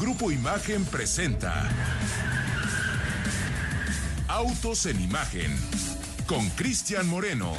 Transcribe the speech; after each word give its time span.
Grupo 0.00 0.32
Imagen 0.32 0.84
presenta 0.86 1.70
Autos 4.26 4.86
en 4.86 5.00
Imagen 5.00 5.56
con 6.26 6.48
Cristian 6.50 7.08
Moreno. 7.08 7.52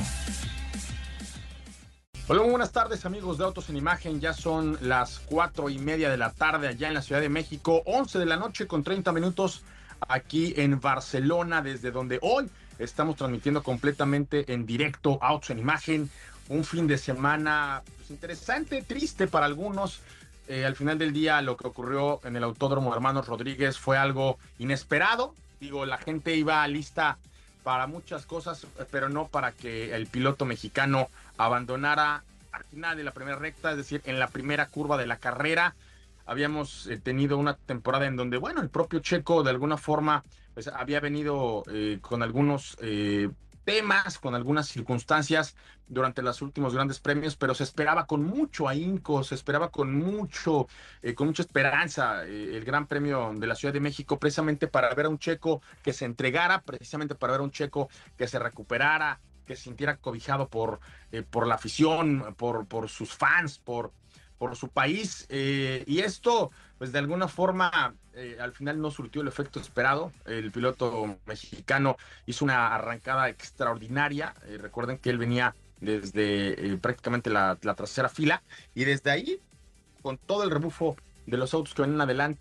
Hola, 2.28 2.42
muy 2.42 2.50
buenas 2.52 2.74
tardes 2.74 3.06
amigos 3.06 3.38
de 3.38 3.46
Autos 3.46 3.70
en 3.70 3.78
Imagen. 3.78 4.20
Ya 4.20 4.34
son 4.34 4.78
las 4.82 5.20
cuatro 5.20 5.70
y 5.70 5.80
media 5.80 6.10
de 6.10 6.18
la 6.18 6.32
tarde 6.32 6.68
allá 6.68 6.90
en 6.90 6.94
la 6.94 7.02
Ciudad 7.02 7.22
de 7.22 7.30
México, 7.30 7.82
11 7.86 8.20
de 8.20 8.26
la 8.26 8.36
noche 8.36 8.68
con 8.68 8.84
30 8.84 9.14
minutos 9.14 9.64
aquí 10.02 10.54
en 10.58 10.82
Barcelona, 10.82 11.62
desde 11.62 11.92
donde 11.92 12.20
hoy 12.22 12.50
estamos 12.80 13.16
transmitiendo 13.16 13.64
completamente 13.64 14.52
en 14.52 14.66
directo 14.66 15.20
Autos 15.22 15.52
en 15.52 15.60
Imagen. 15.60 16.10
Un 16.50 16.66
fin 16.66 16.86
de 16.86 16.98
semana 16.98 17.82
pues, 17.98 18.12
interesante, 18.12 18.82
triste 18.82 19.26
para 19.26 19.46
algunos, 19.46 20.02
eh, 20.48 20.66
al 20.66 20.76
final 20.76 20.98
del 20.98 21.14
día 21.14 21.42
lo 21.42 21.58
que 21.58 21.68
ocurrió 21.68 22.20
en 22.24 22.36
el 22.36 22.44
Autódromo 22.44 22.94
Hermanos 22.94 23.28
Rodríguez 23.28 23.80
fue 23.80 23.98
algo 23.98 24.38
inesperado. 24.60 25.34
Digo, 25.60 25.86
la 25.86 25.98
gente 25.98 26.36
iba 26.36 26.68
lista 26.68 27.18
para 27.64 27.88
muchas 27.88 28.26
cosas, 28.26 28.68
pero 28.92 29.10
no 29.10 29.28
para 29.28 29.52
que 29.52 29.96
el 29.96 30.06
piloto 30.06 30.46
mexicano 30.46 31.10
abandonara 31.38 32.24
al 32.52 32.64
final 32.66 32.96
de 32.96 33.04
la 33.04 33.12
primera 33.12 33.38
recta, 33.38 33.72
es 33.72 33.78
decir, 33.78 34.02
en 34.06 34.20
la 34.20 34.28
primera 34.28 34.68
curva 34.68 34.98
de 34.98 35.08
la 35.08 35.18
carrera. 35.18 35.76
Habíamos 36.28 36.88
eh, 36.88 36.98
tenido 36.98 37.38
una 37.38 37.56
temporada 37.56 38.06
en 38.06 38.16
donde, 38.16 38.38
bueno, 38.38 38.62
el 38.62 38.70
propio 38.70 39.00
Checo 39.00 39.44
de 39.44 39.50
alguna 39.50 39.78
forma 39.78 40.24
pues, 40.54 40.68
había 40.68 41.00
venido 41.00 41.64
eh, 41.72 41.98
con 42.02 42.22
algunos 42.22 42.78
temas, 43.66 44.20
con 44.20 44.36
algunas 44.36 44.68
circunstancias 44.68 45.56
durante 45.88 46.22
los 46.22 46.42
últimos 46.42 46.74
grandes 46.74 47.00
premios, 47.00 47.36
pero 47.36 47.54
se 47.54 47.64
esperaba 47.64 48.06
con 48.06 48.24
mucho 48.24 48.70
ahínco, 48.70 49.24
se 49.24 49.36
esperaba 49.36 49.70
con 49.72 49.94
mucho, 49.94 50.68
eh, 51.02 51.14
con 51.14 51.28
mucha 51.28 51.42
esperanza 51.42 52.26
eh, 52.26 52.56
el 52.56 52.64
Gran 52.64 52.88
Premio 52.88 53.34
de 53.36 53.48
la 53.48 53.56
Ciudad 53.56 53.74
de 53.74 53.82
México, 53.82 54.18
precisamente 54.18 54.68
para 54.68 54.94
ver 54.94 55.08
a 55.08 55.10
un 55.10 55.20
checo 55.20 55.62
que 55.84 55.92
se 55.92 56.06
entregara, 56.06 56.62
precisamente 56.62 57.16
para 57.16 57.34
ver 57.34 57.42
a 57.42 57.44
un 57.44 57.52
checo 57.52 57.90
que 58.18 58.28
se 58.28 58.40
recuperara, 58.40 59.20
que 59.46 59.56
se 59.56 59.64
sintiera 59.64 59.98
cobijado 59.98 60.48
por, 60.48 60.80
eh, 61.12 61.24
por 61.24 61.48
la 61.48 61.56
afición, 61.56 62.36
por, 62.38 62.68
por 62.68 62.90
sus 62.90 63.14
fans, 63.14 63.60
por, 63.60 63.92
por 64.38 64.56
su 64.56 64.70
país. 64.70 65.28
y 65.30 66.00
esto, 66.00 66.52
pues 66.78 66.92
de 66.92 67.00
alguna 67.00 67.28
forma, 67.28 67.96
eh, 68.16 68.38
al 68.40 68.54
final 68.54 68.80
no 68.80 68.92
surtió 68.92 69.22
el 69.22 69.28
efecto 69.28 69.60
esperado. 69.60 70.12
El 70.26 70.52
piloto 70.52 71.18
mexicano 71.26 71.98
hizo 72.26 72.46
una 72.46 72.74
arrancada 72.74 73.28
extraordinaria. 73.30 74.34
Eh, 74.46 74.58
recuerden 74.58 74.98
que 74.98 75.10
él 75.10 75.18
venía 75.18 75.54
desde 75.82 76.74
eh, 76.74 76.78
prácticamente 76.78 77.30
la, 77.30 77.58
la, 77.62 78.10
fila 78.10 78.42
y 78.74 78.86
desde 78.86 79.12
ahí, 79.12 79.42
con 80.02 80.18
todo 80.18 80.44
el 80.44 80.52
rebufo 80.52 80.96
de 81.26 81.38
los 81.38 81.54
autos 81.54 81.74
que 81.74 81.82
venían 81.82 82.02
adelante, 82.02 82.40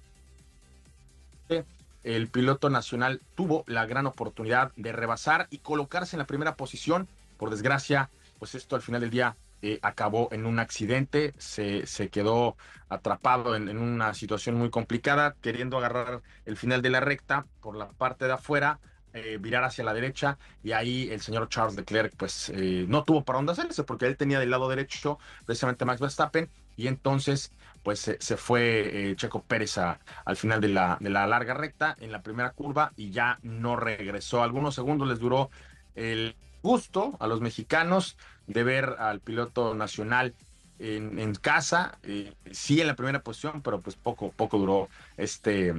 el 2.05 2.29
piloto 2.29 2.71
nacional 2.71 3.21
tuvo 3.35 3.65
la 3.67 3.87
gran 3.87 4.07
oportunidad 4.07 4.73
de 4.77 4.93
rebasar 4.93 5.49
y 5.51 5.59
colocarse 5.59 6.15
en 6.17 6.19
la 6.19 6.27
primera 6.27 6.55
posición. 6.55 7.09
Por 7.39 7.51
desgracia, 7.51 8.11
pues 8.39 8.55
esto 8.55 8.77
al 8.77 8.83
final 8.83 9.01
del 9.01 9.11
día 9.11 9.37
eh, 9.67 9.79
acabó 9.81 10.29
en 10.31 10.45
un 10.45 10.59
accidente, 10.59 11.33
se, 11.39 11.87
se 11.87 12.11
quedó 12.11 12.59
atrapado 12.91 13.57
en, 13.57 13.79
una 13.79 14.13
situación 14.13 14.57
muy 14.57 14.69
complicada, 14.69 15.37
queriendo 15.41 15.79
agarrar 15.79 16.21
el 16.45 16.59
final 16.59 16.83
de 16.83 16.91
la 16.91 17.01
recta 17.01 17.47
por 17.63 17.75
la 17.75 17.89
parte 17.89 18.27
de 18.27 18.33
afuera, 18.33 18.79
eh, 19.15 19.39
virar 19.41 19.65
hacia 19.65 19.83
la 19.83 19.95
derecha 19.95 20.37
y 20.63 20.73
ahí 20.73 21.09
el 21.11 21.23
señor 21.23 21.49
Charles 21.49 21.77
Leclerc 21.77 22.15
pues 22.15 22.51
eh, 22.51 22.85
no 22.89 23.05
tuvo 23.05 23.25
para 23.25 23.39
dónde 23.39 23.53
hacerse 23.53 23.85
porque 23.85 24.05
él 24.05 24.19
tenía 24.19 24.39
del 24.39 24.51
lado 24.51 24.69
derecho 24.69 25.19
precisamente 25.47 25.87
Max 25.87 25.99
Verstappen 25.99 26.51
y 26.77 26.89
entonces 26.89 27.51
pues 27.83 28.01
se, 28.01 28.37
fue 28.37 29.15
Checo 29.17 29.45
Pérez 29.45 29.79
al 29.79 30.37
final 30.37 30.61
de 30.61 30.69
la, 30.69 30.99
de 31.01 31.09
la 31.09 31.27
larga 31.27 31.55
recta 31.55 31.97
en 32.01 32.13
la 32.13 32.21
primera 32.21 32.51
curva 32.51 32.93
y 32.97 33.13
ya 33.13 33.39
no 33.43 33.77
regresó. 33.77 34.43
Algunos 34.43 34.75
segundos 34.75 35.09
les 35.09 35.21
duró 35.21 35.49
el 35.95 36.37
gusto 36.65 37.17
a 37.21 37.27
los 37.27 37.43
mexicanos 37.43 38.17
de 38.47 38.65
ver 38.65 38.97
al 38.99 39.21
piloto 39.21 39.75
nacional 39.75 40.35
en, 40.79 41.35
casa, 41.37 41.99
eh, 42.03 42.33
sí 42.51 42.81
en 42.81 42.89
la 42.89 42.97
primera 42.97 43.23
posición, 43.23 43.63
pero 43.63 43.81
pues 43.81 43.97
poco, 43.97 44.33
poco 44.33 44.59
duró 44.59 44.89
este, 45.17 45.75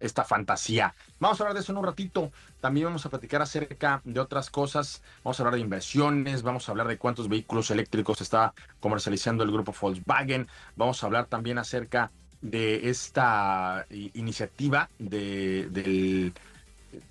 esta 0.00 0.24
fantasía. 0.24 0.94
Vamos 1.20 1.40
a 1.40 1.44
hablar 1.44 1.54
de 1.54 1.60
eso 1.60 1.72
en 1.72 1.78
un 1.78 1.84
ratito. 1.84 2.32
También 2.60 2.86
vamos 2.86 3.04
a 3.06 3.10
platicar 3.10 3.42
acerca 3.42 4.00
de 4.04 4.20
otras 4.20 4.50
cosas. 4.50 5.02
Vamos 5.22 5.38
a 5.38 5.42
hablar 5.42 5.54
de 5.54 5.60
inversiones, 5.60 6.42
vamos 6.42 6.68
a 6.68 6.72
hablar 6.72 6.88
de 6.88 6.98
cuántos 6.98 7.28
vehículos 7.28 7.70
eléctricos 7.70 8.20
está 8.20 8.54
comercializando 8.80 9.44
el 9.44 9.52
grupo 9.52 9.74
Volkswagen. 9.78 10.48
Vamos 10.76 11.02
a 11.02 11.06
hablar 11.06 11.26
también 11.26 11.58
acerca 11.58 12.10
de 12.40 12.88
esta 12.88 13.86
iniciativa 13.90 14.88
de, 14.98 15.68
del 15.70 16.32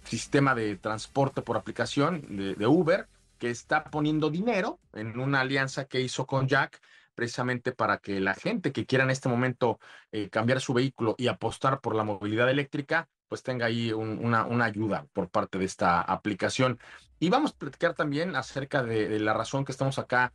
sistema 0.06 0.56
de 0.56 0.78
transporte 0.78 1.42
por 1.42 1.58
aplicación 1.58 2.56
de 2.58 2.66
Uber 2.66 3.08
que 3.38 3.50
está 3.50 3.86
poniendo 3.86 4.30
dinero 4.30 4.80
en 4.94 5.20
una 5.20 5.42
alianza 5.42 5.86
que 5.86 6.02
hizo 6.02 6.26
con 6.26 6.48
Jack 6.48 6.82
precisamente 7.18 7.72
para 7.72 7.98
que 7.98 8.20
la 8.20 8.36
gente 8.36 8.72
que 8.72 8.86
quiera 8.86 9.04
en 9.04 9.10
este 9.10 9.28
momento 9.28 9.80
eh, 10.12 10.30
cambiar 10.30 10.62
su 10.62 10.74
vehículo 10.74 11.16
y 11.18 11.28
apostar 11.28 11.82
por 11.82 11.96
la 11.96 12.04
movilidad 12.04 12.48
eléctrica, 12.48 13.10
pues 13.28 13.42
tenga 13.42 13.66
ahí 13.66 13.92
una, 13.92 14.46
una, 14.46 14.66
ayuda 14.66 15.08
por 15.14 15.28
parte 15.30 15.58
de 15.58 15.66
esta 15.66 16.00
aplicación. 16.00 16.80
Y 17.20 17.30
vamos 17.30 17.54
a 17.54 17.58
platicar 17.58 17.96
también 17.96 18.36
acerca 18.36 18.84
de, 18.84 19.20
la 19.20 19.34
razón 19.34 19.66
que 19.66 19.72
estamos 19.72 19.98
acá 19.98 20.32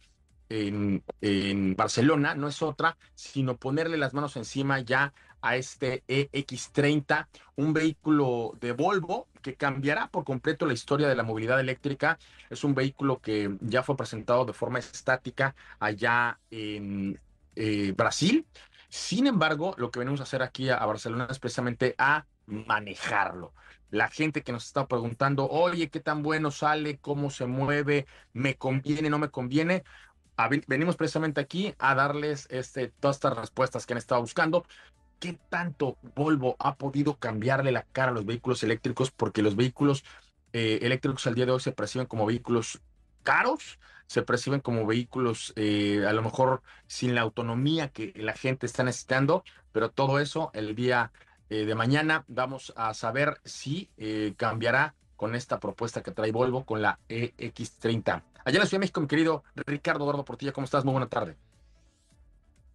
en, 0.48 1.04
en, 1.20 1.76
Barcelona, 1.76 2.34
no 2.34 2.48
es 2.48 2.60
otra, 2.62 2.98
sino 3.14 3.56
ponerle 3.56 3.96
las 3.96 4.12
manos 4.12 4.36
encima 4.36 4.80
ya 4.80 5.14
a 5.42 5.56
este 5.56 6.04
EX30, 6.06 7.26
un 7.56 7.72
vehículo 7.72 8.56
de 8.60 8.72
Volvo 8.72 9.28
que 9.42 9.56
cambiará 9.56 10.06
por 10.06 10.25
completo 10.25 10.64
la 10.64 10.72
historia 10.72 11.08
de 11.08 11.16
la 11.16 11.25
movilidad 11.25 11.60
eléctrica. 11.60 12.19
Es 12.48 12.64
un 12.64 12.75
vehículo 12.75 13.20
que 13.20 13.56
ya 13.60 13.82
fue 13.82 13.97
presentado 13.97 14.44
de 14.44 14.52
forma 14.52 14.78
estática 14.78 15.54
allá 15.81 16.38
en 16.50 17.20
eh, 17.56 17.92
Brasil. 17.97 18.47
Sin 18.88 19.26
embargo, 19.26 19.75
lo 19.78 19.91
que 19.91 19.98
venimos 19.98 20.20
a 20.20 20.25
hacer 20.25 20.42
aquí 20.42 20.70
a, 20.70 20.84
Barcelona 20.86 21.26
es 21.31 21.38
precisamente 21.38 21.94
a 21.98 22.25
manejarlo. 22.47 23.52
La 23.91 24.08
gente 24.08 24.42
que 24.42 24.52
nos 24.52 24.64
está 24.64 24.86
preguntando, 24.86 25.48
oye, 25.48 25.91
¿qué 25.91 26.00
tan 26.00 26.22
bueno 26.22 26.50
sale? 26.50 26.98
¿Cómo 26.98 27.31
se 27.31 27.47
mueve? 27.47 28.06
¿Me 28.32 28.56
conviene? 28.56 29.10
¿No 29.10 29.19
me 29.19 29.28
conviene? 29.28 29.82
venimos 30.66 30.97
precisamente 30.97 31.41
aquí 31.41 31.75
a 31.78 31.94
darles 31.94 32.48
este, 32.50 32.88
todas 32.88 33.16
estas 33.16 33.36
respuestas 33.36 33.86
que 33.86 33.92
han 33.92 33.98
estado 33.98 34.20
buscando 34.20 34.64
qué 35.22 35.38
tanto 35.48 35.96
Volvo 36.16 36.56
ha 36.58 36.74
podido 36.74 37.16
cambiarle 37.16 37.70
la 37.70 37.84
cara 37.84 38.10
a 38.10 38.14
los 38.14 38.26
vehículos 38.26 38.64
eléctricos, 38.64 39.12
porque 39.12 39.40
los 39.40 39.54
vehículos 39.54 40.02
eh, 40.52 40.80
eléctricos 40.82 41.24
al 41.28 41.36
día 41.36 41.46
de 41.46 41.52
hoy 41.52 41.60
se 41.60 41.70
perciben 41.70 42.08
como 42.08 42.26
vehículos 42.26 42.82
caros, 43.22 43.78
se 44.08 44.22
perciben 44.22 44.58
como 44.58 44.84
vehículos 44.84 45.52
eh, 45.54 46.04
a 46.08 46.12
lo 46.12 46.22
mejor 46.22 46.62
sin 46.88 47.14
la 47.14 47.20
autonomía 47.20 47.90
que 47.90 48.12
la 48.16 48.32
gente 48.32 48.66
está 48.66 48.82
necesitando, 48.82 49.44
pero 49.70 49.92
todo 49.92 50.18
eso 50.18 50.50
el 50.54 50.74
día 50.74 51.12
eh, 51.50 51.66
de 51.66 51.74
mañana 51.76 52.24
vamos 52.26 52.72
a 52.74 52.92
saber 52.92 53.40
si 53.44 53.90
cambiará 54.36 54.96
con 55.14 55.36
esta 55.36 55.60
propuesta 55.60 56.02
que 56.02 56.10
trae 56.10 56.32
Volvo 56.32 56.64
con 56.64 56.82
la 56.82 56.98
EX30. 57.08 58.24
Allá 58.44 58.56
en 58.56 58.58
la 58.58 58.66
Ciudad 58.66 58.72
de 58.72 58.78
México, 58.80 59.00
mi 59.00 59.06
querido 59.06 59.44
Ricardo 59.54 60.02
Eduardo 60.02 60.24
Portilla, 60.24 60.50
¿cómo 60.50 60.64
estás? 60.64 60.84
Muy 60.84 60.92
buena 60.92 61.08
tarde. 61.08 61.36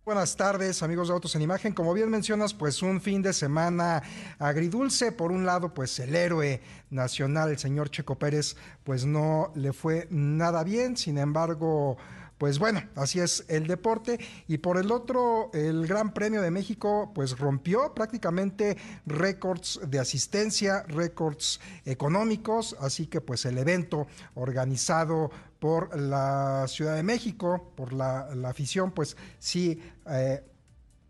Buenas 0.07 0.38
tardes, 0.38 0.84
amigos 0.84 1.09
de 1.09 1.16
Autos 1.16 1.35
en 1.35 1.41
Imagen. 1.41 1.73
Como 1.73 1.94
bien 1.94 2.09
mencionas, 2.09 2.53
pues 2.53 2.81
un 2.81 3.01
fin 3.01 3.22
de 3.22 3.34
semana 3.34 4.01
agridulce. 4.40 5.12
Por 5.12 5.34
un 5.34 5.45
lado, 5.45 5.73
pues 5.73 6.00
el 6.00 6.16
héroe 6.16 6.62
nacional, 6.90 7.50
el 7.50 7.57
señor 7.57 7.90
Checo 7.90 8.16
Pérez, 8.16 8.56
pues 8.85 9.06
no 9.06 9.51
le 9.53 9.73
fue 9.73 10.07
nada 10.09 10.63
bien. 10.63 10.95
Sin 10.95 11.18
embargo, 11.18 11.97
pues 12.37 12.59
bueno, 12.59 12.83
así 12.95 13.19
es 13.19 13.45
el 13.47 13.67
deporte. 13.67 14.19
Y 14.47 14.59
por 14.59 14.77
el 14.77 14.91
otro, 14.91 15.49
el 15.53 15.87
Gran 15.87 16.13
Premio 16.13 16.41
de 16.41 16.51
México, 16.51 17.11
pues 17.15 17.37
rompió 17.37 17.93
prácticamente 17.93 18.77
récords 19.06 19.79
de 19.88 20.00
asistencia, 20.00 20.83
récords 20.88 21.59
económicos. 21.85 22.75
Así 22.79 23.07
que 23.07 23.21
pues 23.21 23.45
el 23.45 23.57
evento 23.57 24.07
organizado 24.35 25.31
por 25.59 25.97
la 25.97 26.65
Ciudad 26.67 26.95
de 26.95 27.03
México, 27.03 27.71
por 27.75 27.94
la, 27.94 28.27
afición, 28.45 28.91
pues 28.91 29.17
sí. 29.39 29.81
Eh, 30.09 30.44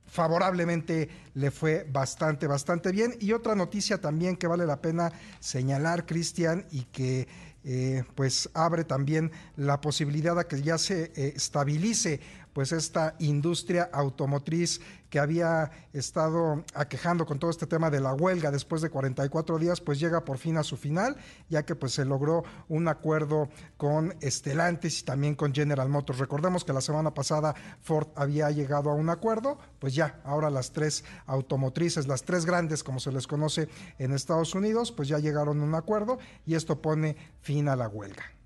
favorablemente 0.09 1.09
le 1.33 1.51
fue 1.51 1.85
bastante, 1.91 2.47
bastante 2.47 2.91
bien. 2.91 3.15
Y 3.19 3.33
otra 3.33 3.55
noticia 3.55 3.99
también 3.99 4.37
que 4.37 4.47
vale 4.47 4.65
la 4.65 4.81
pena 4.81 5.11
señalar, 5.41 6.05
Cristian, 6.05 6.65
y 6.71 6.83
que 6.85 7.27
eh, 7.63 8.03
pues 8.15 8.49
abre 8.53 8.83
también 8.83 9.31
la 9.55 9.81
posibilidad 9.81 10.35
de 10.35 10.45
que 10.45 10.61
ya 10.61 10.77
se 10.77 11.11
eh, 11.15 11.33
estabilice 11.35 12.19
pues 12.57 12.71
esta 12.71 13.13
industria 13.19 13.87
automotriz 13.93 14.81
que 15.11 15.19
había 15.19 15.69
estado 15.93 16.65
aquejando 16.73 17.27
con 17.27 17.37
todo 17.37 17.51
este 17.51 17.67
tema 17.67 17.91
de 17.91 18.01
la 18.01 18.15
huelga 18.15 18.49
después 18.49 18.81
de 18.81 18.89
44 18.89 19.59
días, 19.59 19.79
pues 19.79 19.99
llega 19.99 20.25
por 20.25 20.39
fin 20.39 20.57
a 20.57 20.63
su 20.63 20.75
final, 20.75 21.17
ya 21.49 21.63
que 21.67 21.75
pues 21.75 21.91
se 21.91 22.03
logró 22.03 22.43
un 22.67 22.87
acuerdo 22.87 23.47
con 23.77 24.15
Estelantis 24.21 25.01
y 25.01 25.05
también 25.05 25.35
con 25.35 25.53
General 25.53 25.87
Motors. 25.87 26.17
Recordemos 26.17 26.65
que 26.65 26.73
la 26.73 26.81
semana 26.81 27.13
pasada 27.13 27.53
Ford 27.83 28.07
había 28.15 28.49
llegado 28.49 28.89
a 28.89 28.95
un 28.95 29.11
acuerdo, 29.11 29.59
pues 29.77 29.93
ya, 29.93 30.19
ahora 30.23 30.49
las 30.49 30.71
tres 30.71 31.03
automotrices, 31.27 32.07
las 32.07 32.23
tres 32.23 32.43
grandes 32.43 32.83
como 32.83 32.99
se 32.99 33.11
les 33.11 33.27
conoce 33.27 33.69
en 33.99 34.13
Estados 34.13 34.55
Unidos, 34.55 34.91
pues 34.91 35.07
ya 35.09 35.19
llegaron 35.19 35.61
a 35.61 35.63
un 35.63 35.75
acuerdo 35.75 36.17
y 36.43 36.55
esto 36.55 36.81
pone 36.81 37.17
fin 37.39 37.69
a 37.69 37.75
la 37.75 37.87
huelga. 37.87 38.36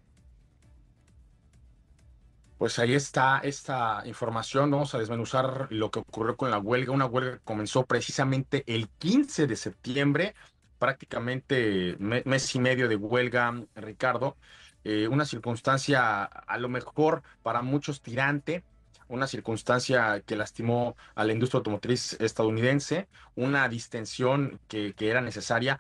Pues 2.61 2.77
ahí 2.77 2.93
está 2.93 3.39
esta 3.39 4.03
información. 4.05 4.69
Vamos 4.69 4.93
a 4.93 4.99
desmenuzar 4.99 5.65
lo 5.71 5.89
que 5.89 5.97
ocurrió 5.97 6.37
con 6.37 6.51
la 6.51 6.59
huelga. 6.59 6.91
Una 6.91 7.07
huelga 7.07 7.37
que 7.39 7.43
comenzó 7.43 7.87
precisamente 7.87 8.63
el 8.67 8.87
15 8.87 9.47
de 9.47 9.55
septiembre, 9.55 10.35
prácticamente 10.77 11.95
mes 11.97 12.53
y 12.53 12.59
medio 12.59 12.87
de 12.87 12.97
huelga, 12.97 13.51
Ricardo. 13.73 14.37
Eh, 14.83 15.07
una 15.07 15.25
circunstancia 15.25 16.23
a 16.23 16.57
lo 16.59 16.69
mejor 16.69 17.23
para 17.41 17.63
muchos 17.63 18.03
tirante, 18.03 18.63
una 19.07 19.25
circunstancia 19.25 20.21
que 20.21 20.35
lastimó 20.35 20.95
a 21.15 21.25
la 21.25 21.33
industria 21.33 21.57
automotriz 21.57 22.13
estadounidense, 22.21 23.07
una 23.33 23.67
distensión 23.69 24.59
que, 24.67 24.93
que 24.93 25.09
era 25.09 25.21
necesaria 25.21 25.79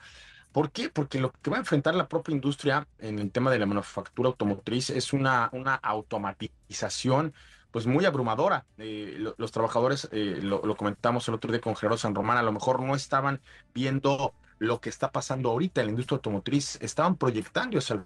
¿Por 0.51 0.71
qué? 0.71 0.89
Porque 0.89 1.19
lo 1.19 1.31
que 1.31 1.49
va 1.49 1.57
a 1.57 1.59
enfrentar 1.61 1.95
la 1.95 2.07
propia 2.09 2.33
industria 2.33 2.87
en 2.99 3.19
el 3.19 3.31
tema 3.31 3.51
de 3.51 3.59
la 3.59 3.65
manufactura 3.65 4.27
automotriz 4.29 4.89
es 4.89 5.13
una, 5.13 5.49
una 5.53 5.75
automatización 5.75 7.33
pues 7.71 7.87
muy 7.87 8.03
abrumadora. 8.05 8.65
Eh, 8.77 9.17
los 9.37 9.51
trabajadores, 9.51 10.09
eh, 10.11 10.39
lo, 10.41 10.75
comentamos 10.75 11.27
el 11.29 11.35
otro 11.35 11.51
día 11.51 11.61
con 11.61 11.75
Gerardo 11.75 11.97
San 11.97 12.13
Román, 12.13 12.37
a 12.37 12.43
lo 12.43 12.51
mejor 12.51 12.81
no 12.81 12.95
estaban 12.95 13.41
viendo 13.73 14.33
lo 14.59 14.81
que 14.81 14.89
está 14.89 15.11
pasando 15.11 15.49
ahorita 15.49 15.81
en 15.81 15.87
la 15.87 15.91
industria 15.91 16.17
automotriz, 16.17 16.77
estaban 16.81 17.15
proyectando 17.15 17.77
hacia 17.77 17.95
el 17.95 18.03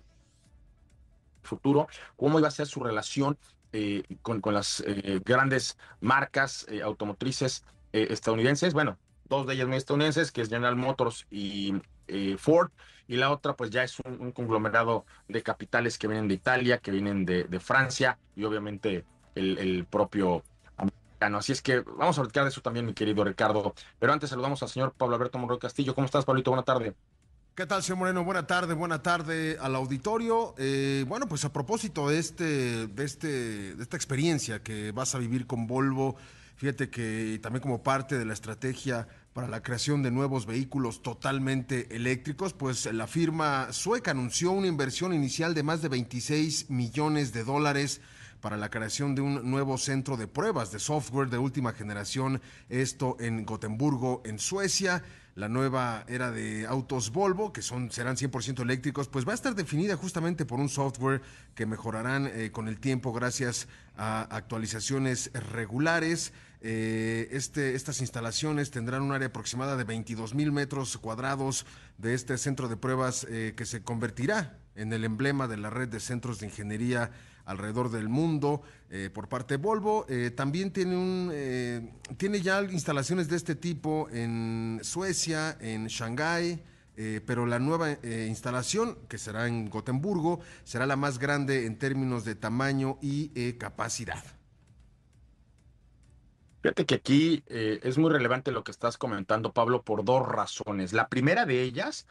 futuro 1.44 1.88
cómo 2.16 2.40
iba 2.40 2.48
a 2.48 2.52
ser 2.52 2.68
su 2.68 2.82
relación 2.82 3.38
eh, 3.74 4.04
con, 4.22 4.40
con, 4.40 4.54
las 4.54 4.84
grandes 5.26 5.78
marcas 6.00 6.66
automotrices 6.84 7.66
estadounidenses. 7.92 8.74
Bueno, 8.74 8.98
dos 9.27 9.48
de 9.48 9.54
ellas 9.54 9.68
muy 9.68 9.77
estadounidenses, 9.77 10.31
que 10.31 10.42
es 10.42 10.50
General 10.50 10.75
Motors 10.75 11.25
y 11.30 11.74
eh, 12.07 12.36
Ford, 12.38 12.72
y 13.07 13.18
la 13.18 13.31
otra 13.31 13.56
pues 13.56 13.69
ya 13.69 13.83
es 13.83 14.00
un, 14.00 14.31
conglomerado 14.31 15.06
de 15.27 15.44
capitales 15.44 15.98
que 15.98 16.07
vienen 16.07 16.27
de 16.27 16.36
Italia, 16.36 16.80
que 16.80 16.92
vienen 16.92 17.25
de, 17.25 17.60
Francia 17.60 18.18
y 18.36 18.44
obviamente 18.44 19.06
el, 19.36 19.86
propio 19.89 20.44
americano. 20.77 21.38
Así 21.38 21.51
es 21.51 21.62
que 21.62 21.80
vamos 21.80 22.18
a 22.18 22.22
platicar 22.22 22.44
de 22.44 22.50
eso 22.50 22.62
también, 22.62 22.86
mi 22.86 22.94
querido 22.94 23.24
Ricardo. 23.24 23.74
Pero 24.00 24.13
antes 24.13 24.30
saludamos 24.30 24.62
al 24.63 24.69
señor 24.69 24.94
Pablo 24.94 25.16
Alberto 25.16 25.38
Monroy 25.38 25.60
Castillo. 25.60 25.94
¿Cómo 25.94 26.06
estás, 26.06 26.25
Pablito? 26.25 26.51
Buena 26.51 26.63
tarde. 26.63 26.95
¿Qué 27.56 27.66
tal, 27.66 27.81
señor 27.83 28.00
Moreno? 28.00 28.25
Buena 28.25 28.45
tarde, 28.45 28.74
buena 28.74 29.01
tarde 29.01 29.57
al 29.62 29.75
auditorio. 29.75 30.54
Eh, 30.57 31.06
bueno, 31.07 31.27
pues 31.27 31.45
a 31.45 31.54
propósito 31.54 32.10
de, 32.10 32.19
este, 32.19 32.88
de, 32.88 33.06
este, 33.06 33.75
de 33.75 33.81
esta 33.81 33.95
experiencia 33.95 34.62
que 34.62 34.92
vas 34.92 35.16
a 35.16 35.19
vivir 35.19 35.48
con 35.48 35.66
Volvo, 35.66 36.18
fíjate 36.56 36.90
que 36.90 37.40
también 37.42 37.62
como 37.62 37.84
parte 37.84 38.18
de 38.18 38.25
la 38.25 38.34
estrategia 38.34 39.07
para 39.34 39.48
la 39.48 39.62
creación 39.62 40.02
de 40.02 40.12
nuevos 40.12 40.46
vehículos 40.46 41.02
totalmente 41.02 41.94
eléctricos, 41.96 42.54
pues 42.54 42.86
la 42.86 43.07
firma 43.07 43.72
sueca 43.74 44.12
anunció 44.12 44.52
una 44.52 44.68
inversión 44.68 45.13
inicial 45.13 45.54
de 45.54 45.63
más 45.63 45.81
de 45.81 45.90
26 45.90 46.69
millones 46.69 47.34
de 47.34 47.44
dólares 47.44 48.02
para 48.40 48.57
la 48.57 48.69
creación 48.69 49.16
de 49.16 49.22
un 49.22 49.50
nuevo 49.50 49.78
centro 49.78 50.18
de 50.18 50.28
pruebas 50.28 50.72
de 50.72 50.80
software 50.80 51.30
de 51.30 51.38
última 51.38 51.74
generación, 51.74 52.42
esto 52.69 53.18
en 53.19 53.46
Gotemburgo, 53.46 54.22
en 54.24 54.40
Suecia. 54.40 55.04
La 55.36 55.50
nueva 55.50 56.06
era 56.08 56.32
de 56.32 56.66
autos 56.66 57.12
Volvo, 57.12 57.52
que 57.52 57.62
son, 57.62 57.92
serán 57.92 58.16
100% 58.16 58.62
eléctricos, 58.62 59.10
pues 59.10 59.28
va 59.28 59.34
a 59.34 59.36
estar 59.36 59.54
definida 59.54 59.98
justamente 59.98 60.46
por 60.46 60.62
un 60.62 60.70
software 60.70 61.22
que 61.56 61.66
mejorarán 61.66 62.28
eh, 62.28 62.52
con 62.54 62.70
el 62.70 62.80
tiempo 62.80 63.12
gracias 63.12 63.68
a 63.98 64.22
actualizaciones 64.34 65.32
regulares. 65.34 66.32
Eh, 66.62 67.28
este, 67.32 67.76
estas 67.76 68.00
instalaciones 68.00 68.72
tendrán 68.72 69.02
un 69.02 69.12
área 69.12 69.28
aproximada 69.28 69.76
de 69.76 69.84
22 69.84 70.36
mil 70.36 70.54
metros 70.54 70.98
cuadrados 71.00 71.66
de 71.98 72.14
este 72.14 72.38
centro 72.38 72.70
de 72.70 72.78
pruebas 72.78 73.28
eh, 73.30 73.56
que 73.58 73.66
se 73.66 73.84
convertirá 73.84 74.58
en 74.76 74.94
el 74.94 75.04
emblema 75.04 75.50
de 75.50 75.58
la 75.58 75.70
red 75.70 75.90
de 75.90 76.00
centros 76.00 76.40
de 76.40 76.46
ingeniería 76.46 77.12
alrededor 77.46 77.90
del 77.92 78.10
mundo 78.10 78.62
eh, 78.90 79.10
por 79.14 79.30
parte 79.30 79.58
de 79.58 79.64
Volvo. 79.64 80.06
también 80.36 80.72
tiene, 80.72 80.96
un, 80.96 81.92
tiene 82.18 82.42
ya 82.42 82.62
instalaciones 82.64 83.30
de 83.30 83.38
este 83.38 83.56
tipo 83.56 84.10
en 84.12 84.80
Suecia, 84.84 85.58
en 85.60 85.88
Shanghái. 85.88 86.64
pero 87.26 87.46
la 87.46 87.60
nueva 87.60 87.92
instalación, 88.04 88.98
que 89.10 89.18
será 89.18 89.48
en 89.48 89.70
Gotemburgo, 89.70 90.40
será 90.64 90.86
la 90.86 90.96
más 90.96 91.20
grande 91.20 91.66
en 91.66 91.78
términos 91.78 92.26
de 92.26 92.36
tamaño 92.36 92.98
y 93.02 93.54
capacidad. 93.54 94.24
Fíjate 96.66 96.88
que 96.88 96.96
aquí 96.96 97.44
eh, 97.46 97.80
es 97.84 98.00
muy 98.00 98.10
relevante 98.10 98.52
lo 98.52 98.64
que 98.64 98.72
estás 98.72 98.98
comentando, 98.98 99.54
Pablo, 99.54 99.84
por 99.84 100.04
dos 100.04 100.28
razones. 100.28 100.94
La 100.94 101.10
primera 101.10 101.46
de 101.46 101.62
ellas, 101.62 102.08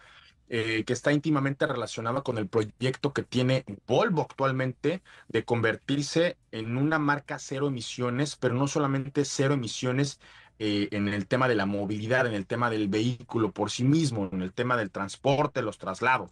eh, 0.49 0.85
que 0.85 0.93
está 0.93 1.13
íntimamente 1.13 1.67
relacionada 1.67 2.23
con 2.23 2.39
el 2.39 2.49
proyecto 2.49 3.13
que 3.13 3.23
tiene 3.23 3.65
Volvo 3.87 4.23
actualmente 4.23 5.03
de 5.29 5.45
convertirse 5.45 6.37
en 6.51 6.77
una 6.77 6.99
marca 6.99 7.39
cero 7.39 7.69
emisiones, 7.69 8.37
pero 8.37 8.55
no 8.55 8.67
solamente 8.67 9.25
cero 9.25 9.55
emisiones 9.55 10.21
eh, 10.59 10.89
en 10.93 11.09
el 11.09 11.27
tema 11.27 11.49
de 11.49 11.57
la 11.57 11.67
movilidad, 11.67 12.27
en 12.27 12.35
el 12.35 12.47
tema 12.47 12.71
del 12.71 12.89
vehículo 12.89 13.53
por 13.53 13.71
sí 13.71 13.85
mismo, 13.85 14.29
en 14.33 14.43
el 14.43 14.53
tema 14.53 14.77
del 14.77 14.91
transporte, 14.91 15.63
los 15.63 15.79
traslados. 15.79 16.31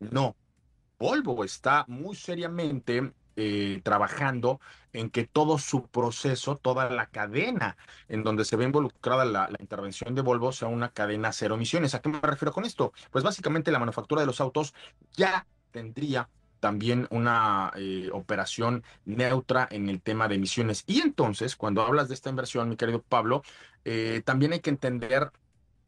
No, 0.00 0.36
Volvo 0.98 1.44
está 1.44 1.84
muy 1.88 2.16
seriamente 2.16 3.12
eh, 3.36 3.80
trabajando 3.82 4.60
en 4.92 5.10
que 5.10 5.26
todo 5.26 5.58
su 5.58 5.86
proceso, 5.88 6.56
toda 6.56 6.90
la 6.90 7.06
cadena 7.06 7.76
en 8.08 8.22
donde 8.24 8.44
se 8.44 8.56
ve 8.56 8.64
involucrada 8.64 9.24
la, 9.24 9.48
intervención 9.58 10.14
de 10.14 10.22
Volvo 10.22 10.52
sea 10.52 10.68
una 10.68 10.90
cadena 10.90 11.32
cero 11.32 11.54
emisiones. 11.54 11.94
¿A 11.94 12.00
qué 12.00 12.08
me 12.08 12.20
refiero 12.20 12.52
con 12.52 12.64
esto? 12.64 12.92
Pues 13.10 13.24
básicamente 13.24 13.72
la 13.72 13.78
manufactura 13.78 14.20
de 14.20 14.26
los 14.26 14.40
autos 14.40 14.74
ya 15.12 15.46
tendría 15.70 16.28
también 16.60 17.08
una 17.10 17.72
eh, 17.74 18.08
operación 18.12 18.84
neutra 19.04 19.66
en 19.70 19.88
el 19.88 20.00
tema 20.00 20.28
de 20.28 20.36
emisiones. 20.36 20.84
Y 20.86 21.00
entonces, 21.00 21.56
cuando 21.56 21.82
hablas 21.82 22.08
de 22.08 22.14
esta 22.14 22.30
inversión, 22.30 22.68
mi 22.68 22.76
querido 22.76 23.02
Pablo, 23.02 23.42
eh, 23.84 24.22
también 24.24 24.52
hay 24.52 24.60
que 24.60 24.70
entender 24.70 25.32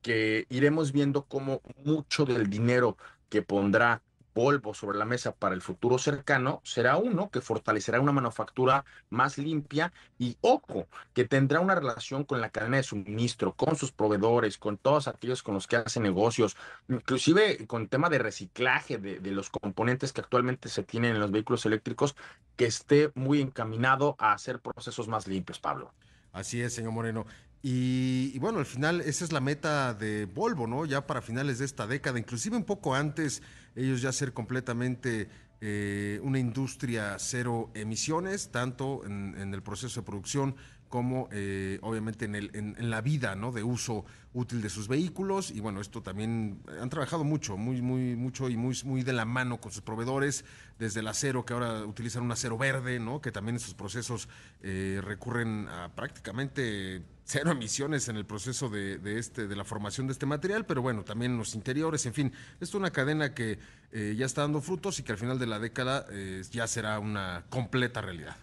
que 0.03 0.47
iremos 0.51 0.93
viendo 0.93 1.27
cómo 1.27 1.63
mucho 1.85 2.25
del 2.25 2.51
dinero 2.51 2.97
que 3.29 3.43
pondrá 3.43 4.03
Volvo 4.35 4.75
sobre 4.75 4.99
la 4.99 5.05
mesa 5.05 5.33
para 5.33 5.55
el 5.55 5.63
futuro 5.63 5.99
cercano 5.99 6.61
será 6.65 6.97
uno 6.97 7.31
que 7.31 7.41
fortalecerá 7.41 8.01
una 8.01 8.13
manufactura 8.13 8.85
más 9.11 9.39
limpia 9.39 9.93
y 10.19 10.37
ojo, 10.41 10.89
que 11.13 11.25
tendrá 11.25 11.61
una 11.61 11.75
relación 11.75 12.25
con 12.25 12.41
la 12.41 12.51
cadena 12.51 12.79
de 12.79 12.83
suministro, 12.83 13.53
con 13.53 13.77
sus 13.77 13.93
proveedores, 13.93 14.59
con 14.59 14.77
todos 14.77 15.09
aquellos 15.09 15.43
con 15.43 15.55
los 15.55 15.67
que 15.67 15.77
hacen 15.77 16.03
negocios, 16.03 16.57
inclusive 16.89 17.67
con 17.67 17.89
tema 17.89 18.09
de 18.11 18.19
reciclaje 18.19 18.99
de 18.99 19.31
los 19.31 19.51
componentes 19.51 20.13
que 20.13 20.21
actualmente 20.21 20.69
se 20.69 20.83
tienen 20.83 21.15
en 21.15 21.21
los 21.21 21.31
vehículos 21.31 21.65
eléctricos, 21.67 22.17
que 22.57 22.67
esté 22.67 23.13
muy 23.15 23.41
encaminado 23.41 24.17
a 24.19 24.33
hacer 24.33 24.61
procesos 24.61 25.09
más 25.09 25.27
limpios, 25.27 25.59
Pablo. 25.59 25.93
Así 26.33 26.61
es, 26.61 26.75
señor 26.75 26.93
Moreno. 26.93 27.27
Y, 27.67 28.39
bueno, 28.41 28.59
al 28.59 28.67
final 28.67 29.01
esa 29.01 29.25
es 29.25 29.33
la 29.33 29.41
meta 29.41 29.95
de 29.95 30.27
Volvo, 30.27 30.67
¿no? 30.67 30.85
Ya 30.85 31.07
para 31.07 31.23
finales 31.23 31.61
de 31.61 31.65
esta 31.65 31.87
década, 31.87 32.19
inclusive 32.19 32.59
un 32.59 32.65
poco 32.65 32.95
antes, 32.95 33.43
ellos 33.77 34.03
ya 34.03 34.13
ser 34.13 34.33
completamente 34.33 35.29
eh, 35.61 36.21
una 36.23 36.39
industria 36.39 37.17
cero 37.19 37.71
emisiones, 37.75 38.51
tanto 38.51 39.03
en, 39.07 39.55
el 39.55 39.63
proceso 39.63 40.01
de 40.01 40.07
producción 40.07 40.57
como 40.95 41.29
eh, 41.33 41.81
obviamente 41.83 42.25
en, 42.25 42.37
el, 42.37 42.51
en, 42.55 42.89
la 42.89 43.01
vida 43.01 43.35
¿no? 43.35 43.51
de 43.51 43.65
uso 43.65 44.05
útil 44.33 44.63
de 44.63 44.71
sus 44.71 44.87
vehículos. 44.87 45.51
Y 45.51 45.59
bueno, 45.59 45.81
esto 45.81 46.03
también 46.03 46.61
han 46.81 46.89
trabajado 46.89 47.25
mucho, 47.25 47.57
muy, 47.57 47.83
muy, 47.83 48.15
mucho 48.15 48.49
y 48.49 48.57
muy, 48.57 48.79
muy 48.85 49.03
de 49.03 49.13
la 49.13 49.25
mano 49.25 49.61
con 49.61 49.73
sus 49.73 49.83
proveedores, 49.83 50.45
desde 50.79 51.01
el 51.01 51.09
acero, 51.09 51.45
que 51.45 51.53
ahora 51.53 51.85
utilizan 51.85 52.23
un 52.23 52.31
acero 52.31 52.57
verde, 52.57 53.01
¿no? 53.01 53.21
que 53.21 53.33
también 53.33 53.57
en 53.57 53.61
sus 53.61 53.75
procesos 53.75 54.29
eh, 54.63 55.01
recurren 55.03 55.67
a 55.69 55.93
prácticamente 55.97 57.03
cero 57.25 57.51
emisiones 57.51 58.09
en 58.09 58.15
el 58.15 58.25
proceso 58.25 58.69
de, 58.69 59.01
este, 59.19 59.49
de 59.49 59.57
la 59.57 59.65
formación 59.65 60.07
de 60.07 60.13
este 60.13 60.27
material, 60.27 60.65
pero 60.65 60.81
bueno, 60.81 61.03
también 61.03 61.33
en 61.33 61.39
los 61.39 61.57
interiores, 61.57 62.07
en 62.07 62.15
fin, 62.15 62.33
es 62.61 62.73
una 62.73 62.93
cadena 62.93 63.35
que 63.35 63.59
eh, 63.91 64.15
ya 64.17 64.27
está 64.27 64.43
dando 64.43 64.61
frutos 64.61 65.01
y 65.01 65.03
que 65.03 65.11
al 65.11 65.19
final 65.19 65.41
de 65.41 65.49
la 65.49 65.59
década 65.59 66.07
ya 66.53 66.69
será 66.69 67.01
una 67.01 67.47
completa 67.51 68.01
realidad. 68.01 68.37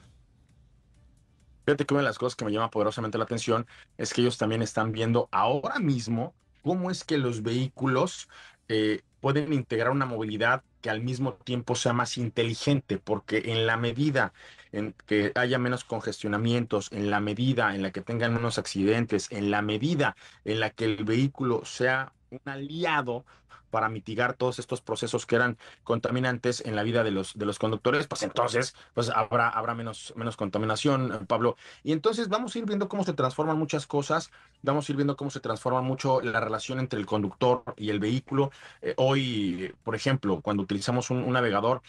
Fíjate 1.65 1.85
que 1.85 1.93
una 1.93 2.01
de 2.01 2.09
las 2.09 2.17
cosas 2.17 2.35
que 2.35 2.45
me 2.45 2.51
llama 2.51 2.69
poderosamente 2.71 3.17
la 3.17 3.25
atención 3.25 3.67
es 3.97 4.13
que 4.13 4.21
ellos 4.21 4.37
también 4.37 4.61
están 4.61 4.91
viendo 4.91 5.29
ahora 5.31 5.79
mismo 5.79 6.33
cómo 6.63 6.91
es 6.91 7.03
que 7.03 7.17
los 7.17 7.43
vehículos 7.43 8.29
eh, 8.67 9.01
pueden 9.19 9.53
integrar 9.53 9.91
una 9.91 10.05
movilidad 10.05 10.63
que 10.81 10.89
al 10.89 11.01
mismo 11.01 11.33
tiempo 11.35 11.75
sea 11.75 11.93
más 11.93 12.17
inteligente, 12.17 12.97
porque 12.97 13.43
en 13.45 13.67
la 13.67 13.77
medida 13.77 14.33
en 14.71 14.95
que 15.05 15.31
haya 15.35 15.59
menos 15.59 15.83
congestionamientos, 15.83 16.91
en 16.91 17.09
la 17.11 17.19
medida 17.19 17.75
en 17.75 17.83
la 17.83 17.91
que 17.91 18.01
tengan 18.01 18.33
menos 18.33 18.57
accidentes, 18.57 19.27
en 19.31 19.51
la 19.51 19.61
medida 19.61 20.15
en 20.45 20.59
la 20.59 20.71
que 20.71 20.85
el 20.85 21.03
vehículo 21.03 21.65
sea 21.65 22.13
un 22.31 22.41
aliado 22.45 23.25
para 23.71 23.89
mitigar 23.89 24.35
todos 24.35 24.59
estos 24.59 24.81
procesos 24.81 25.25
que 25.25 25.35
eran 25.35 25.57
contaminantes 25.83 26.61
en 26.65 26.75
la 26.75 26.83
vida 26.83 27.03
de 27.03 27.11
los, 27.11 27.37
de 27.37 27.45
los 27.45 27.57
conductores, 27.57 28.05
pues 28.07 28.21
entonces 28.23 28.75
pues 28.93 29.09
habrá, 29.09 29.49
habrá 29.49 29.73
menos, 29.73 30.13
menos 30.15 30.37
contaminación, 30.37 31.25
Pablo. 31.27 31.55
Y 31.83 31.93
entonces 31.93 32.29
vamos 32.29 32.55
a 32.55 32.59
ir 32.59 32.65
viendo 32.65 32.87
cómo 32.87 33.03
se 33.03 33.13
transforman 33.13 33.57
muchas 33.57 33.87
cosas, 33.87 34.29
vamos 34.61 34.87
a 34.87 34.91
ir 34.91 34.97
viendo 34.97 35.15
cómo 35.17 35.31
se 35.31 35.39
transforma 35.39 35.81
mucho 35.81 36.21
la 36.21 36.39
relación 36.39 36.79
entre 36.79 36.99
el 36.99 37.05
conductor 37.05 37.63
y 37.77 37.89
el 37.89 37.99
vehículo. 37.99 38.51
Eh, 38.81 38.93
hoy, 38.97 39.73
por 39.83 39.95
ejemplo, 39.95 40.41
cuando 40.41 40.63
utilizamos 40.63 41.09
un 41.09 41.31
navegador, 41.31 41.81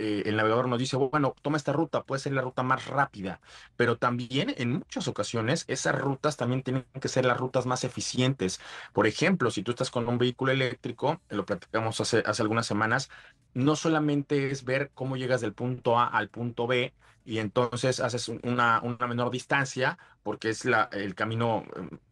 eh, 0.00 0.22
el 0.24 0.36
navegador 0.36 0.66
nos 0.66 0.78
dice, 0.78 0.96
bueno, 0.96 1.34
toma 1.42 1.58
esta 1.58 1.72
ruta, 1.72 2.04
puede 2.04 2.20
ser 2.20 2.32
la 2.32 2.40
ruta 2.40 2.62
más 2.62 2.86
rápida, 2.86 3.40
pero 3.76 3.98
también 3.98 4.54
en 4.56 4.72
muchas 4.72 5.08
ocasiones 5.08 5.64
esas 5.68 5.94
rutas 5.94 6.38
también 6.38 6.62
tienen 6.62 6.86
que 7.00 7.08
ser 7.08 7.26
las 7.26 7.36
rutas 7.36 7.66
más 7.66 7.84
eficientes. 7.84 8.60
Por 8.94 9.06
ejemplo, 9.06 9.50
si 9.50 9.62
tú 9.62 9.72
estás 9.72 9.90
con 9.90 10.08
un 10.08 10.16
vehículo 10.16 10.52
eléctrico, 10.52 11.20
lo 11.28 11.44
platicamos 11.44 12.00
hace, 12.00 12.22
hace 12.24 12.42
algunas 12.42 12.66
semanas, 12.66 13.10
no 13.52 13.76
solamente 13.76 14.50
es 14.50 14.64
ver 14.64 14.90
cómo 14.94 15.16
llegas 15.16 15.42
del 15.42 15.52
punto 15.52 15.98
A 15.98 16.06
al 16.06 16.30
punto 16.30 16.66
B, 16.66 16.94
y 17.22 17.38
entonces 17.38 18.00
haces 18.00 18.28
una, 18.28 18.80
una 18.82 19.06
menor 19.06 19.30
distancia 19.30 19.98
porque 20.22 20.48
es 20.48 20.64
la, 20.64 20.88
el 20.92 21.14
camino, 21.14 21.64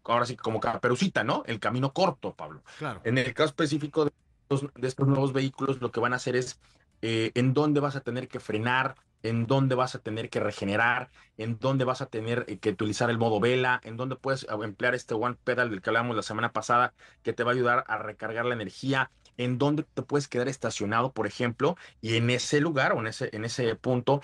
ahora 0.05 0.27
sí 0.27 0.37
como 0.37 0.61
caperucita, 0.61 1.25
¿no? 1.25 1.43
El 1.47 1.59
camino 1.59 1.95
corto, 1.95 2.35
Pablo. 2.35 2.63
Claro. 2.79 3.01
En 3.05 3.17
el 3.17 3.33
caso 3.33 3.49
específico 3.49 4.05
de 4.05 4.13
de 4.49 4.89
estos 4.89 5.07
nuevos 5.07 5.33
vehículos, 5.33 5.81
lo 5.81 5.91
que 5.91 6.01
van 6.01 6.13
a 6.13 6.17
hacer 6.17 6.37
es 6.37 6.59
eh, 7.03 7.33
en 7.35 7.55
dónde 7.55 7.81
vas 7.81 7.97
a 7.97 8.01
tener 8.01 8.29
que 8.29 8.41
frenar, 8.41 8.97
en 9.23 9.47
dónde 9.47 9.75
vas 9.75 9.95
a 9.95 9.99
tener 9.99 10.31
que 10.31 10.41
regenerar, 10.41 11.11
en 11.37 11.59
dónde 11.59 11.85
vas 11.85 12.01
a 12.03 12.07
tener 12.07 12.45
eh, 12.49 12.59
que 12.59 12.71
utilizar 12.71 13.11
el 13.11 13.19
modo 13.19 13.41
vela, 13.41 13.81
en 13.85 13.97
dónde 13.97 14.17
puedes 14.17 14.47
ah, 14.49 14.59
emplear 14.63 14.95
este 14.95 15.15
One 15.15 15.37
Pedal 15.45 15.71
del 15.71 15.83
que 15.83 15.91
hablábamos 15.91 16.17
la 16.17 16.23
semana 16.23 16.53
pasada, 16.53 16.95
que 17.23 17.33
te 17.33 17.45
va 17.45 17.53
a 17.53 17.55
ayudar 17.55 17.85
a 17.89 17.99
recargar 17.99 18.45
la 18.45 18.55
energía, 18.55 19.11
en 19.37 19.59
dónde 19.59 19.85
te 19.85 20.03
puedes 20.03 20.29
quedar 20.29 20.49
estacionado, 20.49 21.13
por 21.13 21.27
ejemplo, 21.27 21.77
y 22.01 22.17
en 22.17 22.31
ese 22.31 22.61
lugar 22.61 22.93
o 22.93 23.01
en 23.01 23.07
ese, 23.09 23.31
en 23.33 23.45
ese 23.45 23.75
punto 23.77 24.21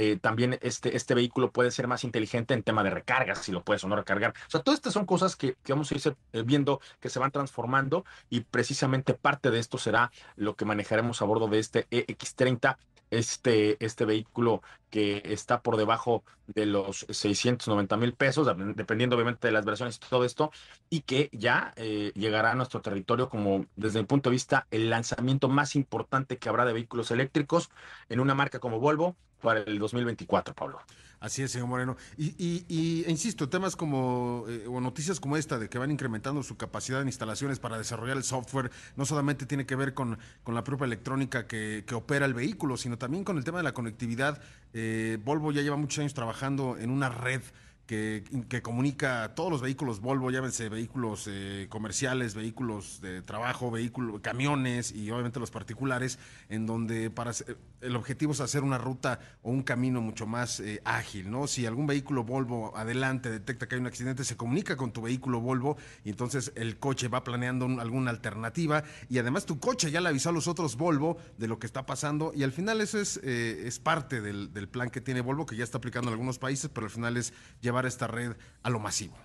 eh, 0.00 0.16
también 0.16 0.56
este, 0.62 0.96
este 0.96 1.12
vehículo 1.12 1.50
puede 1.50 1.72
ser 1.72 1.88
más 1.88 2.04
inteligente 2.04 2.54
en 2.54 2.62
tema 2.62 2.84
de 2.84 2.90
recarga, 2.90 3.34
si 3.34 3.50
lo 3.50 3.64
puedes 3.64 3.82
o 3.82 3.88
no 3.88 3.96
recargar. 3.96 4.32
O 4.46 4.50
sea, 4.50 4.60
todas 4.60 4.78
estas 4.78 4.92
son 4.92 5.06
cosas 5.06 5.34
que, 5.34 5.56
que 5.64 5.72
vamos 5.72 5.90
a 5.90 5.94
ir 5.96 6.16
eh, 6.34 6.42
viendo 6.46 6.80
que 7.00 7.08
se 7.08 7.18
van 7.18 7.32
transformando 7.32 8.04
y 8.30 8.42
precisamente 8.42 9.14
parte 9.14 9.50
de 9.50 9.58
esto 9.58 9.76
será 9.76 10.12
lo 10.36 10.54
que 10.54 10.64
manejaremos 10.64 11.20
a 11.20 11.24
bordo 11.24 11.48
de 11.48 11.58
este 11.58 11.88
EX30 11.90 12.76
este, 13.10 13.82
este 13.84 14.04
vehículo 14.04 14.62
que 14.90 15.22
está 15.24 15.60
por 15.60 15.76
debajo 15.76 16.24
de 16.46 16.66
los 16.66 17.06
690 17.10 17.96
mil 17.96 18.14
pesos, 18.14 18.48
dependiendo 18.74 19.16
obviamente 19.16 19.48
de 19.48 19.52
las 19.52 19.64
versiones 19.64 19.96
y 19.96 20.08
todo 20.08 20.24
esto, 20.24 20.50
y 20.88 21.02
que 21.02 21.28
ya 21.32 21.72
eh, 21.76 22.12
llegará 22.14 22.52
a 22.52 22.54
nuestro 22.54 22.80
territorio 22.80 23.28
como 23.28 23.66
desde 23.76 24.00
mi 24.00 24.06
punto 24.06 24.30
de 24.30 24.34
vista 24.34 24.66
el 24.70 24.90
lanzamiento 24.90 25.48
más 25.48 25.76
importante 25.76 26.38
que 26.38 26.48
habrá 26.48 26.64
de 26.64 26.72
vehículos 26.72 27.10
eléctricos 27.10 27.70
en 28.08 28.20
una 28.20 28.34
marca 28.34 28.58
como 28.58 28.80
Volvo 28.80 29.16
para 29.42 29.60
el 29.60 29.78
2024, 29.78 30.54
Pablo. 30.54 30.80
Así 31.20 31.42
es, 31.42 31.50
señor 31.50 31.68
Moreno. 31.68 31.96
Y, 32.16 32.34
y, 32.68 33.04
insisto, 33.08 33.48
temas 33.48 33.74
como, 33.74 34.44
eh, 34.48 34.66
o 34.68 34.80
noticias 34.80 35.18
como 35.18 35.36
esta, 35.36 35.58
de 35.58 35.68
que 35.68 35.78
van 35.78 35.90
incrementando 35.90 36.42
su 36.42 36.56
capacidad 36.56 37.02
en 37.02 37.08
instalaciones 37.08 37.58
para 37.58 37.76
desarrollar 37.76 38.16
el 38.16 38.24
software, 38.24 38.70
no 38.96 39.04
solamente 39.04 39.44
tiene 39.44 39.66
que 39.66 39.74
ver 39.74 39.94
con, 39.94 40.18
con 40.44 40.54
la 40.54 40.62
propia 40.62 40.84
electrónica 40.84 41.46
que, 41.46 41.84
que, 41.86 41.94
opera 41.94 42.24
el 42.24 42.34
vehículo, 42.34 42.76
sino 42.76 42.98
también 42.98 43.24
con 43.24 43.36
el 43.36 43.44
tema 43.44 43.58
de 43.58 43.64
la 43.64 43.74
conectividad. 43.74 44.40
Eh, 44.72 45.18
Volvo 45.24 45.50
ya 45.50 45.62
lleva 45.62 45.76
muchos 45.76 45.98
años 45.98 46.14
trabajando 46.14 46.76
en 46.78 46.90
una 46.90 47.08
red 47.08 47.42
que, 47.88 48.60
comunica 48.62 49.34
todos 49.34 49.50
los 49.50 49.62
vehículos 49.62 50.00
Volvo, 50.00 50.30
llámense 50.30 50.68
vehículos 50.68 51.24
eh, 51.26 51.66
comerciales, 51.70 52.34
vehículos 52.34 53.00
de 53.00 53.22
trabajo, 53.22 53.70
vehículos, 53.70 54.20
camiones 54.20 54.92
y 54.92 55.10
obviamente 55.10 55.40
los 55.40 55.50
particulares, 55.50 56.18
en 56.50 56.66
donde 56.66 57.10
para 57.10 57.32
el 57.80 57.96
objetivo 57.96 58.32
es 58.32 58.40
hacer 58.40 58.62
una 58.62 58.76
ruta 58.76 59.20
o 59.42 59.50
un 59.50 59.62
camino 59.62 60.02
mucho 60.02 60.26
más 60.26 60.60
eh, 60.60 60.82
ágil, 60.84 61.30
¿no? 61.30 61.46
Si 61.46 61.64
algún 61.64 61.86
vehículo 61.86 62.24
Volvo 62.24 62.76
adelante 62.76 63.30
detecta 63.30 63.66
que 63.66 63.76
hay 63.76 63.80
un 63.80 63.86
accidente, 63.86 64.22
se 64.22 64.36
comunica 64.36 64.76
con 64.76 64.92
tu 64.92 65.00
vehículo 65.00 65.40
Volvo 65.40 65.78
y 66.04 66.10
entonces 66.10 66.52
el 66.56 66.78
coche 66.78 67.08
va 67.08 67.24
planeando 67.24 67.64
alguna 67.80 68.10
alternativa 68.10 68.84
y 69.08 69.18
además 69.18 69.46
tu 69.46 69.58
coche 69.60 69.90
ya 69.90 70.02
le 70.02 70.10
avisó 70.10 70.28
a 70.28 70.32
los 70.32 70.46
otros 70.46 70.76
Volvo 70.76 71.16
de 71.38 71.48
lo 71.48 71.58
que 71.58 71.66
está 71.66 71.86
pasando 71.86 72.32
y 72.34 72.42
al 72.42 72.52
final 72.52 72.82
eso 72.82 73.00
es, 73.00 73.18
eh, 73.22 73.62
es 73.64 73.78
parte 73.78 74.20
del, 74.20 74.52
del 74.52 74.68
plan 74.68 74.90
que 74.90 75.00
tiene 75.00 75.22
Volvo, 75.22 75.46
que 75.46 75.56
ya 75.56 75.64
está 75.64 75.78
aplicando 75.78 76.10
en 76.10 76.12
algunos 76.12 76.38
países, 76.38 76.70
pero 76.74 76.86
al 76.86 76.90
final 76.90 77.16
es 77.16 77.32
llevar 77.62 77.77
esta 77.86 78.06
red 78.06 78.36
a 78.62 78.70
lo 78.70 78.78
masivo. 78.78 79.16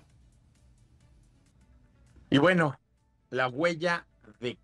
Y 2.29 2.38
bueno, 2.38 2.79
la 3.29 3.48
huella 3.48 4.07
de 4.39 4.57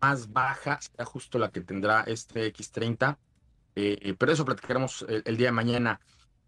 más 0.00 0.32
baja 0.32 0.80
será 0.80 1.04
justo 1.04 1.38
la 1.38 1.50
que 1.50 1.60
tendrá 1.60 2.02
este 2.02 2.52
X30, 2.52 3.16
eh, 3.76 4.14
pero 4.18 4.32
eso 4.32 4.44
platicaremos 4.44 5.04
el, 5.08 5.36
día 5.36 5.48
de 5.48 5.52
mañana. 5.52 6.00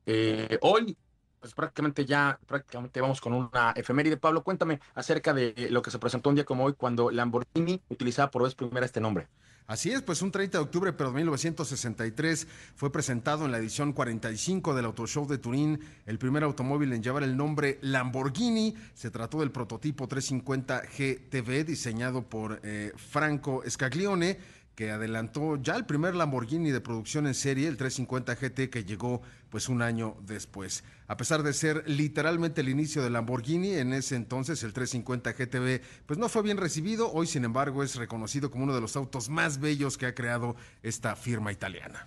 Eh, 0.07 0.59
hoy, 0.63 0.97
pues 1.41 1.55
prácticamente 1.55 2.05
ya, 2.05 2.39
prácticamente 2.47 3.01
vamos 3.01 3.21
con 3.21 3.33
una 3.33 3.73
efeméride. 3.77 4.17
Pablo, 4.17 4.43
cuéntame 4.43 4.81
acerca 4.95 5.33
de 5.33 5.69
lo 5.71 5.83
que 5.83 5.91
se 5.91 5.99
presentó 5.99 6.31
un 6.31 6.35
día 6.35 6.45
como 6.45 6.65
hoy 6.65 6.75
cuando 6.75 7.11
Lamborghini 7.11 7.83
utilizaba 7.89 8.31
por 8.31 8.43
vez 8.43 8.55
primera 8.55 8.87
este 8.87 9.01
nombre. 9.01 9.29
Así 9.69 9.91
es, 9.91 10.01
pues 10.01 10.23
un 10.23 10.31
30 10.33 10.57
de 10.57 10.65
octubre 10.65 10.95
pero 10.95 11.11
de 11.11 11.17
1963 11.17 12.47
fue 12.75 12.91
presentado 12.91 13.45
en 13.45 13.53
la 13.53 13.59
edición 13.59 13.93
45 13.93 14.75
del 14.75 14.87
Auto 14.87 15.07
Show 15.07 15.29
de 15.29 15.37
Turín 15.37 15.79
el 16.07 16.19
primer 16.19 16.43
automóvil 16.43 16.95
en 16.95 17.03
llevar 17.03 17.23
el 17.23 17.37
nombre 17.37 17.79
Lamborghini. 17.83 18.75
Se 18.95 19.11
trató 19.11 19.41
del 19.41 19.51
prototipo 19.51 20.09
350 20.09 20.85
GTV 20.85 21.67
diseñado 21.67 22.23
por 22.23 22.61
eh, 22.63 22.93
Franco 22.97 23.63
Scaglione 23.69 24.39
que 24.79 24.93
adelantó 24.93 25.57
ya 25.57 25.75
el 25.75 25.87
primer 25.87 26.15
Lamborghini 26.15 26.71
de 26.71 26.81
producción 26.81 27.27
en 27.27 27.35
serie, 27.35 27.67
el 27.67 27.77
350 27.77 28.37
GT, 28.37 28.71
que 28.71 28.85
llegó 28.85 29.23
pues 29.51 29.69
un 29.69 29.83
año 29.83 30.15
después. 30.21 30.85
A 31.09 31.17
pesar 31.17 31.43
de 31.43 31.53
ser 31.53 31.83
literalmente 31.89 32.61
el 32.61 32.69
inicio 32.69 33.03
del 33.03 33.15
Lamborghini, 33.15 33.73
en 33.73 33.93
ese 33.93 34.15
entonces 34.15 34.63
el 34.63 34.73
350 34.73 35.33
GTB 35.33 35.83
pues 36.07 36.17
no 36.21 36.29
fue 36.29 36.45
bien 36.45 36.59
recibido, 36.59 37.11
hoy 37.13 37.27
sin 37.27 37.45
embargo 37.45 37.83
es 37.83 37.97
reconocido 37.97 38.53
como 38.53 38.63
uno 38.63 38.73
de 38.73 38.81
los 38.81 38.95
autos 38.95 39.29
más 39.29 39.59
bellos 39.59 39.99
que 39.99 40.07
ha 40.07 40.15
creado 40.15 40.55
esta 40.85 41.17
firma 41.17 41.51
italiana. 41.51 42.07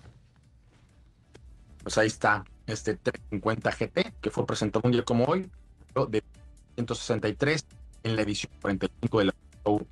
Pues 1.84 1.98
ahí 1.98 2.08
está 2.08 2.46
este 2.68 2.96
350 2.96 3.70
GT 3.70 4.14
que 4.22 4.32
fue 4.32 4.48
presentado 4.48 4.84
un 4.86 4.94
día 4.94 5.04
como 5.04 5.26
hoy, 5.26 5.52
de 6.08 6.24
163 6.76 7.66
en 8.04 8.16
la 8.16 8.22
edición 8.22 8.50
45 8.62 9.20
de 9.20 9.26
la 9.26 9.34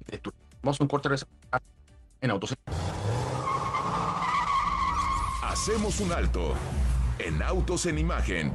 de 0.07 0.21
Vamos 0.61 0.79
a 0.79 0.83
un 0.85 0.87
corte 0.87 1.09
en 2.21 2.31
Autos. 2.31 2.55
Hacemos 5.43 5.99
un 5.99 6.11
alto 6.11 6.53
en 7.19 7.41
Autos 7.41 7.85
en 7.85 7.99
Imagen. 7.99 8.53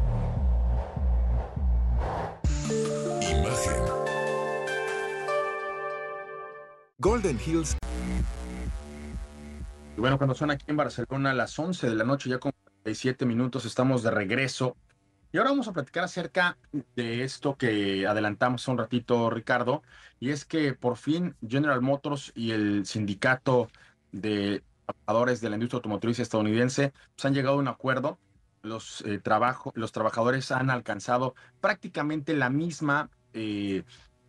Imagen. 3.20 3.82
Golden 6.98 7.38
Hills. 7.44 7.76
Y 9.96 10.00
bueno, 10.00 10.18
cuando 10.18 10.34
son 10.34 10.50
aquí 10.50 10.64
en 10.68 10.76
Barcelona 10.76 11.30
a 11.30 11.34
las 11.34 11.58
11 11.58 11.88
de 11.88 11.94
la 11.94 12.04
noche, 12.04 12.30
ya 12.30 12.38
con 12.38 12.52
47 12.64 13.26
minutos, 13.26 13.64
estamos 13.64 14.02
de 14.02 14.10
regreso. 14.10 14.76
Y 15.34 15.36
ahora 15.36 15.50
vamos 15.50 15.66
a 15.66 15.72
platicar 15.72 16.04
acerca 16.04 16.56
de 16.94 17.24
esto 17.24 17.56
que 17.56 18.06
adelantamos 18.06 18.68
un 18.68 18.78
ratito, 18.78 19.30
Ricardo, 19.30 19.82
y 20.20 20.30
es 20.30 20.44
que 20.44 20.74
por 20.74 20.96
fin 20.96 21.34
General 21.44 21.82
Motors 21.82 22.30
y 22.36 22.52
el 22.52 22.86
sindicato 22.86 23.68
de 24.12 24.62
trabajadores 24.86 25.40
de 25.40 25.50
la 25.50 25.56
industria 25.56 25.78
automotriz 25.78 26.20
estadounidense 26.20 26.92
pues, 27.16 27.24
han 27.24 27.34
llegado 27.34 27.56
a 27.56 27.58
un 27.58 27.66
acuerdo. 27.66 28.20
Los, 28.62 29.00
eh, 29.06 29.20
los 29.74 29.90
trabajadores 29.90 30.52
han 30.52 30.70
alcanzado 30.70 31.34
prácticamente 31.60 32.34
la 32.34 32.48
misma, 32.48 33.10
eh, 33.32 33.82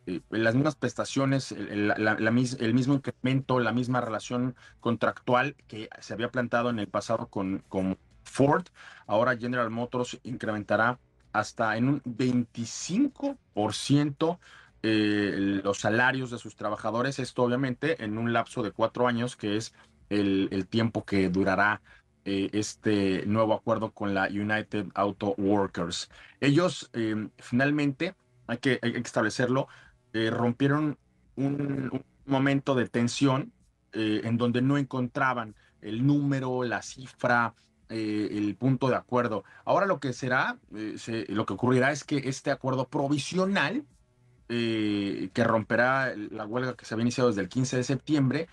eh, 0.07 0.21
las 0.31 0.55
mismas 0.55 0.75
prestaciones, 0.75 1.51
el, 1.51 1.91
el, 1.91 2.73
mismo 2.73 2.95
incremento, 2.95 3.59
la 3.59 3.73
misma 3.73 4.01
relación 4.01 4.55
contractual 4.79 5.55
que 5.67 5.87
se 6.01 6.15
había 6.15 6.31
plantado 6.31 6.71
en 6.71 6.79
el 6.79 6.87
pasado 6.87 7.27
con, 7.27 7.59
con 7.69 7.99
Ford. 8.25 8.65
Ahora 9.07 9.37
General 9.37 9.69
Motors 9.69 10.19
incrementará 10.23 10.99
hasta 11.31 11.77
en 11.77 11.89
un 11.89 12.01
25% 12.03 14.39
eh, 14.87 15.61
los 15.63 15.79
salarios 15.79 16.29
de 16.29 16.37
sus 16.37 16.55
trabajadores. 16.55 17.19
Esto 17.19 17.43
obviamente 17.43 18.03
en 18.03 18.17
un 18.17 18.33
lapso 18.33 18.61
de 18.61 18.71
cuatro 18.71 19.07
años, 19.07 19.35
que 19.35 19.57
es 19.57 19.73
el, 20.09 20.67
tiempo 20.69 21.03
que 21.03 21.29
durará 21.29 21.81
eh, 22.23 22.49
este 22.53 23.25
nuevo 23.25 23.53
acuerdo 23.53 23.91
con 23.91 24.13
la 24.13 24.27
United 24.27 24.87
Auto 24.93 25.33
Workers. 25.37 26.09
Ellos 26.39 26.89
em, 26.93 27.31
finalmente, 27.39 28.15
hay 28.47 28.57
que, 28.59 28.79
establecerlo, 28.81 29.67
eh, 30.13 30.29
rompieron 30.29 30.97
un, 31.35 32.03
momento 32.27 32.75
de 32.75 32.87
tensión 32.87 33.51
en 33.93 34.37
donde 34.37 34.61
no 34.61 34.77
encontraban 34.77 35.55
el 35.79 36.05
número, 36.05 36.63
la 36.63 36.81
cifra, 36.81 37.53
eh, 37.89 38.29
el 38.31 38.55
punto 38.55 38.89
de 38.89 38.95
acuerdo. 38.95 39.43
Ahora 39.63 39.85
lo 39.85 39.99
que 39.99 40.13
será, 40.13 40.57
eh, 40.75 41.25
lo 41.29 41.45
que 41.45 41.53
ocurrirá 41.53 41.91
es 41.91 42.03
que 42.03 42.17
este 42.17 42.51
acuerdo 42.51 42.87
provisional 42.87 43.83
que 44.47 45.43
romperá 45.43 46.13
la 46.15 46.45
huelga 46.45 46.75
que 46.75 46.85
se 46.85 46.93
había 46.93 47.01
iniciado 47.01 47.29
desde 47.29 47.41
el 47.41 47.49
15 47.49 47.77
de 47.77 47.83
septiembre, 47.83 48.47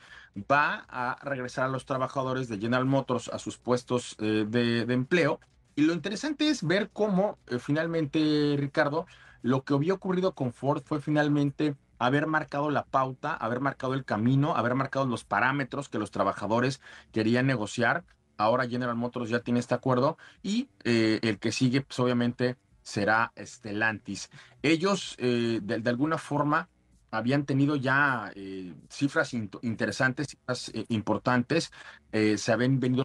va 0.50 0.86
a 0.88 1.18
regresar 1.22 1.66
a 1.66 1.68
los 1.68 1.84
trabajadores 1.84 2.48
de 2.48 2.58
General 2.58 2.86
Motors 2.86 3.28
a 3.28 3.38
sus 3.38 3.58
puestos 3.58 4.16
de, 4.18 4.86
empleo. 4.88 5.38
Y 5.76 5.82
lo 5.82 5.92
interesante 5.92 6.48
es 6.48 6.66
ver 6.66 6.88
cómo 6.94 7.36
finalmente, 7.58 8.56
Ricardo, 8.58 9.04
lo 9.42 9.64
que 9.64 9.74
había 9.74 9.92
ocurrido 9.92 10.34
con 10.34 10.54
Ford 10.54 10.82
fue 10.82 11.02
finalmente 11.02 11.76
haber 11.98 12.26
marcado 12.26 12.70
la 12.70 12.84
pauta, 12.84 13.34
haber 13.34 13.60
marcado 13.60 13.94
el 13.94 14.04
camino, 14.04 14.56
haber 14.56 14.74
marcado 14.74 15.06
los 15.06 15.24
parámetros 15.24 15.88
que 15.88 15.98
los 15.98 16.10
trabajadores 16.10 16.80
querían 17.12 17.46
negociar. 17.46 18.04
Ahora 18.42 18.68
General 18.68 18.96
Motors 18.96 19.30
ya 19.30 19.40
tiene 19.40 19.60
este 19.60 19.74
acuerdo 19.74 20.18
y 20.42 20.68
eh, 20.84 21.20
el 21.22 21.38
que 21.38 21.52
sigue, 21.52 21.80
pues 21.82 21.98
obviamente, 22.00 22.56
será 22.82 23.32
Stellantis. 23.38 24.30
Ellos, 24.62 25.14
eh, 25.18 25.60
de, 25.62 25.88
alguna 25.88 26.18
forma, 26.18 26.68
habían 27.10 27.44
tenido 27.44 27.76
ya 27.76 28.32
eh, 28.34 28.74
cifras 28.88 29.32
interesantes, 29.34 30.28
cifras 30.28 30.72
importantes, 30.88 31.70
se 32.12 32.52
habían 32.52 32.80
venido 32.80 33.04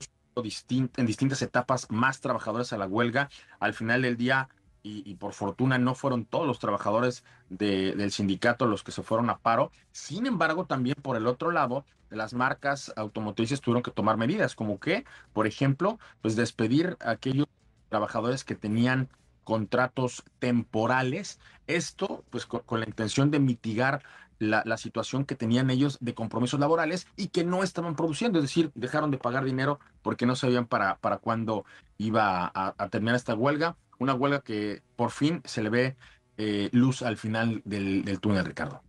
en 0.97 1.05
distintas 1.05 1.41
etapas 1.41 1.87
más 1.89 2.19
trabajadores 2.19 2.73
a 2.73 2.77
la 2.77 2.87
huelga. 2.87 3.29
Al 3.59 3.73
final 3.73 4.01
del 4.01 4.17
día, 4.17 4.49
y, 4.87 5.15
por 5.15 5.33
fortuna 5.33 5.77
no 5.77 5.95
fueron 5.95 6.25
todos 6.25 6.47
los 6.47 6.59
trabajadores 6.59 7.23
del 7.49 8.11
sindicato 8.11 8.65
los 8.65 8.83
que 8.83 8.91
se 8.91 9.03
fueron 9.03 9.29
a 9.29 9.37
paro. 9.39 9.71
Sin 9.91 10.25
embargo, 10.25 10.65
también 10.65 10.95
por 11.01 11.17
el 11.17 11.27
otro 11.27 11.51
lado, 11.51 11.85
las 12.09 12.33
marcas 12.33 12.93
automotrices 12.95 13.61
tuvieron 13.61 13.83
que 13.83 13.91
tomar 13.91 14.17
medidas, 14.17 14.55
como 14.55 14.79
que, 14.79 15.05
por 15.33 15.47
ejemplo, 15.47 15.99
pues 16.21 16.35
despedir 16.35 16.97
a 17.01 17.11
aquellos 17.11 17.47
trabajadores 17.89 18.43
que 18.43 18.55
tenían 18.55 19.09
contratos 19.43 20.23
temporales. 20.39 21.39
Esto, 21.67 22.23
pues 22.29 22.45
con, 22.45 22.79
la 22.79 22.85
intención 22.85 23.31
de 23.31 23.39
mitigar 23.39 24.03
la, 24.39 24.77
situación 24.77 25.25
que 25.25 25.35
tenían 25.35 25.69
ellos 25.69 25.97
de 25.99 26.13
compromisos 26.13 26.59
laborales 26.59 27.07
y 27.17 27.29
que 27.29 27.43
no 27.43 27.63
estaban 27.63 27.95
produciendo, 27.95 28.39
es 28.39 28.43
decir, 28.43 28.71
dejaron 28.75 29.09
de 29.09 29.17
pagar 29.17 29.43
dinero 29.43 29.79
porque 30.01 30.25
no 30.25 30.35
sabían 30.35 30.67
para, 30.67 30.97
para 30.97 31.17
cuándo 31.17 31.65
iba 31.97 32.51
a 32.53 32.89
terminar 32.89 33.15
esta 33.15 33.33
huelga 33.33 33.75
una 33.99 34.13
huelga 34.13 34.41
que 34.41 34.81
por 34.95 35.11
fin 35.11 35.41
se 35.45 35.61
le 35.61 35.69
ve 35.69 35.97
eh, 36.37 36.69
luz 36.71 37.01
al 37.01 37.17
final 37.17 37.61
del, 37.65 38.19
túnel, 38.19 38.45
Ricardo. 38.45 38.83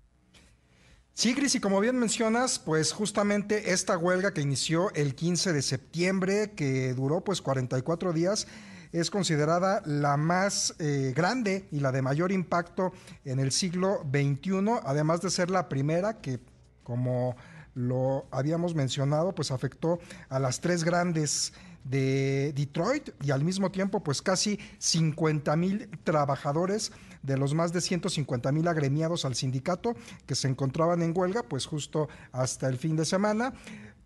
Sí, 1.15 1.35
Cris, 1.35 1.55
y 1.57 1.61
como 1.61 1.81
bien 1.81 1.99
mencionas, 1.99 2.59
pues 2.59 2.93
justamente 2.93 3.73
esta 3.73 3.99
huelga 3.99 4.33
que 4.33 4.41
inició 4.41 4.93
el 4.95 5.15
15 5.15 5.53
de 5.53 5.63
septiembre, 5.63 6.53
que 6.55 6.95
duró 6.95 7.23
pues 7.23 7.43
44 7.43 8.13
días, 8.13 8.47
es 8.93 9.11
considerada 9.11 9.83
la 9.85 10.17
más 10.17 10.75
eh, 10.79 11.13
grande 11.17 11.69
y 11.73 11.81
la 11.81 11.91
de 11.91 12.03
mayor 12.03 12.33
impacto 12.33 12.93
en 13.25 13.41
el 13.41 13.51
siglo 13.51 14.05
XXI, 14.13 14.81
además 14.85 15.21
de 15.21 15.31
ser 15.31 15.51
la 15.51 15.69
primera 15.69 16.21
que, 16.21 16.39
como 16.85 17.37
lo 17.75 18.27
habíamos 18.31 18.75
mencionado, 18.75 19.35
pues 19.35 19.51
afectó 19.51 19.99
a 20.29 20.39
las 20.39 20.61
tres 20.61 20.85
grandes 20.85 21.53
de 21.85 22.53
Detroit 22.55 23.11
y 23.23 23.31
al 23.31 23.45
mismo 23.45 23.71
tiempo 23.71 24.03
pues 24.03 24.23
casi 24.23 24.59
50 24.79 25.57
mil 25.57 25.89
trabajadores 26.05 26.93
de 27.23 27.37
los 27.37 27.55
más 27.55 27.73
de 27.73 27.81
150 27.81 28.53
mil 28.53 28.69
agremiados 28.69 29.25
al 29.25 29.35
sindicato 29.35 29.95
que 30.27 30.35
se 30.35 30.49
encontraban 30.49 31.03
en 31.03 31.17
huelga 31.17 31.43
pues 31.43 31.67
justo 31.67 32.09
hasta 32.33 32.69
el 32.69 32.79
fin 32.79 32.97
de 32.97 33.05
semana. 33.05 33.53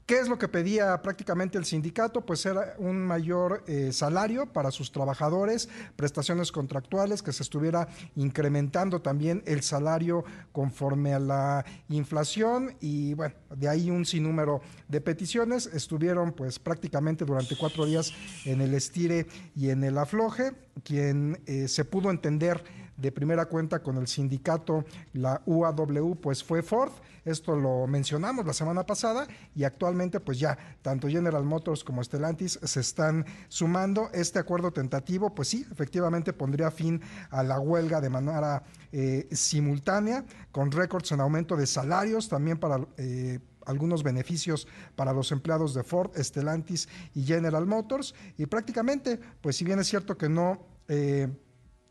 ¿Qué 0.07 0.19
es 0.19 0.29
lo 0.29 0.37
que 0.37 0.49
pedía 0.49 1.01
prácticamente 1.01 1.59
el 1.59 1.65
sindicato? 1.65 2.23
Pues 2.23 2.45
era 2.45 2.75
un 2.79 2.99
mayor 3.07 3.63
eh, 3.69 3.93
salario 3.93 4.47
para 4.47 4.73
sus 4.73 4.91
trabajadores, 4.91 5.69
prestaciones 5.95 6.51
contractuales, 6.51 7.23
que 7.23 7.33
se 7.33 7.45
estuviera 7.45 7.89
incrementando 8.17 9.01
también 9.01 9.45
el 9.47 9.63
salario 9.63 10.25
conforme 10.51 11.15
a 11.15 11.21
la 11.21 11.65
inflación 11.89 12.75
y 12.81 13.15
bueno, 13.15 13.35
de 13.57 13.69
ahí 13.69 13.91
un 13.91 14.05
sinnúmero 14.05 14.61
de 14.89 15.01
peticiones. 15.01 15.67
Estuvieron 15.67 16.33
pues 16.33 16.59
prácticamente 16.59 17.25
durante 17.25 17.57
cuatro 17.57 17.87
días 17.87 18.13
en 18.45 18.61
el 18.61 18.75
estire 18.75 19.29
y 19.55 19.71
en 19.71 19.85
el 19.85 19.99
afloje. 19.99 20.53
Quien 20.83 21.41
eh, 21.47 21.69
se 21.69 21.85
pudo 21.85 22.11
entender 22.11 22.65
de 22.97 23.13
primera 23.13 23.47
cuenta 23.47 23.83
con 23.83 23.97
el 23.99 24.07
sindicato, 24.07 24.85
la 25.13 25.43
UAW, 25.47 26.17
pues 26.21 26.43
fue 26.43 26.63
Ford. 26.63 26.93
Esto 27.25 27.57
lo 27.57 27.87
mencionamos 27.87 28.45
la 28.45 28.53
semana 28.53 28.85
pasada 28.85 29.27
y 29.55 29.65
actualmente 29.65 30.21
pues 30.21 30.39
ya 30.39 30.59
tanto 30.83 31.09
General 31.09 31.45
Motors 31.45 31.85
como 31.85 32.03
Stellantis 32.03 32.59
se 32.63 32.81
están 32.81 33.25
sumando. 33.49 34.11
Este 34.13 34.39
acuerdo 34.39 34.73
tentativo 34.73 35.35
pues 35.35 35.49
sí, 35.49 35.67
efectivamente 35.71 36.33
pondría 36.33 36.71
fin 36.71 37.01
a 37.31 37.43
la 37.43 37.61
huelga 37.61 38.01
de 38.01 38.11
manera 38.11 38.65
eh, 38.91 39.29
simultánea 39.33 40.25
con 40.51 40.73
récords 40.73 41.13
en 41.13 41.21
aumento 41.21 41.57
de 41.57 41.67
salarios 41.67 42.29
también 42.29 42.59
para... 42.59 42.87
Eh, 42.97 43.39
algunos 43.65 44.03
beneficios 44.03 44.67
para 44.97 45.13
los 45.13 45.31
empleados 45.31 45.73
de 45.73 45.85
Ford, 45.85 46.11
Stellantis 46.17 46.89
y 47.15 47.23
General 47.23 47.65
Motors. 47.65 48.13
Y 48.37 48.47
prácticamente, 48.47 49.21
pues 49.41 49.57
si 49.57 49.65
bien 49.65 49.79
es 49.79 49.87
cierto 49.87 50.17
que 50.17 50.29
no 50.29 50.67
eh, 50.89 51.29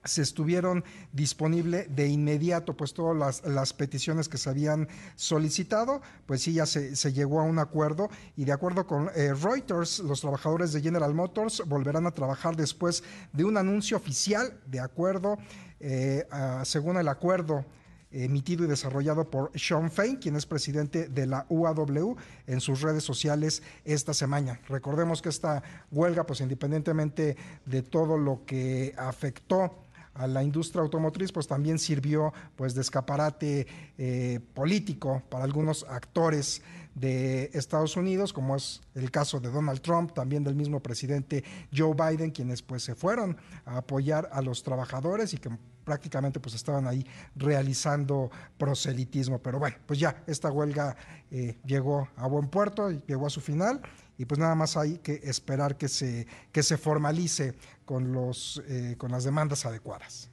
se 0.03 0.21
estuvieron 0.21 0.83
disponible 1.11 1.87
de 1.89 2.07
inmediato 2.07 2.75
pues 2.75 2.93
todas 2.93 3.43
las, 3.45 3.73
peticiones 3.73 4.27
que 4.27 4.37
se 4.37 4.49
habían 4.49 4.87
solicitado, 5.15 6.01
pues 6.25 6.41
sí 6.41 6.53
ya 6.53 6.65
se, 6.65 7.13
llegó 7.13 7.39
a 7.39 7.43
un 7.43 7.59
acuerdo 7.59 8.09
y 8.35 8.45
de 8.45 8.51
acuerdo 8.51 8.87
con 8.87 9.09
eh, 9.15 9.33
Reuters, 9.33 9.99
los 9.99 10.21
trabajadores 10.21 10.73
de 10.73 10.81
General 10.81 11.13
Motors 11.13 11.63
volverán 11.67 12.07
a 12.07 12.11
trabajar 12.11 12.55
después 12.55 13.03
de 13.33 13.43
un 13.43 13.57
anuncio 13.57 13.97
oficial 13.97 14.59
de 14.65 14.79
acuerdo, 14.79 15.37
eh, 15.79 16.25
según 16.63 16.97
el 16.97 17.07
acuerdo 17.07 17.65
emitido 18.11 18.65
y 18.65 18.67
desarrollado 18.67 19.29
por 19.29 19.51
Sean 19.57 19.89
Fain, 19.89 20.17
quien 20.17 20.35
es 20.35 20.45
presidente 20.45 21.07
de 21.07 21.25
la 21.25 21.45
UAW, 21.49 22.17
en 22.47 22.59
sus 22.59 22.81
redes 22.81 23.03
sociales 23.03 23.63
esta 23.85 24.13
semana. 24.13 24.59
Recordemos 24.67 25.21
que 25.21 25.29
esta 25.29 25.63
huelga, 25.91 26.25
pues 26.25 26.41
independientemente 26.41 27.37
de 27.65 27.81
todo 27.81 28.17
lo 28.17 28.45
que 28.45 28.93
afectó 28.97 29.85
a 30.21 30.27
la 30.27 30.43
industria 30.43 30.83
automotriz, 30.83 31.31
pues 31.31 31.47
también 31.47 31.79
sirvió 31.79 32.31
pues 32.55 32.75
de 32.75 32.81
escaparate 32.81 33.65
eh, 33.97 34.39
político 34.53 35.23
para 35.29 35.43
algunos 35.43 35.83
actores 35.89 36.61
de 36.93 37.49
Estados 37.53 37.95
Unidos, 37.95 38.33
como 38.33 38.55
es 38.55 38.81
el 38.93 39.09
caso 39.09 39.39
de 39.39 39.49
Donald 39.49 39.81
Trump, 39.81 40.13
también 40.13 40.43
del 40.43 40.55
mismo 40.55 40.79
presidente 40.79 41.43
Joe 41.75 41.95
Biden, 41.95 42.31
quienes 42.31 42.61
pues 42.61 42.83
se 42.83 42.93
fueron 42.93 43.37
a 43.65 43.77
apoyar 43.77 44.29
a 44.31 44.41
los 44.41 44.61
trabajadores 44.61 45.33
y 45.33 45.37
que 45.37 45.49
prácticamente 45.83 46.39
pues 46.39 46.53
estaban 46.53 46.87
ahí 46.87 47.05
realizando 47.35 48.29
proselitismo. 48.57 49.39
Pero 49.39 49.57
bueno, 49.57 49.77
pues 49.87 49.99
ya 49.99 50.23
esta 50.27 50.51
huelga 50.51 50.95
eh, 51.31 51.57
llegó 51.65 52.09
a 52.15 52.27
buen 52.27 52.47
puerto 52.47 52.91
llegó 52.91 53.25
a 53.25 53.29
su 53.29 53.41
final 53.41 53.81
y 54.17 54.25
pues 54.25 54.39
nada 54.39 54.53
más 54.53 54.77
hay 54.77 54.99
que 54.99 55.21
esperar 55.23 55.77
que 55.77 55.87
se, 55.87 56.27
que 56.51 56.61
se 56.61 56.77
formalice 56.77 57.55
con, 57.91 58.13
los, 58.13 58.63
eh, 58.69 58.95
con 58.97 59.11
las 59.11 59.25
demandas 59.25 59.65
adecuadas. 59.65 60.31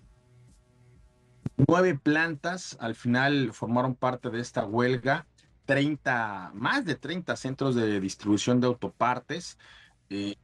Nueve 1.66 1.98
plantas 2.00 2.76
al 2.78 2.94
final 2.94 3.52
formaron 3.52 3.96
parte 3.96 4.30
de 4.30 4.38
esta 4.40 4.64
huelga, 4.64 5.26
30, 5.66 6.52
más 6.54 6.84
de 6.84 6.94
30 6.94 7.34
centros 7.34 7.74
de 7.74 7.98
distribución 7.98 8.60
de 8.60 8.68
autopartes, 8.68 9.58
eh, 10.08 10.36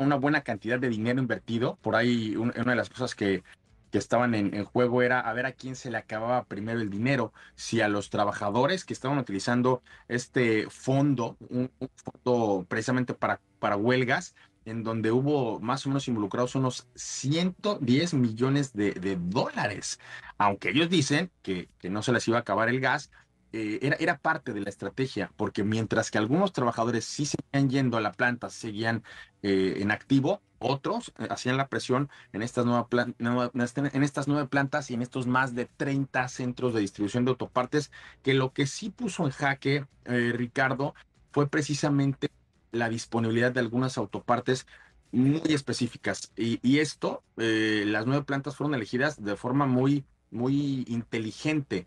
una 0.00 0.16
buena 0.16 0.40
cantidad 0.40 0.80
de 0.80 0.88
dinero 0.88 1.20
invertido. 1.20 1.76
Por 1.80 1.94
ahí 1.94 2.34
una 2.34 2.52
de 2.52 2.74
las 2.74 2.90
cosas 2.90 3.14
que 3.14 3.44
que 3.92 3.98
estaban 3.98 4.34
en, 4.34 4.64
juego 4.64 5.02
era 5.02 5.20
a 5.20 5.34
ver 5.34 5.44
a 5.44 5.52
quién 5.52 5.76
se 5.76 5.90
le 5.90 5.98
acababa 5.98 6.44
primero 6.44 6.80
el 6.80 6.88
dinero, 6.88 7.34
si 7.56 7.82
a 7.82 7.88
los 7.88 8.08
trabajadores 8.08 8.86
que 8.86 8.94
estaban 8.94 9.18
utilizando 9.18 9.82
este 10.08 10.66
fondo, 10.70 11.36
un, 11.50 11.70
fondo 11.96 12.64
precisamente 12.66 13.12
para, 13.12 13.38
para 13.58 13.76
huelgas, 13.76 14.34
en 14.64 14.82
donde 14.82 15.12
hubo 15.12 15.60
más 15.60 15.86
o 15.86 15.88
menos 15.88 16.08
involucrados 16.08 16.54
unos 16.54 16.86
110 16.94 18.14
millones 18.14 18.72
de, 18.72 19.18
dólares, 19.20 19.98
aunque 20.38 20.70
ellos 20.70 20.88
dicen 20.88 21.30
que, 21.42 21.68
que, 21.78 21.90
no 21.90 22.02
se 22.02 22.12
les 22.12 22.26
iba 22.28 22.38
a 22.38 22.40
acabar 22.40 22.68
el 22.68 22.80
gas, 22.80 23.10
eh, 23.54 23.80
era, 23.82 23.96
era 23.96 24.18
parte 24.18 24.54
de 24.54 24.60
la 24.62 24.70
estrategia, 24.70 25.30
porque 25.36 25.62
mientras 25.62 26.10
que 26.10 26.16
algunos 26.16 26.52
trabajadores 26.52 27.04
sí 27.04 27.26
seguían 27.26 27.68
yendo 27.68 27.98
a 27.98 28.00
la 28.00 28.12
planta, 28.12 28.48
seguían 28.48 29.04
eh, 29.42 29.74
en 29.80 29.90
activo, 29.90 30.40
otros 30.58 31.12
eh, 31.18 31.26
hacían 31.28 31.58
la 31.58 31.68
presión 31.68 32.08
en 32.32 32.40
estas, 32.40 32.64
nueva 32.64 32.88
en 33.18 34.02
estas 34.02 34.26
nueve 34.26 34.48
plantas 34.48 34.90
y 34.90 34.94
en 34.94 35.02
estos 35.02 35.26
más 35.26 35.54
de 35.54 35.66
30 35.66 36.28
centros 36.28 36.72
de 36.72 36.80
distribución 36.80 37.26
de 37.26 37.32
autopartes, 37.32 37.90
que 38.22 38.32
lo 38.32 38.54
que 38.54 38.66
sí 38.66 38.88
puso 38.88 39.26
en 39.26 39.32
jaque, 39.32 39.86
Ricardo, 40.04 40.94
fue 41.30 41.48
precisamente 41.48 42.30
la 42.72 42.88
disponibilidad 42.88 43.52
de 43.52 43.60
algunas 43.60 43.98
autopartes 43.98 44.66
muy 45.12 45.42
específicas. 45.48 46.32
Y, 46.36 46.78
esto, 46.78 47.22
las 47.36 48.06
nueve 48.06 48.24
plantas 48.24 48.56
fueron 48.56 48.74
elegidas 48.74 49.22
de 49.22 49.36
forma 49.36 49.66
muy, 49.66 50.04
muy 50.30 50.84
inteligente 50.88 51.86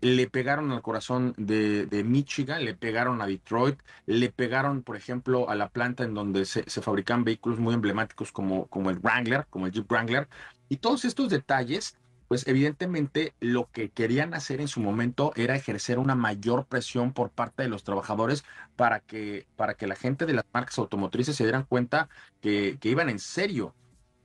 le 0.00 0.28
pegaron 0.28 0.72
al 0.72 0.82
corazón 0.82 1.34
de, 1.36 2.04
Michigan, 2.04 2.64
le 2.64 2.74
pegaron 2.74 3.20
a 3.22 3.26
Detroit, 3.26 3.80
le 4.06 4.30
pegaron, 4.30 4.82
por 4.82 4.96
ejemplo, 4.96 5.48
a 5.48 5.54
la 5.54 5.68
planta 5.68 6.04
en 6.04 6.14
donde 6.14 6.44
se, 6.44 6.62
fabrican 6.64 7.24
vehículos 7.24 7.58
muy 7.58 7.74
emblemáticos 7.74 8.32
como, 8.32 8.66
como 8.66 8.90
el 8.90 8.98
Wrangler, 8.98 9.46
como 9.50 9.66
el 9.66 9.72
Jeep 9.72 9.90
Wrangler. 9.90 10.28
Y 10.68 10.76
todos 10.76 11.04
estos 11.04 11.28
detalles, 11.30 11.96
pues 12.28 12.46
evidentemente 12.46 13.34
lo 13.40 13.70
que 13.70 13.90
querían 13.90 14.34
hacer 14.34 14.60
en 14.60 14.68
su 14.68 14.80
momento 14.80 15.32
era 15.36 15.54
ejercer 15.54 15.98
una 15.98 16.14
mayor 16.14 16.66
presión 16.66 17.12
por 17.12 17.30
parte 17.30 17.62
de 17.62 17.68
los 17.68 17.84
trabajadores 17.84 18.44
para 18.76 19.00
que, 19.00 19.46
para 19.56 19.74
que 19.74 19.86
la 19.86 19.96
gente 19.96 20.26
de 20.26 20.32
las 20.32 20.44
marcas 20.52 20.78
automotrices 20.78 21.36
se 21.36 21.44
dieran 21.44 21.64
cuenta 21.64 22.08
que, 22.40 22.78
que 22.80 22.88
iban 22.88 23.08
en 23.08 23.18
serio. 23.18 23.74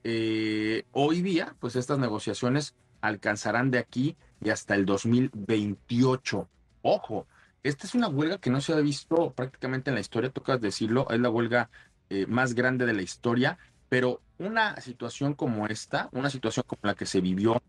Eh, 0.03 0.85
hoy 0.91 1.21
día, 1.21 1.55
pues 1.59 1.75
estas 1.75 1.99
negociaciones 1.99 2.75
alcanzarán 3.01 3.71
de 3.71 3.79
aquí 3.79 4.17
y 4.41 4.49
hasta 4.49 4.75
el 4.75 4.85
2028. 4.85 6.49
Ojo, 6.81 7.27
esta 7.63 7.85
es 7.85 7.93
una 7.93 8.07
huelga 8.07 8.39
que 8.39 8.49
no 8.49 8.61
se 8.61 8.73
ha 8.73 8.77
visto 8.77 9.33
prácticamente 9.33 9.91
en 9.91 9.95
la 9.95 10.01
historia, 10.01 10.31
tocas 10.31 10.59
decirlo, 10.59 11.07
es 11.11 11.19
la 11.19 11.29
huelga 11.29 11.69
eh, 12.09 12.25
más 12.25 12.55
grande 12.55 12.87
de 12.87 12.93
la 12.93 13.03
historia, 13.03 13.59
pero 13.89 14.21
una 14.39 14.79
situación 14.81 15.35
como 15.35 15.67
esta, 15.67 16.09
una 16.13 16.31
situación 16.31 16.65
como 16.67 16.81
la 16.83 16.95
que 16.95 17.05
se 17.05 17.21
vivió 17.21 17.61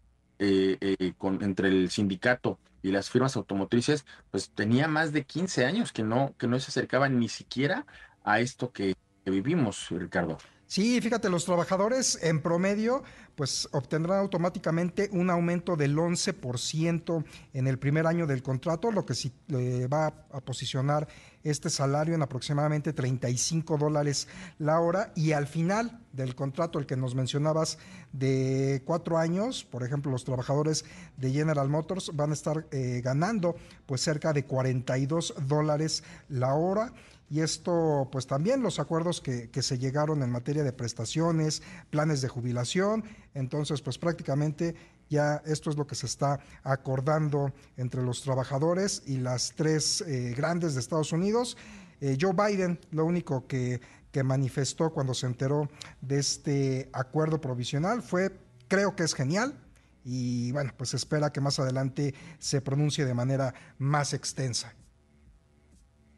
eh, 0.44 0.76
eh, 0.80 1.12
con, 1.16 1.40
entre 1.44 1.68
el 1.68 1.88
sindicato 1.88 2.58
y 2.82 2.90
las 2.90 3.10
firmas 3.10 3.36
automotrices, 3.36 4.04
pues 4.32 4.50
tenía 4.50 4.88
más 4.88 5.12
de 5.12 5.24
15 5.24 5.64
años 5.64 5.92
que 5.92 6.02
no, 6.02 6.34
que 6.36 6.48
no 6.48 6.58
se 6.58 6.70
acercaban 6.70 7.20
ni 7.20 7.28
siquiera 7.28 7.86
a 8.24 8.40
esto 8.40 8.72
que 8.72 8.96
vivimos, 9.24 9.86
Ricardo. 9.90 10.38
Sí, 10.72 10.98
fíjate, 11.02 11.28
los 11.28 11.44
trabajadores 11.44 12.18
en 12.22 12.40
promedio 12.40 13.02
pues 13.34 13.68
obtendrán 13.72 14.20
automáticamente 14.20 15.10
un 15.12 15.28
aumento 15.28 15.76
del 15.76 15.94
11% 15.94 17.24
en 17.52 17.66
el 17.66 17.78
primer 17.78 18.06
año 18.06 18.26
del 18.26 18.42
contrato, 18.42 18.90
lo 18.90 19.04
que 19.04 19.14
sí 19.14 19.34
le 19.48 19.86
va 19.86 20.06
a 20.06 20.40
posicionar 20.40 21.06
este 21.44 21.68
salario 21.68 22.14
en 22.14 22.22
aproximadamente 22.22 22.94
35 22.94 23.76
dólares 23.76 24.28
la 24.58 24.80
hora. 24.80 25.12
Y 25.14 25.32
al 25.32 25.46
final 25.46 26.00
del 26.14 26.34
contrato, 26.34 26.78
el 26.78 26.86
que 26.86 26.96
nos 26.96 27.14
mencionabas 27.14 27.76
de 28.14 28.82
cuatro 28.86 29.18
años, 29.18 29.64
por 29.64 29.84
ejemplo, 29.84 30.10
los 30.10 30.24
trabajadores 30.24 30.86
de 31.18 31.32
General 31.32 31.68
Motors 31.68 32.12
van 32.14 32.30
a 32.30 32.34
estar 32.34 32.66
eh, 32.70 33.02
ganando 33.04 33.56
pues 33.84 34.00
cerca 34.00 34.32
de 34.32 34.46
42 34.46 35.34
dólares 35.46 36.02
la 36.30 36.54
hora 36.54 36.94
y 37.32 37.40
esto 37.40 38.10
pues 38.12 38.26
también 38.26 38.60
los 38.60 38.78
acuerdos 38.78 39.22
que, 39.22 39.48
se 39.62 39.78
llegaron 39.78 40.22
en 40.22 40.30
materia 40.30 40.62
de 40.62 40.72
prestaciones, 40.74 41.62
planes 41.88 42.20
de 42.20 42.28
jubilación, 42.28 43.04
entonces 43.32 43.80
pues 43.80 43.96
prácticamente 43.96 44.74
ya 45.08 45.42
esto 45.46 45.70
es 45.70 45.78
lo 45.78 45.86
que 45.86 45.94
se 45.94 46.04
está 46.04 46.40
acordando 46.62 47.50
entre 47.78 48.02
los 48.02 48.20
trabajadores 48.20 49.02
y 49.06 49.16
las 49.16 49.54
tres 49.56 50.02
eh, 50.02 50.34
grandes 50.36 50.74
de 50.74 50.80
Estados 50.80 51.12
Unidos. 51.12 51.56
Eh, 52.02 52.18
Joe 52.20 52.34
Biden 52.34 52.78
lo 52.90 53.06
único 53.06 53.46
que, 53.46 53.80
que 54.10 54.22
manifestó 54.22 54.90
cuando 54.90 55.14
se 55.14 55.24
enteró 55.24 55.70
de 56.02 56.18
este 56.18 56.90
acuerdo 56.92 57.40
provisional 57.40 58.02
fue 58.02 58.38
creo 58.68 58.94
que 58.94 59.04
es 59.04 59.14
genial, 59.14 59.58
y 60.04 60.52
bueno, 60.52 60.74
pues 60.76 60.92
espera 60.92 61.32
que 61.32 61.40
más 61.40 61.58
adelante 61.58 62.14
se 62.38 62.60
pronuncie 62.60 63.06
de 63.06 63.14
manera 63.14 63.54
más 63.78 64.12
extensa. 64.12 64.74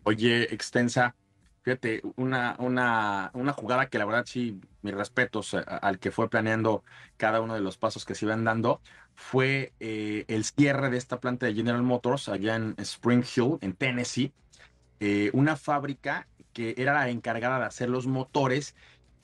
Oye, 0.06 0.52
extensa, 0.54 1.16
fíjate, 1.62 2.02
una, 2.16 2.56
una, 2.58 3.30
una 3.32 3.52
jugada 3.54 3.88
que 3.88 3.98
la 3.98 4.04
verdad 4.04 4.24
sí, 4.26 4.60
mis 4.82 4.94
respetos 4.94 5.54
al 5.54 5.98
que 5.98 6.10
fue 6.10 6.28
planeando 6.28 6.84
cada 7.16 7.40
uno 7.40 7.54
de 7.54 7.60
los 7.62 7.78
pasos 7.78 8.04
que 8.04 8.14
se 8.14 8.26
iban 8.26 8.44
dando, 8.44 8.82
fue 9.14 9.72
eh, 9.80 10.26
el 10.28 10.44
cierre 10.44 10.90
de 10.90 10.98
esta 10.98 11.20
planta 11.20 11.46
de 11.46 11.54
General 11.54 11.82
Motors 11.82 12.28
allá 12.28 12.56
en 12.56 12.74
Spring 12.78 13.24
Hill, 13.24 13.56
en 13.62 13.74
Tennessee, 13.74 14.34
eh, 15.00 15.30
una 15.32 15.56
fábrica 15.56 16.28
que 16.52 16.74
era 16.76 16.92
la 16.92 17.08
encargada 17.08 17.58
de 17.58 17.64
hacer 17.64 17.88
los 17.88 18.06
motores 18.06 18.74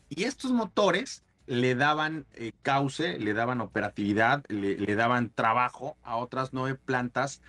y 0.08 0.24
estos 0.24 0.52
motores 0.52 1.24
le 1.46 1.74
daban 1.74 2.26
eh, 2.32 2.52
cauce, 2.62 3.18
le 3.18 3.34
daban 3.34 3.60
operatividad, 3.60 4.44
le, 4.48 4.78
le, 4.78 4.94
daban 4.94 5.30
trabajo 5.30 5.98
a 6.02 6.16
otras 6.16 6.52
nueve 6.54 6.78
plantas 6.82 7.42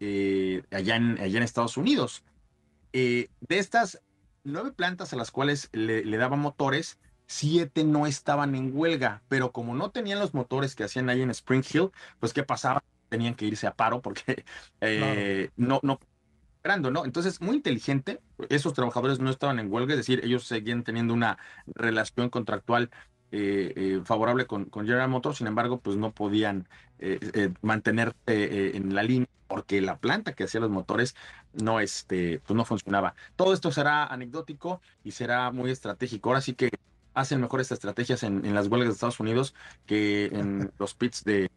allá, 0.00 0.96
en, 0.96 1.18
allá 1.18 1.36
en 1.38 1.42
Estados 1.42 1.76
Unidos. 1.76 2.24
Eh, 3.00 3.30
de 3.40 3.58
estas 3.58 4.02
nueve 4.42 4.72
plantas 4.72 5.12
a 5.12 5.16
las 5.16 5.30
cuales 5.30 5.68
le, 5.72 6.16
daban 6.16 6.40
motores, 6.40 6.98
siete 7.26 7.84
no 7.84 8.06
estaban 8.08 8.56
en 8.56 8.76
huelga, 8.76 9.22
pero 9.28 9.52
como 9.52 9.76
no 9.76 9.90
tenían 9.90 10.18
los 10.18 10.34
motores 10.34 10.74
que 10.74 10.82
hacían 10.82 11.08
ahí 11.08 11.22
en 11.22 11.30
Spring 11.30 11.62
Hill, 11.72 11.90
pues 12.18 12.32
¿qué 12.32 12.42
pasaba? 12.42 12.82
Tenían 13.08 13.34
que 13.34 13.46
irse 13.46 13.68
a 13.68 13.74
paro 13.74 14.02
porque 14.02 14.44
eh, 14.80 15.50
no, 15.56 15.78
no, 15.84 16.00
esperando, 16.56 16.90
¿no? 16.90 17.04
Entonces, 17.04 17.40
muy 17.40 17.56
inteligente, 17.56 18.20
esos 18.48 18.74
trabajadores 18.74 19.20
no 19.20 19.30
estaban 19.30 19.60
en 19.60 19.72
huelga, 19.72 19.92
es 19.92 19.98
decir, 19.98 20.20
ellos 20.24 20.44
seguían 20.44 20.82
teniendo 20.82 21.14
una 21.14 21.38
relación 21.66 22.30
contractual 22.30 22.90
eh, 23.32 24.00
favorable 24.04 24.46
con, 24.46 24.66
con, 24.66 24.86
General 24.86 25.08
Motors, 25.08 25.38
sin 25.38 25.46
embargo, 25.46 25.78
pues 25.80 25.96
no 25.96 26.12
podían 26.12 26.68
mantener 27.62 28.14
en 28.26 28.94
la 28.94 29.04
línea 29.04 29.28
porque 29.48 29.80
la 29.80 29.96
planta 29.96 30.34
que 30.34 30.44
hacía 30.44 30.60
los 30.60 30.70
motores 30.70 31.16
no, 31.54 31.80
este, 31.80 32.40
pues 32.46 32.56
no 32.56 32.64
funcionaba. 32.64 33.14
Todo 33.34 33.54
esto 33.54 33.72
será 33.72 34.06
anecdótico 34.06 34.80
y 35.02 35.12
será 35.12 35.50
muy 35.50 35.70
estratégico. 35.70 36.28
Ahora 36.28 36.42
sí 36.42 36.54
que 36.54 36.70
hacen 37.14 37.40
mejores 37.40 37.72
estrategias 37.72 38.22
en, 38.22 38.54
las 38.54 38.68
huelgas 38.68 38.90
de 38.90 38.94
Estados 38.94 39.18
Unidos 39.18 39.54
que 39.86 40.26
en 40.26 40.70
los 40.78 40.94
pits 40.94 41.24
de, 41.24 41.50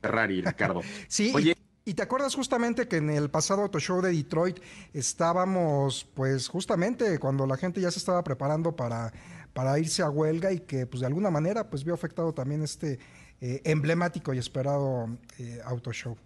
Ferrari, 0.00 0.40
Ricardo. 0.40 0.80
Sí. 1.08 1.32
Oye, 1.34 1.54
y 1.84 1.94
te 1.94 2.02
acuerdas 2.02 2.34
justamente 2.34 2.88
que 2.88 2.96
en 2.96 3.10
el 3.10 3.28
pasado 3.28 3.62
Auto 3.62 3.78
Show 3.80 4.00
de 4.00 4.12
Detroit 4.12 4.58
estábamos, 4.94 6.08
pues 6.14 6.48
justamente 6.48 7.18
cuando 7.18 7.46
la 7.46 7.56
gente 7.56 7.80
ya 7.80 7.90
se 7.90 7.98
estaba 7.98 8.22
preparando 8.22 8.74
para, 8.74 9.12
para 9.52 9.78
irse 9.78 10.02
a 10.02 10.10
huelga 10.10 10.52
y 10.52 10.60
que 10.60 10.86
pues 10.86 11.00
de 11.00 11.06
alguna 11.06 11.30
manera 11.30 11.68
pues 11.68 11.84
vio 11.84 11.94
afectado 11.94 12.32
también 12.32 12.62
este 12.62 12.98
eh, 13.40 13.60
emblemático 13.64 14.32
y 14.32 14.38
esperado 14.38 15.18
eh, 15.38 15.60
Auto 15.64 15.92
Show. 15.92 16.16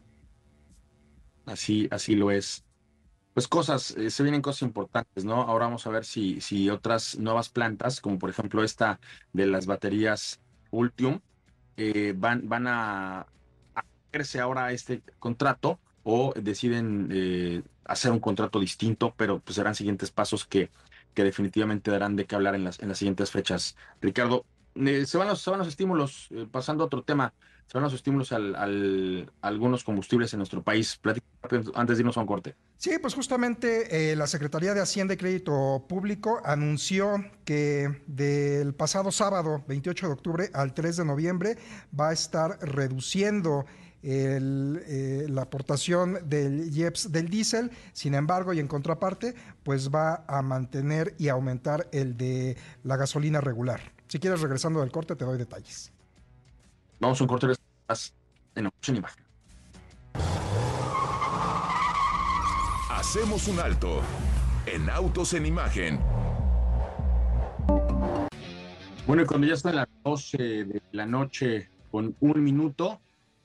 Así, 1.47 1.89
así 1.91 2.15
lo 2.15 2.31
es. 2.31 2.65
Pues 3.33 3.49
cosas, 3.49 3.93
eh, 3.97 4.11
se 4.11 4.23
vienen 4.23 4.43
cosas 4.43 4.63
importantes, 4.63 5.25
¿no? 5.25 5.43
Ahora 5.43 5.67
vamos 5.67 5.87
a 5.87 5.91
ver 5.91 6.05
si, 6.05 6.41
si 6.41 6.71
otras 6.71 7.19
nuevas 7.19 7.49
plantas, 7.49 8.01
como 8.01 8.19
por 8.19 8.31
ejemplo 8.31 8.63
esta 8.63 9.01
de 9.33 9.47
las 9.47 9.67
baterías 9.67 10.41
Ultium, 10.71 11.21
eh, 11.77 12.15
van, 12.17 12.49
van 12.49 12.67
a 12.67 13.27
hacerse 13.75 14.41
ahora 14.41 14.73
este 14.73 15.03
contrato 15.19 15.79
o 16.03 16.33
deciden 16.35 17.65
hacer 17.85 18.13
un 18.13 18.21
contrato 18.21 18.61
distinto, 18.61 19.15
pero 19.17 19.41
pues 19.41 19.57
serán 19.57 19.75
siguientes 19.75 20.11
pasos 20.11 20.47
que, 20.47 20.71
que 21.17 21.25
definitivamente 21.25 21.91
darán 21.91 22.15
de 22.15 22.27
qué 22.27 22.37
hablar 22.37 22.55
en 22.55 22.63
las, 22.63 22.79
en 22.79 22.91
las 22.91 22.99
siguientes 22.99 23.33
fechas. 23.33 23.75
Ricardo, 24.01 24.45
se, 24.77 25.19
van 25.19 25.27
los, 25.27 25.41
se 25.41 25.51
van 25.51 25.59
los 25.59 25.69
estímulos, 25.69 26.29
pasando 26.53 26.85
a 26.85 26.87
otro 26.87 27.03
tema 27.03 27.33
son 27.67 27.83
los 27.83 27.93
estímulos 27.95 28.33
al, 28.33 28.55
al, 28.55 29.33
a 29.41 29.49
algunos 29.49 29.83
combustibles 29.83 30.33
en 30.33 30.39
nuestro 30.39 30.63
país. 30.63 31.01
antes 31.75 31.97
de 31.97 32.03
irnos 32.03 32.17
a 32.17 32.21
un 32.21 32.27
corte. 32.27 32.55
Sí, 32.77 32.93
pues 33.01 33.15
justamente 33.15 34.13
eh, 34.13 34.17
la 34.17 34.27
Secretaría 34.27 34.73
de 34.73 34.81
Hacienda 34.81 35.15
y 35.15 35.17
Crédito 35.17 35.85
Público 35.89 36.41
anunció 36.45 37.25
que 37.45 38.03
del 38.07 38.75
pasado 38.75 39.11
sábado, 39.11 39.65
28 39.67 40.07
de 40.07 40.13
octubre 40.13 40.51
al 40.55 40.75
3 40.75 40.99
de 40.99 41.05
noviembre, 41.05 41.59
va 41.99 42.11
a 42.11 42.13
estar 42.13 42.59
reduciendo 42.61 43.67
el, 44.03 44.83
eh, 44.87 45.27
la 45.29 45.43
aportación 45.43 46.29
del 46.29 46.71
IEPS 46.75 47.13
del 47.13 47.29
diésel, 47.29 47.71
sin 47.93 48.15
embargo, 48.15 48.53
y 48.53 48.61
en 48.61 48.69
contraparte, 48.69 49.35
pues 49.63 49.91
va 49.91 50.25
a 50.29 50.43
mantener 50.43 51.15
y 51.19 51.29
aumentar 51.29 51.89
el 51.93 52.17
de 52.17 52.57
la 52.85 52.97
gasolina 52.97 53.41
regular. 53.41 53.81
Si 54.09 54.19
quieres, 54.19 54.41
regresando 54.41 54.81
del 54.81 54.93
corte, 54.93 55.17
te 55.17 55.25
doy 55.25 55.39
detalles. 55.39 55.93
Vamos 57.01 57.21
a 57.21 57.25
un 57.25 57.29
corte 57.29 57.47
en 58.55 58.71
en 58.89 58.97
Imagen. 58.97 59.25
Hacemos 62.91 63.49
un 63.49 63.61
alto 63.61 64.01
en 64.67 64.89
Autos 64.91 65.35
en 65.35 65.47
Imagen. 65.47 66.01
Bueno, 69.07 69.23
y 69.23 69.27
cuando 69.27 69.47
ya 69.47 69.55
están 69.55 69.77
las 69.77 69.89
12 70.05 70.39
de 70.39 70.83
la 70.93 71.07
noche 71.07 71.71
con 71.91 72.17
un 72.21 72.43
minuto, 72.43 73.01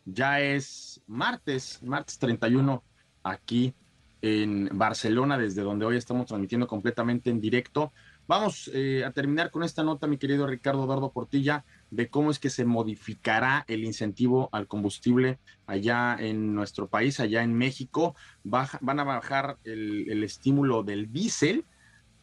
ya 0.06 0.40
es 0.40 1.02
martes, 1.08 1.82
martes 1.84 2.18
31, 2.18 2.84
aquí 3.24 3.74
en 4.22 4.70
Barcelona, 4.74 5.38
desde 5.38 5.64
donde 5.64 5.86
hoy 5.86 5.98
estamos 5.98 6.28
transmitiendo 6.28 6.68
completamente 6.68 7.30
en 7.30 7.42
directo. 7.42 7.92
Vamos 8.28 8.70
eh, 8.74 9.04
a 9.04 9.12
terminar 9.12 9.52
con 9.52 9.64
esta 9.64 9.84
nota, 9.84 10.08
mi 10.08 10.18
querido 10.18 10.46
Ricardo 10.48 10.86
Dardo 10.86 11.12
Portilla 11.12 11.66
de 11.90 12.08
cómo 12.08 12.32
es 12.32 12.40
que 12.40 12.50
se 12.50 12.66
modificará 12.66 13.66
el 13.68 13.84
incentivo 13.84 14.48
al 14.52 14.68
combustible 14.68 15.40
allá 15.66 16.16
en 16.20 16.54
nuestro 16.54 16.88
país, 16.88 17.20
allá 17.20 17.44
en 17.44 17.54
México. 17.54 18.16
van 18.44 19.00
a 19.00 19.04
bajar 19.04 19.58
el, 19.64 20.24
estímulo 20.24 20.84
del 20.84 21.12
diésel, 21.12 21.66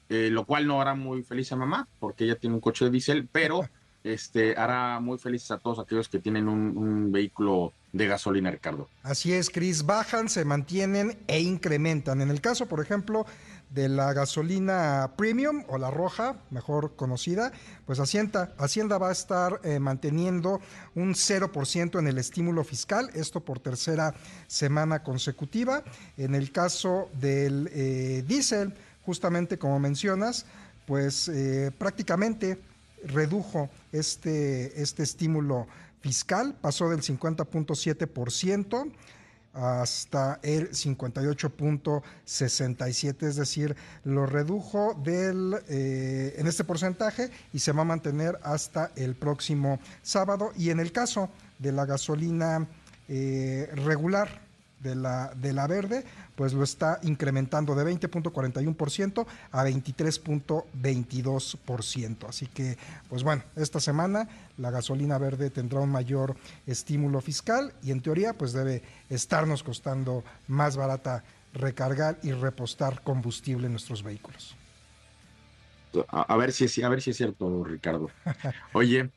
eh, 0.09 0.31
lo 0.31 0.47
cual 0.47 0.67
no 0.67 0.81
hará 0.81 0.95
muy 0.95 1.23
feliz 1.23 1.53
a 1.53 1.57
mamá, 1.57 1.88
porque 1.99 2.25
ella 2.25 2.38
tiene 2.38 2.55
un 2.55 2.61
coche 2.61 2.85
de 2.87 2.93
diésel, 2.93 3.29
pero 3.31 3.69
este, 4.12 4.57
hará 4.57 5.01
muy 5.01 5.18
felices 5.18 5.51
a 5.51 5.59
todos 5.59 5.79
aquellos 5.79 6.09
que 6.09 6.18
tienen 6.18 6.49
un, 6.49 7.12
vehículo 7.12 7.73
de 7.92 8.07
gasolina, 8.07 8.51
Ricardo. 8.51 8.88
Así 9.03 9.33
es, 9.33 9.51
Cris, 9.51 9.85
bajan, 9.85 10.29
se 10.29 10.44
mantienen 10.44 11.18
e 11.27 11.40
incrementan. 11.40 12.21
En 12.21 12.31
el 12.31 12.40
caso, 12.40 12.66
por 12.66 12.81
ejemplo, 12.81 13.27
de 13.71 13.88
la 13.88 14.12
gasolina 14.12 15.12
premium 15.16 15.64
o 15.68 15.79
la 15.79 15.90
roja, 15.90 16.37
mejor 16.51 16.97
conocida, 16.97 17.53
pues 17.87 17.99
Hacienda, 17.99 18.53
Hacienda 18.59 18.99
va 18.99 19.11
a 19.11 19.12
estar 19.12 19.61
eh, 19.62 19.79
manteniendo 19.79 20.61
un 20.94 21.14
0% 21.14 21.99
en 21.99 22.07
el 22.07 22.18
estímulo 22.18 22.64
fiscal, 22.64 23.11
esto 23.14 23.40
por 23.40 23.61
tercera 23.61 24.14
semana 24.47 25.03
consecutiva. 25.03 25.83
En 26.16 26.35
el 26.35 26.53
caso 26.53 27.11
del 27.21 27.71
eh, 27.73 28.25
diésel, 28.27 28.75
justamente 29.05 29.59
como 29.59 29.79
mencionas, 29.79 30.47
pues 30.87 31.29
eh, 31.29 31.71
prácticamente 31.77 32.59
redujo 33.05 33.69
este, 33.93 34.81
este 34.81 35.03
estímulo 35.03 35.67
fiscal, 36.01 36.57
pasó 36.61 36.89
del 36.89 37.01
50.7% 37.01 38.93
hasta 39.53 40.39
el 40.43 40.71
58.67, 40.71 43.27
es 43.27 43.37
decir, 43.37 43.77
lo 44.05 44.25
redujo 44.27 44.95
del, 45.03 45.57
eh, 45.69 46.35
en 46.37 46.47
este 46.47 46.63
porcentaje 46.65 47.31
y 47.53 47.59
se 47.59 47.73
va 47.73 47.83
a 47.83 47.85
mantener 47.85 48.39
hasta 48.43 48.93
el 48.95 49.17
próximo 49.17 49.81
sábado. 50.03 50.53
Y 50.57 50.71
en 50.71 50.79
el 50.81 50.93
caso 50.93 51.29
de 51.59 51.73
la 51.73 51.85
gasolina 51.87 52.69
eh, 53.09 53.71
regular, 53.75 54.48
de 54.81 54.95
la, 54.95 55.33
de 55.35 55.53
la 55.53 55.67
verde, 55.67 56.05
pues 56.35 56.53
lo 56.53 56.62
está 56.62 57.01
incrementando 57.03 57.75
de 57.75 57.85
20.41% 57.85 59.27
a 59.51 59.64
23.22%. 59.64 62.29
Así 62.29 62.47
que, 62.47 62.79
pues 63.09 63.23
bueno, 63.23 63.43
esta 63.57 63.81
semana 63.81 64.29
la 64.57 64.71
gasolina 64.71 65.19
verde 65.19 65.51
tendrá 65.51 65.81
un 65.81 65.91
mayor 65.91 66.37
estímulo 66.67 67.21
fiscal 67.21 67.73
y 67.83 67.91
en 67.91 68.01
teoría 68.01 68.35
pues 68.35 68.53
debe 68.53 68.83
estarnos 69.11 69.62
costando 69.62 70.25
más 70.47 70.77
barata 70.77 71.25
recargar 71.55 72.19
y 72.23 72.33
repostar 72.33 73.03
combustible 73.03 73.67
en 73.67 73.73
nuestros 73.73 74.03
vehículos. 74.03 74.57
A, 76.09 76.37
ver 76.37 76.53
si 76.53 76.64
es, 76.64 76.85
a 76.85 76.88
ver 76.88 77.01
si 77.01 77.11
es 77.11 77.17
cierto, 77.17 77.64
Ricardo. 77.64 78.11
Oye, 78.73 79.11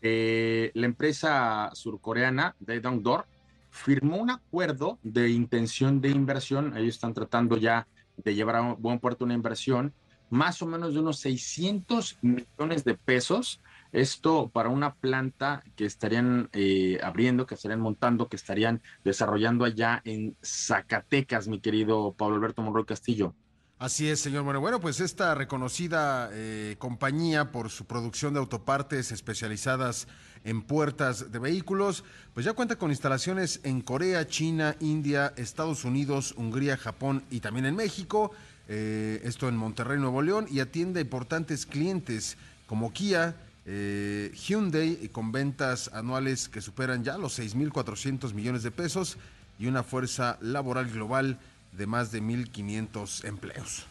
eh, 0.00 0.70
la 0.74 0.86
empresa 0.86 1.70
surcoreana 1.74 2.54
de 2.60 2.80
Dongdor 2.80 3.26
firmó 3.72 4.18
un 4.18 4.30
acuerdo 4.30 4.98
de 5.02 5.30
intención 5.30 6.00
de 6.00 6.10
inversión. 6.10 6.76
Ellos 6.76 6.94
están 6.94 7.14
tratando 7.14 7.56
ya 7.56 7.88
de 8.16 8.34
llevar 8.34 8.56
a 8.56 8.74
buen 8.74 9.00
puerto 9.00 9.24
una 9.24 9.34
inversión 9.34 9.94
más 10.28 10.62
o 10.62 10.66
menos 10.66 10.94
de 10.94 11.00
unos 11.00 11.18
600 11.20 12.18
millones 12.22 12.84
de 12.84 12.94
pesos. 12.94 13.60
Esto 13.92 14.48
para 14.48 14.68
una 14.68 14.94
planta 14.94 15.62
que 15.76 15.84
estarían 15.84 16.48
eh, 16.52 16.98
abriendo, 17.02 17.44
que 17.46 17.54
estarían 17.54 17.80
montando, 17.80 18.28
que 18.28 18.36
estarían 18.36 18.82
desarrollando 19.04 19.64
allá 19.64 20.00
en 20.04 20.36
Zacatecas, 20.42 21.48
mi 21.48 21.60
querido 21.60 22.14
Pablo 22.14 22.36
Alberto 22.36 22.62
Monroy 22.62 22.84
Castillo. 22.84 23.34
Así 23.82 24.08
es, 24.08 24.20
señor 24.20 24.44
Bueno. 24.44 24.60
Bueno, 24.60 24.80
pues 24.80 25.00
esta 25.00 25.34
reconocida 25.34 26.30
eh, 26.32 26.76
compañía 26.78 27.50
por 27.50 27.68
su 27.68 27.84
producción 27.84 28.32
de 28.32 28.38
autopartes 28.38 29.10
especializadas 29.10 30.06
en 30.44 30.62
puertas 30.62 31.32
de 31.32 31.40
vehículos, 31.40 32.04
pues 32.32 32.46
ya 32.46 32.52
cuenta 32.52 32.76
con 32.76 32.92
instalaciones 32.92 33.58
en 33.64 33.80
Corea, 33.80 34.24
China, 34.28 34.76
India, 34.78 35.34
Estados 35.36 35.84
Unidos, 35.84 36.32
Hungría, 36.36 36.76
Japón 36.76 37.24
y 37.28 37.40
también 37.40 37.66
en 37.66 37.74
México. 37.74 38.30
Eh, 38.68 39.20
esto 39.24 39.48
en 39.48 39.56
Monterrey, 39.56 39.98
Nuevo 39.98 40.22
León, 40.22 40.46
y 40.48 40.60
atiende 40.60 41.00
a 41.00 41.02
importantes 41.02 41.66
clientes 41.66 42.36
como 42.68 42.92
Kia, 42.92 43.34
eh, 43.66 44.30
Hyundai, 44.46 45.08
con 45.08 45.32
ventas 45.32 45.90
anuales 45.92 46.48
que 46.48 46.60
superan 46.60 47.02
ya 47.02 47.18
los 47.18 47.36
6.400 47.36 48.32
millones 48.32 48.62
de 48.62 48.70
pesos 48.70 49.18
y 49.58 49.66
una 49.66 49.82
fuerza 49.82 50.38
laboral 50.40 50.88
global 50.88 51.40
de 51.72 51.86
más 51.86 52.12
de 52.12 52.22
1.500 52.22 53.24
empleos. 53.24 53.86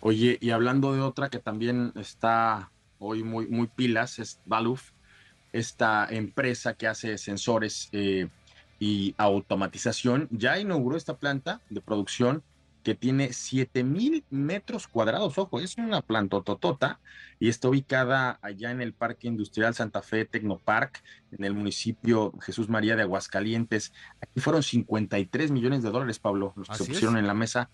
Oye, 0.00 0.38
y 0.40 0.50
hablando 0.50 0.92
de 0.92 1.00
otra 1.00 1.30
que 1.30 1.38
también 1.38 1.92
está 1.96 2.70
hoy 2.98 3.22
muy, 3.22 3.46
muy 3.46 3.66
pilas, 3.66 4.18
es 4.18 4.38
Valuf, 4.44 4.90
esta 5.52 6.06
empresa 6.10 6.74
que 6.74 6.86
hace 6.86 7.18
sensores 7.18 7.88
eh, 7.92 8.28
y 8.78 9.14
automatización, 9.16 10.28
ya 10.30 10.58
inauguró 10.58 10.96
esta 10.96 11.16
planta 11.16 11.60
de 11.70 11.80
producción 11.80 12.42
que 12.86 12.94
tiene 12.94 13.32
7000 13.32 14.26
metros 14.30 14.86
cuadrados. 14.86 15.36
Ojo, 15.38 15.58
es 15.58 15.76
una 15.76 16.02
planta 16.02 16.40
totota 16.42 17.00
y 17.40 17.48
está 17.48 17.68
ubicada 17.68 18.38
allá 18.42 18.70
en 18.70 18.80
el 18.80 18.92
Parque 18.92 19.26
Industrial 19.26 19.74
Santa 19.74 20.02
Fe 20.02 20.24
Tecnopark, 20.24 21.02
en 21.32 21.44
el 21.44 21.52
municipio 21.52 22.32
Jesús 22.40 22.68
María 22.68 22.94
de 22.94 23.02
Aguascalientes. 23.02 23.92
Aquí 24.20 24.38
fueron 24.38 24.62
53 24.62 25.50
millones 25.50 25.82
de 25.82 25.90
dólares, 25.90 26.20
Pablo, 26.20 26.52
los 26.54 26.68
que 26.68 26.76
se 26.76 26.84
pusieron 26.84 27.16
en 27.16 27.26
la 27.26 27.34
mesa. 27.34 27.70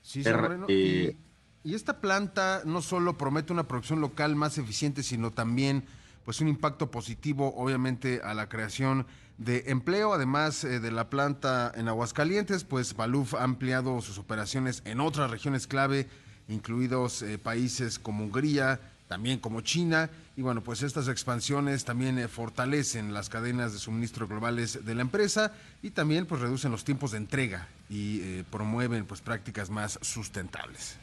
Sí, 0.00 0.22
eh, 0.24 1.14
y, 1.62 1.74
esta 1.74 2.00
planta 2.00 2.62
no 2.64 2.80
solo 2.80 3.18
promete 3.18 3.52
una 3.52 3.68
producción 3.68 4.00
local 4.00 4.34
más 4.34 4.56
eficiente, 4.56 5.02
sino 5.02 5.30
también 5.30 5.84
pues 6.24 6.40
un 6.40 6.48
impacto 6.48 6.90
positivo, 6.90 7.52
obviamente, 7.54 8.22
a 8.24 8.32
la 8.32 8.48
creación 8.48 9.06
de 9.38 9.64
empleo. 9.66 10.12
Además 10.12 10.64
eh, 10.64 10.80
de 10.80 10.90
la 10.90 11.10
planta 11.10 11.72
en 11.74 11.88
Aguascalientes, 11.88 12.64
pues 12.64 12.94
Baluf 12.94 13.34
ha 13.34 13.44
ampliado 13.44 14.00
sus 14.00 14.18
operaciones 14.18 14.82
en 14.84 15.00
otras 15.00 15.30
regiones 15.30 15.66
clave, 15.66 16.08
incluidos 16.48 17.22
eh, 17.22 17.38
países 17.38 17.98
como 17.98 18.24
Hungría, 18.24 18.80
también 19.08 19.38
como 19.38 19.60
China. 19.60 20.10
Y 20.36 20.42
bueno, 20.42 20.62
pues 20.62 20.82
estas 20.82 21.08
expansiones 21.08 21.84
también 21.84 22.18
eh, 22.18 22.28
fortalecen 22.28 23.12
las 23.12 23.28
cadenas 23.28 23.72
de 23.72 23.78
suministro 23.78 24.26
globales 24.26 24.84
de 24.84 24.94
la 24.94 25.02
empresa 25.02 25.52
y 25.82 25.90
también 25.90 26.26
pues 26.26 26.40
reducen 26.40 26.70
los 26.70 26.84
tiempos 26.84 27.12
de 27.12 27.18
entrega 27.18 27.68
y 27.90 28.42
promueven 28.44 29.04
pues 29.04 29.20
prácticas 29.20 29.70
más 29.70 29.98
sustentables. 30.02 30.96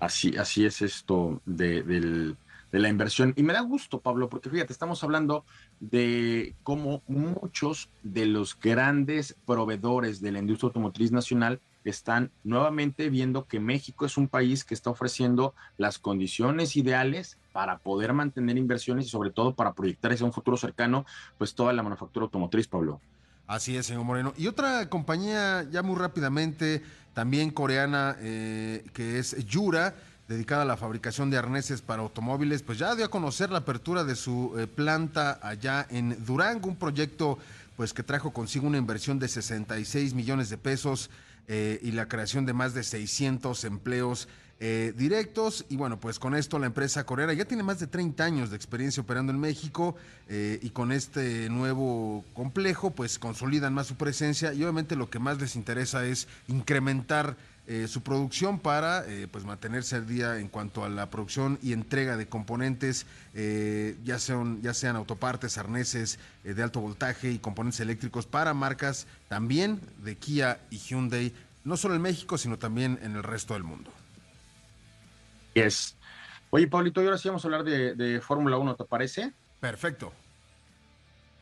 Así, 0.00 0.36
así 0.36 0.66
es 0.66 0.82
esto 0.82 1.40
del 1.46 2.36
de 2.72 2.78
la 2.78 2.88
inversión. 2.88 3.34
Y 3.36 3.42
me 3.42 3.52
da 3.52 3.60
gusto, 3.60 4.00
Pablo, 4.00 4.28
porque 4.28 4.50
fíjate, 4.50 4.72
estamos 4.72 5.04
hablando 5.04 5.44
de 5.82 6.54
cómo 6.62 7.02
muchos 7.08 7.88
de 8.04 8.24
los 8.26 8.58
grandes 8.58 9.34
proveedores 9.44 10.20
de 10.20 10.30
la 10.30 10.38
industria 10.38 10.68
automotriz 10.68 11.10
nacional 11.10 11.60
están 11.84 12.30
nuevamente 12.44 13.10
viendo 13.10 13.46
que 13.46 13.58
México 13.58 14.06
es 14.06 14.16
un 14.16 14.28
país 14.28 14.64
que 14.64 14.74
está 14.74 14.90
ofreciendo 14.90 15.54
las 15.78 15.98
condiciones 15.98 16.76
ideales 16.76 17.36
para 17.52 17.78
poder 17.78 18.12
mantener 18.12 18.56
inversiones 18.56 19.06
y 19.06 19.08
sobre 19.08 19.30
todo 19.30 19.54
para 19.54 19.72
proyectar 19.72 20.12
hacia 20.12 20.24
un 20.24 20.32
futuro 20.32 20.56
cercano, 20.56 21.04
pues 21.36 21.54
toda 21.54 21.72
la 21.72 21.82
manufactura 21.82 22.24
automotriz, 22.24 22.68
Pablo. 22.68 23.00
Así 23.48 23.76
es, 23.76 23.86
señor 23.86 24.04
Moreno. 24.04 24.32
Y 24.38 24.46
otra 24.46 24.88
compañía 24.88 25.66
ya 25.68 25.82
muy 25.82 25.96
rápidamente, 25.96 26.80
también 27.12 27.50
coreana, 27.50 28.16
eh, 28.20 28.84
que 28.92 29.18
es 29.18 29.44
Yura, 29.46 29.96
dedicada 30.32 30.62
a 30.62 30.64
la 30.64 30.76
fabricación 30.76 31.30
de 31.30 31.36
arneses 31.36 31.82
para 31.82 32.02
automóviles, 32.02 32.62
pues 32.62 32.78
ya 32.78 32.94
dio 32.94 33.04
a 33.04 33.10
conocer 33.10 33.50
la 33.50 33.58
apertura 33.58 34.02
de 34.04 34.16
su 34.16 34.54
eh, 34.58 34.66
planta 34.66 35.38
allá 35.42 35.86
en 35.90 36.24
Durango, 36.24 36.68
un 36.68 36.76
proyecto 36.76 37.38
pues 37.76 37.92
que 37.92 38.02
trajo 38.02 38.32
consigo 38.32 38.66
una 38.66 38.78
inversión 38.78 39.18
de 39.18 39.28
66 39.28 40.14
millones 40.14 40.48
de 40.48 40.56
pesos 40.58 41.10
eh, 41.48 41.78
y 41.82 41.92
la 41.92 42.08
creación 42.08 42.46
de 42.46 42.52
más 42.52 42.74
de 42.74 42.82
600 42.82 43.64
empleos 43.64 44.28
eh, 44.60 44.92
directos. 44.96 45.66
Y 45.68 45.76
bueno, 45.76 45.98
pues 45.98 46.18
con 46.18 46.34
esto 46.34 46.58
la 46.58 46.66
empresa 46.66 47.04
coreana 47.04 47.32
ya 47.32 47.44
tiene 47.44 47.62
más 47.62 47.80
de 47.80 47.86
30 47.86 48.24
años 48.24 48.50
de 48.50 48.56
experiencia 48.56 49.02
operando 49.02 49.32
en 49.32 49.40
México 49.40 49.96
y 50.30 50.70
con 50.70 50.92
este 50.92 51.50
nuevo 51.50 52.24
complejo 52.32 52.90
pues 52.90 53.18
consolidan 53.18 53.74
más 53.74 53.88
su 53.88 53.96
presencia 53.96 54.54
y 54.54 54.62
obviamente 54.62 54.96
lo 54.96 55.10
que 55.10 55.18
más 55.18 55.38
les 55.38 55.56
interesa 55.56 56.06
es 56.06 56.26
incrementar 56.48 57.36
eh, 57.68 57.86
su 57.86 58.02
producción 58.02 58.58
para 58.58 59.06
eh, 59.06 59.28
pues 59.30 59.44
mantenerse 59.44 59.94
al 59.94 60.06
día 60.06 60.38
en 60.38 60.48
cuanto 60.48 60.84
a 60.84 60.88
la 60.88 61.10
producción 61.10 61.60
y 61.62 61.72
entrega 61.72 62.16
de 62.16 62.26
componentes, 62.26 63.06
eh, 63.34 63.96
ya, 64.02 64.18
sean, 64.18 64.60
ya 64.62 64.74
sean 64.74 64.96
autopartes, 64.96 65.58
arneses 65.58 66.18
de 66.42 66.60
alto 66.60 66.80
voltaje 66.80 67.30
y 67.30 67.38
componentes 67.38 67.78
eléctricos 67.78 68.26
para 68.26 68.52
marcas 68.52 69.06
también 69.28 69.80
de 69.98 70.16
Kia 70.16 70.60
y 70.70 70.78
Hyundai, 70.78 71.32
no 71.62 71.76
solo 71.76 71.94
en 71.94 72.02
México, 72.02 72.36
sino 72.36 72.58
también 72.58 72.98
en 73.00 73.14
el 73.14 73.22
resto 73.22 73.54
del 73.54 73.62
mundo. 73.62 73.92
es 75.54 75.96
Oye, 76.50 76.66
Pablito, 76.66 77.00
y 77.00 77.06
ahora 77.06 77.16
sí 77.16 77.28
vamos 77.28 77.44
a 77.44 77.48
hablar 77.48 77.64
de, 77.64 78.20
Fórmula 78.20 78.58
1, 78.58 78.74
¿te 78.74 78.84
parece? 78.84 79.32
Perfecto. 79.60 80.12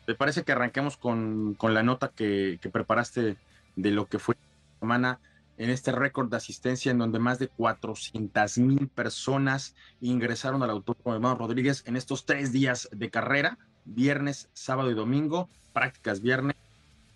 ¿Te 0.07 0.15
parece 0.15 0.45
que 0.45 0.53
arranquemos 0.53 0.97
con, 0.97 1.55
con 1.55 1.73
la 1.73 1.83
nota 1.83 2.13
que, 2.15 2.59
que 2.61 2.69
preparaste 2.69 3.37
de 3.75 3.91
lo 3.91 4.07
que 4.07 4.21
fue 4.21 4.37
la 4.37 4.79
semana? 4.79 5.21
en 5.61 5.69
este 5.69 5.93
récord 5.93 6.31
de 6.31 6.39
asistencia 6.39 6.91
en 6.91 6.97
donde 6.97 7.19
más 7.19 7.39
de 7.39 7.49
400 7.49 8.57
mil 8.57 8.89
personas 8.89 9.75
ingresaron 10.01 10.63
al 10.63 10.71
Autódromo 10.71 11.15
Hermano 11.15 11.37
Rodríguez 11.37 11.83
en 11.85 11.97
estos 11.97 12.25
tres 12.25 12.51
días 12.51 12.89
de 12.93 13.11
carrera, 13.11 13.59
viernes, 13.85 14.49
sábado 14.55 14.91
y 14.91 14.95
domingo, 14.95 15.51
prácticas 15.75 16.23
viernes, 16.23 16.57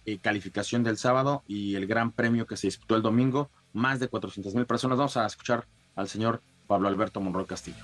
eh, 0.04 0.18
calificación 0.18 0.84
del 0.84 0.98
sábado 0.98 1.42
y 1.48 1.76
el 1.76 1.86
gran 1.86 2.12
premio 2.12 2.46
que 2.46 2.58
se 2.58 2.66
disputó 2.66 2.96
el 2.96 3.02
domingo, 3.02 3.48
más 3.72 3.98
de 3.98 4.08
400 4.08 4.54
mil 4.54 4.66
personas. 4.66 4.98
Vamos 4.98 5.16
a 5.16 5.24
escuchar 5.24 5.66
al 5.96 6.08
señor 6.10 6.42
Pablo 6.66 6.88
Alberto 6.88 7.22
Monroy 7.22 7.46
Castillo. 7.46 7.82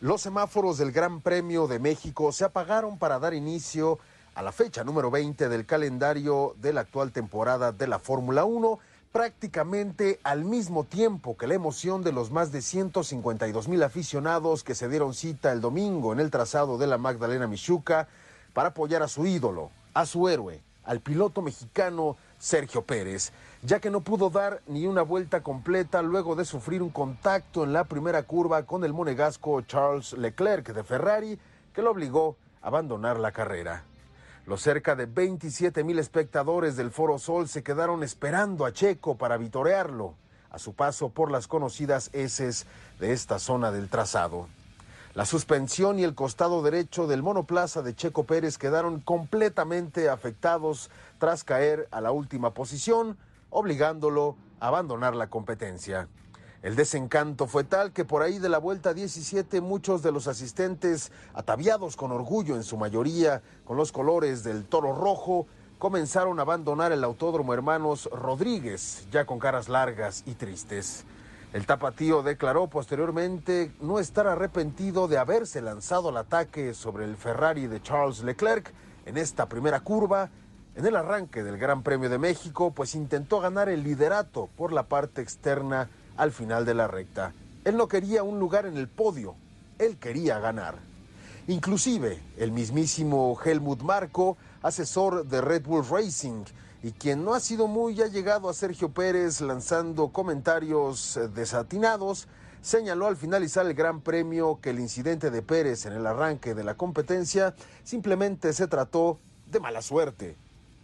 Los 0.00 0.20
semáforos 0.20 0.78
del 0.78 0.90
Gran 0.90 1.20
Premio 1.20 1.68
de 1.68 1.78
México 1.78 2.32
se 2.32 2.44
apagaron 2.44 2.98
para 2.98 3.20
dar 3.20 3.32
inicio 3.34 4.00
la 4.42 4.52
fecha 4.52 4.84
número 4.84 5.10
20 5.10 5.48
del 5.48 5.64
calendario 5.64 6.54
de 6.60 6.72
la 6.72 6.82
actual 6.82 7.12
temporada 7.12 7.72
de 7.72 7.86
la 7.86 7.98
Fórmula 7.98 8.44
1, 8.44 8.78
prácticamente 9.12 10.18
al 10.24 10.44
mismo 10.44 10.82
tiempo 10.82 11.36
que 11.36 11.46
la 11.46 11.54
emoción 11.54 12.02
de 12.02 12.10
los 12.10 12.32
más 12.32 12.50
de 12.50 12.60
152 12.60 13.68
mil 13.68 13.82
aficionados 13.82 14.64
que 14.64 14.74
se 14.74 14.88
dieron 14.88 15.14
cita 15.14 15.52
el 15.52 15.60
domingo 15.60 16.12
en 16.12 16.18
el 16.18 16.32
trazado 16.32 16.78
de 16.78 16.88
la 16.88 16.98
Magdalena 16.98 17.46
Michuca 17.46 18.08
para 18.52 18.70
apoyar 18.70 19.02
a 19.02 19.08
su 19.08 19.24
ídolo, 19.24 19.70
a 19.94 20.04
su 20.04 20.28
héroe, 20.28 20.62
al 20.82 21.00
piloto 21.00 21.40
mexicano 21.40 22.16
Sergio 22.38 22.82
Pérez, 22.82 23.32
ya 23.62 23.78
que 23.78 23.90
no 23.90 24.00
pudo 24.00 24.30
dar 24.30 24.62
ni 24.66 24.86
una 24.86 25.02
vuelta 25.02 25.42
completa 25.42 26.02
luego 26.02 26.34
de 26.34 26.44
sufrir 26.44 26.82
un 26.82 26.90
contacto 26.90 27.62
en 27.62 27.72
la 27.72 27.84
primera 27.84 28.24
curva 28.24 28.64
con 28.64 28.84
el 28.84 28.92
monegasco 28.92 29.60
Charles 29.62 30.12
Leclerc 30.14 30.74
de 30.74 30.82
Ferrari, 30.82 31.38
que 31.72 31.82
lo 31.82 31.92
obligó 31.92 32.36
a 32.62 32.66
abandonar 32.66 33.20
la 33.20 33.30
carrera. 33.30 33.84
Los 34.46 34.60
cerca 34.60 34.94
de 34.94 35.06
27 35.06 35.84
mil 35.84 35.98
espectadores 35.98 36.76
del 36.76 36.90
Foro 36.90 37.18
Sol 37.18 37.48
se 37.48 37.62
quedaron 37.62 38.02
esperando 38.02 38.66
a 38.66 38.72
Checo 38.74 39.16
para 39.16 39.38
vitorearlo 39.38 40.16
a 40.50 40.58
su 40.58 40.74
paso 40.74 41.08
por 41.08 41.30
las 41.30 41.48
conocidas 41.48 42.10
heces 42.12 42.66
de 43.00 43.12
esta 43.12 43.38
zona 43.38 43.72
del 43.72 43.88
trazado. 43.88 44.46
La 45.14 45.24
suspensión 45.24 45.98
y 45.98 46.04
el 46.04 46.14
costado 46.14 46.62
derecho 46.62 47.06
del 47.06 47.22
monoplaza 47.22 47.80
de 47.80 47.96
Checo 47.96 48.24
Pérez 48.24 48.58
quedaron 48.58 49.00
completamente 49.00 50.10
afectados 50.10 50.90
tras 51.18 51.42
caer 51.42 51.88
a 51.90 52.02
la 52.02 52.12
última 52.12 52.50
posición, 52.50 53.16
obligándolo 53.48 54.36
a 54.60 54.68
abandonar 54.68 55.16
la 55.16 55.28
competencia. 55.28 56.06
El 56.64 56.76
desencanto 56.76 57.46
fue 57.46 57.62
tal 57.62 57.92
que 57.92 58.06
por 58.06 58.22
ahí 58.22 58.38
de 58.38 58.48
la 58.48 58.56
vuelta 58.56 58.94
17 58.94 59.60
muchos 59.60 60.02
de 60.02 60.10
los 60.10 60.28
asistentes, 60.28 61.12
ataviados 61.34 61.94
con 61.94 62.10
orgullo 62.10 62.56
en 62.56 62.62
su 62.62 62.78
mayoría 62.78 63.42
con 63.66 63.76
los 63.76 63.92
colores 63.92 64.42
del 64.44 64.64
toro 64.64 64.94
rojo, 64.94 65.46
comenzaron 65.76 66.38
a 66.38 66.42
abandonar 66.42 66.90
el 66.90 67.04
autódromo 67.04 67.52
Hermanos 67.52 68.08
Rodríguez, 68.10 69.06
ya 69.12 69.26
con 69.26 69.38
caras 69.38 69.68
largas 69.68 70.22
y 70.24 70.36
tristes. 70.36 71.04
El 71.52 71.66
tapatío 71.66 72.22
declaró 72.22 72.68
posteriormente 72.68 73.70
no 73.82 73.98
estar 73.98 74.26
arrepentido 74.26 75.06
de 75.06 75.18
haberse 75.18 75.60
lanzado 75.60 76.08
al 76.08 76.16
ataque 76.16 76.72
sobre 76.72 77.04
el 77.04 77.18
Ferrari 77.18 77.66
de 77.66 77.82
Charles 77.82 78.22
Leclerc 78.22 78.72
en 79.04 79.18
esta 79.18 79.50
primera 79.50 79.80
curva 79.80 80.30
en 80.76 80.86
el 80.86 80.96
arranque 80.96 81.44
del 81.44 81.58
Gran 81.58 81.82
Premio 81.82 82.08
de 82.08 82.18
México, 82.18 82.72
pues 82.74 82.94
intentó 82.94 83.40
ganar 83.40 83.68
el 83.68 83.84
liderato 83.84 84.48
por 84.56 84.72
la 84.72 84.84
parte 84.84 85.20
externa 85.20 85.90
al 86.16 86.32
final 86.32 86.64
de 86.64 86.74
la 86.74 86.88
recta. 86.88 87.32
Él 87.64 87.76
no 87.76 87.88
quería 87.88 88.22
un 88.22 88.38
lugar 88.38 88.66
en 88.66 88.76
el 88.76 88.88
podio, 88.88 89.34
él 89.78 89.96
quería 89.96 90.38
ganar. 90.38 90.76
Inclusive 91.46 92.20
el 92.38 92.52
mismísimo 92.52 93.38
Helmut 93.42 93.82
Marko, 93.82 94.36
asesor 94.62 95.26
de 95.26 95.40
Red 95.40 95.64
Bull 95.64 95.86
Racing, 95.88 96.44
y 96.82 96.92
quien 96.92 97.24
no 97.24 97.34
ha 97.34 97.40
sido 97.40 97.66
muy 97.66 98.00
allegado 98.02 98.48
a 98.48 98.54
Sergio 98.54 98.90
Pérez 98.90 99.40
lanzando 99.40 100.08
comentarios 100.08 101.16
eh, 101.16 101.28
desatinados, 101.28 102.28
señaló 102.60 103.06
al 103.06 103.16
finalizar 103.16 103.66
el 103.66 103.74
Gran 103.74 104.00
Premio 104.00 104.58
que 104.60 104.70
el 104.70 104.80
incidente 104.80 105.30
de 105.30 105.42
Pérez 105.42 105.86
en 105.86 105.94
el 105.94 106.06
arranque 106.06 106.54
de 106.54 106.64
la 106.64 106.74
competencia 106.74 107.54
simplemente 107.84 108.52
se 108.52 108.66
trató 108.66 109.18
de 109.50 109.60
mala 109.60 109.82
suerte 109.82 110.36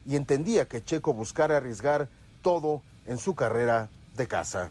y 0.07 0.17
entendía 0.17 0.67
que 0.67 0.85
Checo 0.85 1.13
buscara 1.13 1.57
arriesgar 1.57 2.09
todo 2.43 2.83
en 3.07 3.19
su 3.19 3.35
carrera 3.35 3.89
de 4.17 4.27
casa. 4.27 4.71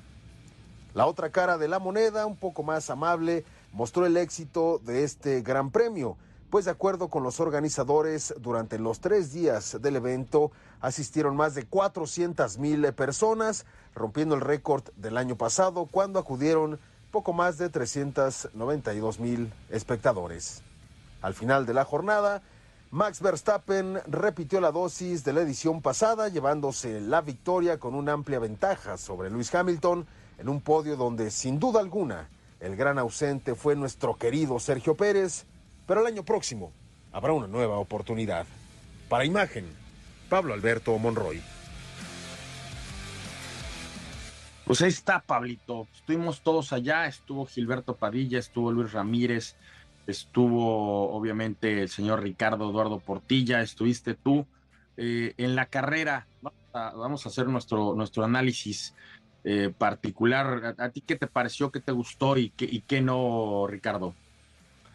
La 0.99 1.05
otra 1.05 1.29
cara 1.29 1.57
de 1.57 1.69
la 1.69 1.79
moneda, 1.79 2.25
un 2.25 2.35
poco 2.35 2.61
más 2.61 2.89
amable, 2.89 3.45
mostró 3.71 4.05
el 4.05 4.17
éxito 4.17 4.81
de 4.83 5.05
este 5.05 5.39
Gran 5.39 5.71
Premio 5.71 6.17
pues 6.49 6.65
de 6.65 6.71
acuerdo 6.71 7.07
con 7.07 7.23
los 7.23 7.39
organizadores, 7.39 8.33
durante 8.41 8.77
los 8.77 8.99
tres 8.99 9.31
días 9.31 9.81
del 9.81 9.95
evento 9.95 10.51
asistieron 10.81 11.37
más 11.37 11.55
de 11.55 11.63
400 11.63 12.57
mil 12.57 12.91
personas, 12.91 13.65
rompiendo 13.95 14.35
el 14.35 14.41
récord 14.41 14.83
del 14.97 15.15
año 15.15 15.37
pasado 15.37 15.87
cuando 15.89 16.19
acudieron 16.19 16.81
poco 17.11 17.31
más 17.31 17.57
de 17.57 17.69
392 17.69 19.21
mil 19.21 19.53
espectadores. 19.69 20.63
Al 21.21 21.33
final 21.33 21.65
de 21.65 21.75
la 21.75 21.85
jornada, 21.85 22.41
Max 22.91 23.21
Verstappen 23.21 24.01
repitió 24.05 24.59
la 24.59 24.73
dosis 24.73 25.23
de 25.23 25.31
la 25.31 25.43
edición 25.43 25.81
pasada, 25.81 26.27
llevándose 26.27 26.99
la 26.99 27.21
victoria 27.21 27.79
con 27.79 27.95
una 27.95 28.11
amplia 28.11 28.39
ventaja 28.39 28.97
sobre 28.97 29.29
Lewis 29.29 29.55
Hamilton 29.55 30.05
en 30.39 30.49
un 30.49 30.61
podio 30.61 30.95
donde 30.95 31.31
sin 31.31 31.59
duda 31.59 31.79
alguna 31.79 32.29
el 32.59 32.75
gran 32.75 32.97
ausente 32.97 33.55
fue 33.55 33.75
nuestro 33.75 34.15
querido 34.15 34.59
Sergio 34.59 34.95
Pérez, 34.95 35.45
pero 35.85 36.01
el 36.01 36.07
año 36.07 36.23
próximo 36.23 36.71
habrá 37.11 37.33
una 37.33 37.47
nueva 37.47 37.77
oportunidad. 37.77 38.45
Para 39.07 39.25
imagen, 39.25 39.65
Pablo 40.29 40.53
Alberto 40.53 40.97
Monroy. 40.97 41.41
Pues 44.65 44.81
ahí 44.81 44.89
está, 44.89 45.19
Pablito. 45.19 45.87
Estuvimos 45.95 46.41
todos 46.41 46.73
allá, 46.73 47.07
estuvo 47.07 47.45
Gilberto 47.45 47.95
Padilla, 47.95 48.37
estuvo 48.37 48.71
Luis 48.71 48.91
Ramírez, 48.91 49.55
estuvo 50.05 51.11
obviamente 51.11 51.81
el 51.81 51.89
señor 51.89 52.21
Ricardo 52.21 52.69
Eduardo 52.69 52.99
Portilla, 52.99 53.61
estuviste 53.61 54.13
tú 54.13 54.45
eh, 54.97 55.33
en 55.37 55.55
la 55.55 55.65
carrera. 55.65 56.27
Vamos 56.71 57.25
a, 57.25 57.29
hacer 57.29 57.47
nuestro, 57.47 57.95
nuestro 57.95 58.23
análisis 58.23 58.93
eh, 59.43 59.73
particular. 59.77 60.75
¿A, 60.77 60.89
ti 60.89 61.01
qué 61.01 61.15
te 61.15 61.27
pareció, 61.27 61.71
qué 61.71 61.79
te 61.79 61.91
gustó 61.91 62.37
y 62.37 62.49
qué, 62.49 63.01
no, 63.01 63.67
Ricardo? 63.67 64.13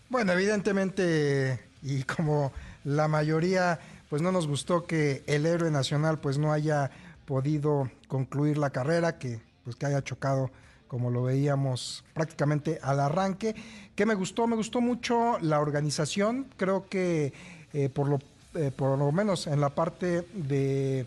Bueno, 0.08 0.32
evidentemente, 0.32 1.60
y 1.82 2.02
como 2.02 2.52
la 2.84 3.08
mayoría, 3.08 3.78
pues 4.10 4.22
no 4.22 4.32
nos 4.32 4.46
gustó 4.46 4.86
que 4.86 5.22
el 5.26 5.46
héroe 5.46 5.70
nacional 5.70 6.18
pues 6.18 6.38
no 6.38 6.52
haya 6.52 6.90
podido 7.24 7.90
concluir 8.06 8.58
la 8.58 8.70
carrera, 8.70 9.18
que 9.18 9.40
pues 9.64 9.76
que 9.76 9.86
haya 9.86 10.02
chocado 10.02 10.50
como 10.88 11.10
lo 11.10 11.24
veíamos 11.24 12.04
prácticamente 12.12 12.78
al 12.82 13.00
arranque. 13.00 13.54
¿Qué 13.96 14.06
me 14.06 14.14
gustó? 14.14 14.46
Me 14.46 14.54
gustó 14.54 14.80
mucho 14.80 15.38
la 15.40 15.60
organización. 15.60 16.46
Creo 16.56 16.86
que 16.88 17.32
eh, 17.72 17.88
por, 17.88 18.08
lo, 18.08 18.20
eh, 18.54 18.70
por 18.70 18.96
lo 18.96 19.10
menos 19.10 19.46
en 19.46 19.60
la 19.60 19.70
parte 19.70 20.26
de 20.34 21.06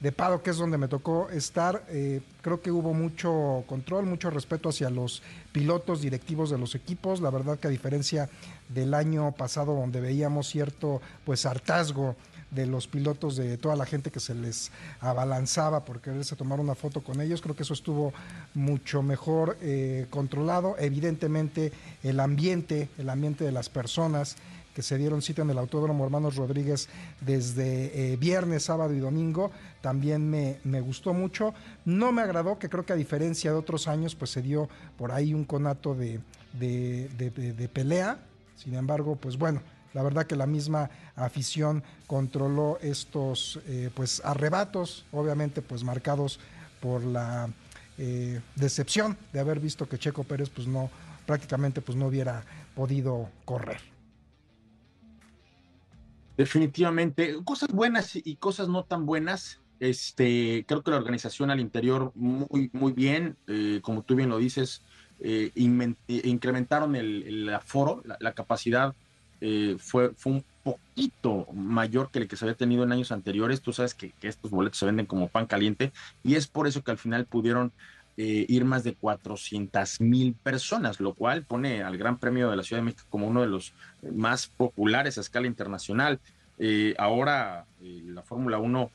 de 0.00 0.12
Pado, 0.12 0.42
que 0.42 0.50
es 0.50 0.58
donde 0.58 0.78
me 0.78 0.88
tocó 0.88 1.30
estar, 1.30 1.84
eh, 1.88 2.20
creo 2.42 2.60
que 2.60 2.70
hubo 2.70 2.92
mucho 2.92 3.64
control, 3.66 4.06
mucho 4.06 4.30
respeto 4.30 4.68
hacia 4.68 4.90
los 4.90 5.22
pilotos 5.52 6.02
directivos 6.02 6.50
de 6.50 6.58
los 6.58 6.74
equipos. 6.74 7.20
La 7.20 7.30
verdad 7.30 7.58
que 7.58 7.68
a 7.68 7.70
diferencia 7.70 8.28
del 8.68 8.94
año 8.94 9.32
pasado 9.32 9.74
donde 9.74 10.00
veíamos 10.00 10.48
cierto 10.48 11.00
pues 11.24 11.46
hartazgo 11.46 12.14
de 12.50 12.66
los 12.66 12.86
pilotos, 12.86 13.36
de 13.36 13.58
toda 13.58 13.76
la 13.76 13.86
gente 13.86 14.10
que 14.10 14.20
se 14.20 14.34
les 14.34 14.70
abalanzaba 15.00 15.84
por 15.84 16.00
quererse 16.00 16.36
tomar 16.36 16.60
una 16.60 16.74
foto 16.74 17.02
con 17.02 17.20
ellos. 17.20 17.40
Creo 17.40 17.56
que 17.56 17.64
eso 17.64 17.74
estuvo 17.74 18.12
mucho 18.54 19.02
mejor 19.02 19.56
eh, 19.60 20.06
controlado. 20.10 20.76
Evidentemente 20.78 21.72
el 22.02 22.20
ambiente, 22.20 22.88
el 22.98 23.10
ambiente 23.10 23.44
de 23.44 23.52
las 23.52 23.68
personas, 23.68 24.36
que 24.76 24.82
se 24.82 24.98
dieron 24.98 25.22
cita 25.22 25.40
en 25.40 25.48
el 25.48 25.56
Autódromo 25.56 26.04
Hermanos 26.04 26.36
Rodríguez 26.36 26.90
desde 27.22 28.12
eh, 28.12 28.16
viernes, 28.18 28.64
sábado 28.64 28.92
y 28.92 28.98
domingo, 28.98 29.50
también 29.80 30.28
me, 30.28 30.80
gustó 30.82 31.14
mucho. 31.14 31.54
No 31.86 32.12
me 32.12 32.20
agradó, 32.20 32.58
que 32.58 32.68
creo 32.68 32.84
que 32.84 32.92
a 32.92 32.96
diferencia 32.96 33.50
de 33.50 33.56
otros 33.56 33.88
años, 33.88 34.14
pues 34.14 34.32
se 34.32 34.42
dio 34.42 34.68
por 34.98 35.12
ahí 35.12 35.32
un 35.32 35.44
conato 35.44 35.94
de, 35.94 36.20
de, 36.52 37.70
pelea. 37.72 38.18
Sin 38.54 38.74
embargo, 38.74 39.16
pues 39.16 39.38
bueno, 39.38 39.62
la 39.94 40.02
verdad 40.02 40.26
que 40.26 40.36
la 40.36 40.44
misma 40.44 40.90
afición 41.14 41.82
controló 42.06 42.78
estos 42.82 43.58
eh, 43.68 43.88
pues 43.94 44.20
arrebatos, 44.26 45.06
obviamente 45.10 45.62
pues 45.62 45.84
marcados 45.84 46.38
por 46.82 47.02
la 47.02 47.48
eh, 47.96 48.42
decepción 48.56 49.16
de 49.32 49.40
haber 49.40 49.58
visto 49.58 49.88
que 49.88 49.98
Checo 49.98 50.22
Pérez 50.22 50.50
pues 50.50 50.68
no 50.68 50.90
prácticamente 51.24 51.80
pues 51.80 51.96
no 51.96 52.08
hubiera 52.08 52.44
podido 52.74 53.30
correr. 53.46 53.95
Definitivamente, 56.36 57.36
cosas 57.44 57.70
buenas 57.72 58.14
y 58.14 58.36
cosas 58.36 58.68
no 58.68 58.84
tan 58.84 59.06
buenas. 59.06 59.60
Este, 59.80 60.64
creo 60.66 60.82
que 60.82 60.90
la 60.90 60.98
organización 60.98 61.50
al 61.50 61.60
interior 61.60 62.12
muy, 62.14 62.70
muy 62.72 62.92
bien, 62.92 63.36
eh, 63.46 63.80
como 63.82 64.02
tú 64.02 64.16
bien 64.16 64.28
lo 64.28 64.38
dices, 64.38 64.82
eh, 65.20 65.50
eh, 65.54 66.20
incrementaron 66.24 66.94
el, 66.94 67.48
aforo, 67.54 68.02
la, 68.20 68.32
capacidad 68.32 68.94
fue, 69.78 70.12
fue 70.14 70.32
un 70.32 70.44
poquito 70.62 71.46
mayor 71.52 72.10
que 72.10 72.18
el 72.18 72.28
que 72.28 72.36
se 72.36 72.44
había 72.44 72.56
tenido 72.56 72.84
en 72.84 72.92
años 72.92 73.12
anteriores. 73.12 73.62
Tú 73.62 73.72
sabes 73.72 73.94
que 73.94 74.12
estos 74.22 74.50
boletos 74.50 74.78
se 74.78 74.86
venden 74.86 75.06
como 75.06 75.28
pan 75.28 75.46
caliente 75.46 75.92
y 76.22 76.34
es 76.34 76.48
por 76.48 76.66
eso 76.66 76.82
que 76.82 76.90
al 76.90 76.98
final 76.98 77.24
pudieron 77.24 77.72
ir 78.16 78.64
más 78.64 78.82
de 78.82 78.94
400 78.94 80.00
mil 80.00 80.34
personas, 80.34 81.00
lo 81.00 81.12
cual 81.14 81.44
pone 81.44 81.82
al 81.82 81.98
Gran 81.98 82.18
Premio 82.18 82.50
de 82.50 82.56
la 82.56 82.62
Ciudad 82.62 82.80
de 82.80 82.86
México 82.86 83.06
como 83.10 83.26
uno 83.26 83.42
de 83.42 83.48
los 83.48 83.74
más 84.12 84.46
populares 84.46 85.18
a 85.18 85.20
escala 85.20 85.46
internacional. 85.46 86.18
Eh, 86.58 86.94
ahora 86.98 87.66
eh, 87.82 88.02
la 88.06 88.22
Fórmula 88.22 88.58
1 88.58 88.90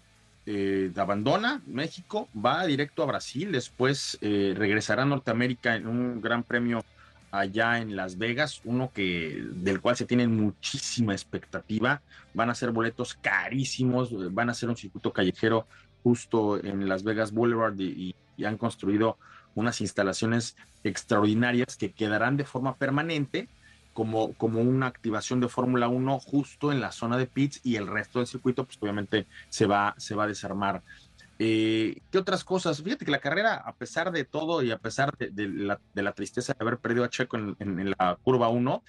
eh, 0.48 0.92
abandona 0.96 1.62
México, 1.68 2.28
va 2.34 2.66
directo 2.66 3.04
a 3.04 3.06
Brasil, 3.06 3.52
después 3.52 4.18
regresará 4.22 5.04
a 5.04 5.06
Norteamérica 5.06 5.76
en 5.76 5.88
un 5.88 6.22
Gran 6.22 6.44
Premio 6.44 6.84
allá 7.30 7.78
en 7.78 7.96
Las 7.96 8.18
Vegas, 8.18 8.62
uno 8.66 8.92
que 8.94 9.44
del 9.54 9.80
cual 9.80 9.96
se 9.96 10.06
tiene 10.06 10.28
muchísima 10.28 11.14
expectativa. 11.14 12.02
Van 12.34 12.50
a 12.50 12.56
ser 12.56 12.72
boletos 12.72 13.14
carísimos, 13.14 14.34
van 14.34 14.50
a 14.50 14.54
ser 14.54 14.70
un 14.70 14.76
circuito 14.76 15.14
callejero 15.14 15.68
justo 16.04 16.62
en 16.62 16.90
Las 16.90 17.04
Vegas 17.04 17.32
Boulevard 17.32 17.80
y, 17.80 18.16
y 18.38 18.46
han 18.46 18.58
construido 18.58 19.18
unas 19.56 19.82
instalaciones 19.82 20.56
extraordinarias 20.84 21.76
que 21.78 21.92
quedarán 21.92 22.38
de 22.38 22.46
forma 22.46 22.76
permanente 22.76 23.50
como, 23.94 24.34
como 24.34 24.62
una 24.62 24.88
activación 24.88 25.40
de 25.40 25.50
Fórmula 25.50 25.88
1 25.90 26.20
justo 26.20 26.72
en 26.72 26.80
la 26.80 26.92
zona 26.92 27.18
de 27.18 27.28
pits 27.28 27.60
y 27.64 27.76
el 27.76 27.88
resto 27.88 28.20
del 28.20 28.28
circuito, 28.28 28.66
pues 28.66 28.78
obviamente 28.82 29.28
se 29.50 29.66
va, 29.66 29.94
se 29.98 30.16
va 30.16 30.24
a 30.24 30.28
desarmar. 30.28 30.82
Eh, 31.40 32.02
¿Qué 32.12 32.18
otras 32.18 32.44
cosas? 32.44 32.82
Fíjate 32.82 33.04
que 33.04 33.12
la 33.12 33.20
carrera, 33.20 33.56
a 33.56 33.74
pesar 33.74 34.12
de 34.12 34.24
todo 34.26 34.62
y 34.62 34.72
a 34.72 34.78
pesar 34.78 35.18
de, 35.18 35.32
la, 35.48 35.80
de 35.94 36.04
la, 36.04 36.14
tristeza 36.14 36.54
de 36.54 36.64
haber 36.64 36.78
perdido 36.78 37.04
a 37.04 37.10
Checo 37.10 37.36
en, 37.36 37.56
en, 37.60 37.90
la 37.98 38.18
curva 38.22 38.50
1, 38.50 38.84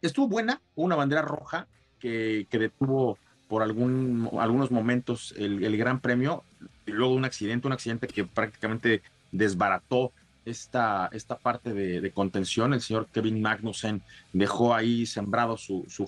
estuvo 0.00 0.26
buena, 0.26 0.62
una 0.74 0.96
bandera 0.96 1.22
roja 1.22 1.68
que, 1.98 2.46
que 2.50 2.58
detuvo 2.58 3.18
por 3.50 3.64
algún, 3.64 4.30
algunos 4.38 4.70
momentos 4.70 5.34
el, 5.36 5.76
Gran 5.76 5.98
Premio, 5.98 6.44
y 6.86 6.92
luego 6.92 7.14
un 7.14 7.24
accidente, 7.24 7.66
un 7.66 7.72
accidente 7.72 8.06
que 8.06 8.24
prácticamente 8.24 9.02
desbarató 9.32 10.12
esta, 10.44 11.10
esta 11.12 11.36
parte 11.36 11.74
de, 11.74 12.12
contención. 12.12 12.72
El 12.72 12.80
señor 12.80 13.08
Kevin 13.12 13.42
Magnussen 13.42 14.02
dejó 14.32 14.72
ahí 14.72 15.04
sembrado 15.04 15.56
su, 15.56 15.84
su 15.88 16.06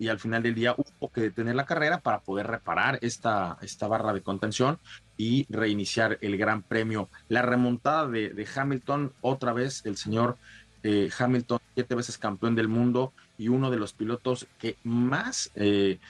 y 0.00 0.08
al 0.08 0.18
final 0.18 0.42
del 0.42 0.56
día 0.56 0.74
hubo 0.76 1.12
que 1.12 1.20
detener 1.20 1.54
la 1.54 1.64
carrera 1.64 2.00
para 2.00 2.18
poder 2.20 2.48
reparar 2.48 2.98
esta, 3.02 3.56
esta 3.62 3.86
barra 3.86 4.12
de 4.12 4.22
contención 4.22 4.80
y 5.16 5.46
reiniciar 5.48 6.18
el 6.22 6.36
Gran 6.36 6.62
Premio. 6.62 7.08
La 7.28 7.42
remontada 7.42 8.08
de, 8.08 8.48
Hamilton, 8.52 9.12
otra 9.20 9.52
vez 9.52 9.86
el 9.86 9.96
señor 9.96 10.38
eh, 10.82 11.08
Hamilton, 11.16 11.60
siete 11.74 11.94
veces 11.94 12.18
campeón 12.18 12.56
del 12.56 12.66
mundo 12.66 13.12
y 13.36 13.46
uno 13.46 13.70
de 13.70 13.76
los 13.76 13.92
pilotos 13.92 14.48
que 14.58 14.76
más 14.82 15.52
eh, 15.54 16.00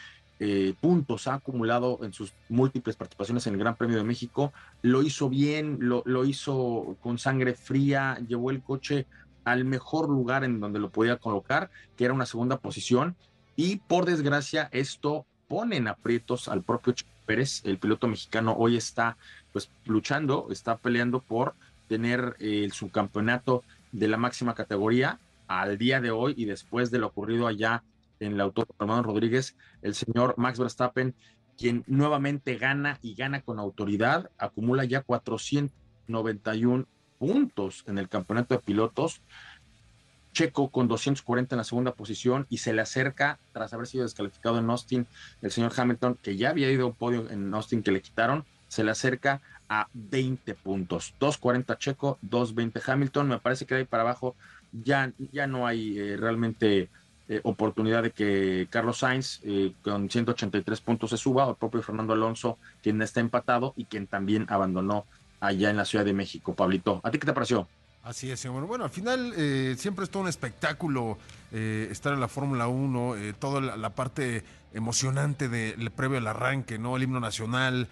eh, 0.41 0.75
puntos 0.81 1.27
ha 1.27 1.35
acumulado 1.35 1.99
en 2.03 2.13
sus 2.13 2.33
múltiples 2.49 2.97
participaciones 2.97 3.47
en 3.47 3.55
el 3.55 3.59
Gran 3.59 3.77
Premio 3.77 3.97
de 3.97 4.05
México. 4.05 4.53
Lo 4.83 5.03
hizo 5.03 5.29
bien, 5.29 5.79
lo, 5.81 6.03
lo 6.07 6.25
hizo 6.25 6.97
con 7.01 7.19
sangre 7.19 7.55
fría, 7.55 8.19
llevó 8.27 8.51
el 8.51 8.63
coche 8.63 9.07
al 9.45 9.65
mejor 9.65 10.09
lugar 10.09 10.45
en 10.45 10.61
donde 10.61 10.79
lo 10.79 10.91
podía 10.91 11.17
colocar, 11.17 11.71
que 11.97 12.05
era 12.05 12.15
una 12.15 12.27
segunda 12.27 12.59
posición. 12.59 13.17
Y 13.57 13.77
por 13.77 14.05
desgracia, 14.05 14.69
esto 14.73 15.27
pone 15.49 15.77
en 15.77 15.89
aprietos 15.89 16.49
al 16.49 16.63
propio 16.63 16.93
Checo 16.93 17.11
Pérez. 17.27 17.63
El 17.65 17.79
piloto 17.79 18.07
mexicano 18.07 18.55
hoy 18.57 18.77
está 18.77 19.17
pues 19.53 19.71
luchando, 19.87 20.49
está 20.51 20.77
peleando 20.77 21.21
por 21.21 21.55
tener 21.89 22.37
eh, 22.39 22.63
el 22.65 22.73
subcampeonato 22.73 23.65
de 23.93 24.09
la 24.09 24.19
máxima 24.19 24.55
categoría 24.55 25.19
al 25.49 25.79
día 25.79 26.01
de 26.01 26.11
hoy 26.11 26.35
y 26.37 26.45
después 26.45 26.91
de 26.91 26.99
lo 26.99 27.09
ocurrido 27.09 27.47
allá 27.47 27.83
en 28.21 28.33
el 28.35 28.41
autor 28.41 28.67
Romano 28.79 29.03
Rodríguez, 29.03 29.57
el 29.83 29.95
señor 29.95 30.35
Max 30.37 30.59
Verstappen, 30.59 31.15
quien 31.57 31.85
nuevamente 31.87 32.57
gana 32.57 32.99
y 33.03 33.15
gana 33.15 33.41
con 33.43 33.59
autoridad, 33.59 34.31
acumula 34.39 34.85
ya 34.85 35.03
491 35.03 36.87
puntos 37.19 37.85
en 37.87 37.99
el 37.99 38.09
campeonato 38.09 38.55
de 38.55 38.61
pilotos. 38.61 39.23
Checo 40.33 40.71
con 40.71 40.87
240 40.87 41.55
en 41.55 41.57
la 41.57 41.65
segunda 41.65 41.95
posición 41.95 42.47
y 42.49 42.59
se 42.59 42.73
le 42.73 42.83
acerca, 42.83 43.41
tras 43.53 43.73
haber 43.73 43.89
sido 43.89 44.05
descalificado 44.05 44.59
en 44.59 44.71
Austin, 44.71 45.07
el 45.43 45.51
señor 45.51 45.73
Hamilton, 45.77 46.17
que 46.23 46.37
ya 46.37 46.51
había 46.51 46.71
ido 46.71 46.85
a 46.85 46.89
un 46.89 46.95
podio 46.95 47.29
en 47.29 47.53
Austin 47.55 47.83
que 47.83 47.91
le 47.91 48.03
quitaron, 48.03 48.45
se 48.69 48.85
le 48.85 48.93
acerca 48.93 49.41
a 49.69 49.89
20 49.95 50.55
puntos. 50.55 51.15
240 51.19 51.79
Checo, 51.79 52.19
220 52.23 52.81
Hamilton. 52.87 53.29
Me 53.29 53.39
parece 53.39 53.67
que 53.67 53.75
de 53.75 53.81
ahí 53.81 53.87
para 53.87 54.03
abajo 54.03 54.37
ya, 54.73 55.13
ya 55.33 55.47
no 55.47 55.67
hay 55.67 55.99
eh, 55.99 56.17
realmente 56.17 56.89
eh, 57.31 57.41
oportunidad 57.43 58.03
de 58.03 58.11
que 58.11 58.69
Carlos 58.71 59.01
Sainz 59.01 59.41
eh, 59.45 59.75
con 59.83 60.09
183 60.09 60.81
puntos 60.81 61.11
se 61.11 61.19
suba, 61.19 61.45
o 61.45 61.51
el 61.51 61.57
propio 61.57 61.83
Fernando 61.83 62.15
Alonso, 62.15 62.57
quien 62.83 63.03
está 63.03 63.21
empatado 63.21 63.75
y 63.77 63.85
quien 63.85 64.07
también 64.07 64.47
abandonó 64.49 65.05
allá 65.39 65.69
en 65.69 65.77
la 65.77 65.85
Ciudad 65.85 66.07
de 66.07 66.15
México. 66.15 66.55
Pablito, 66.55 67.03
¿a 67.05 67.11
ti 67.11 67.19
qué 67.19 67.27
te 67.27 67.35
pareció? 67.35 67.69
Así 68.03 68.31
es, 68.31 68.41
señor. 68.41 68.67
Bueno, 68.67 68.85
al 68.85 68.91
final 68.91 69.35
eh, 69.37 69.75
siempre 69.77 70.05
es 70.05 70.11
todo 70.11 70.23
un 70.23 70.31
espectáculo 70.31 71.19
estar 71.51 72.15
en 72.15 72.21
la 72.21 72.29
Fórmula 72.29 72.69
1, 72.69 73.15
toda 73.39 73.61
la, 73.61 73.91
parte 73.91 74.43
emocionante 74.73 75.49
del 75.51 75.91
previo 75.91 76.17
al 76.17 76.27
arranque, 76.27 76.79
¿no? 76.79 76.97
El 76.97 77.03
himno 77.03 77.21
nacional. 77.21 77.89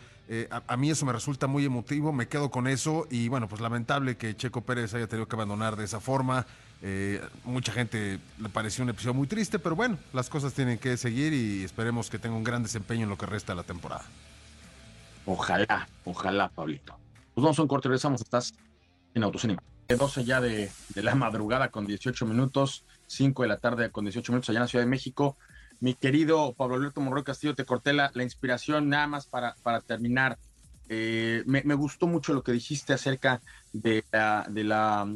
A, 0.50 0.62
a, 0.66 0.76
mí 0.76 0.90
eso 0.90 1.06
me 1.06 1.12
resulta 1.12 1.46
muy 1.46 1.64
emotivo, 1.64 2.12
me 2.12 2.28
quedo 2.28 2.50
con 2.50 2.68
eso 2.68 3.06
y 3.10 3.28
bueno, 3.28 3.48
pues 3.48 3.62
lamentable 3.62 4.16
que 4.16 4.36
Checo 4.36 4.62
Pérez 4.62 4.92
haya 4.94 5.06
tenido 5.06 5.26
que 5.26 5.36
abandonar 5.36 5.76
de 5.76 5.84
esa 5.84 6.00
forma. 6.00 6.46
Eh, 6.82 7.22
mucha 7.44 7.72
gente 7.72 8.18
le 8.38 8.48
pareció 8.48 8.84
un 8.84 8.90
episodio 8.90 9.14
muy 9.14 9.26
triste, 9.26 9.58
pero 9.58 9.74
bueno, 9.74 9.98
las 10.12 10.28
cosas 10.28 10.52
tienen 10.52 10.78
que 10.78 10.96
seguir 10.96 11.32
y 11.32 11.64
esperemos 11.64 12.10
que 12.10 12.18
tenga 12.18 12.36
un 12.36 12.44
gran 12.44 12.62
desempeño 12.62 13.04
en 13.04 13.08
lo 13.08 13.18
que 13.18 13.26
resta 13.26 13.52
de 13.52 13.56
la 13.56 13.62
temporada. 13.62 14.04
Ojalá, 15.24 15.88
ojalá, 16.04 16.48
Pablito. 16.48 16.96
Pues 17.34 17.42
vamos 17.42 17.58
a 17.58 17.62
un 17.62 17.68
corte, 17.68 17.88
regresamos, 17.88 18.20
estás 18.20 18.54
en 19.14 19.24
Autocinema. 19.24 19.62
12 19.88 20.24
ya 20.24 20.40
de, 20.40 20.70
la 20.94 21.14
madrugada 21.14 21.70
con 21.70 21.86
18 21.86 22.26
minutos, 22.26 22.84
5 23.06 23.42
de 23.42 23.48
la 23.48 23.58
tarde 23.58 23.90
con 23.90 24.04
18 24.04 24.32
minutos 24.32 24.50
allá 24.50 24.58
en 24.58 24.62
la 24.62 24.68
Ciudad 24.68 24.84
de 24.84 24.90
México. 24.90 25.36
Mi 25.78 25.94
querido 25.94 26.54
Pablo 26.54 26.76
Alberto 26.76 27.00
Monroy 27.00 27.22
Castillo, 27.22 27.54
te 27.54 27.64
corté 27.64 27.92
la, 27.92 28.10
inspiración 28.16 28.88
nada 28.88 29.06
más 29.06 29.26
para, 29.26 29.54
terminar. 29.86 30.38
Eh, 30.88 31.42
me, 31.46 31.74
gustó 31.74 32.06
mucho 32.06 32.32
lo 32.32 32.42
que 32.42 32.52
dijiste 32.52 32.92
acerca 32.92 33.40
la, 33.72 34.46
de 34.48 34.64
la 34.64 35.06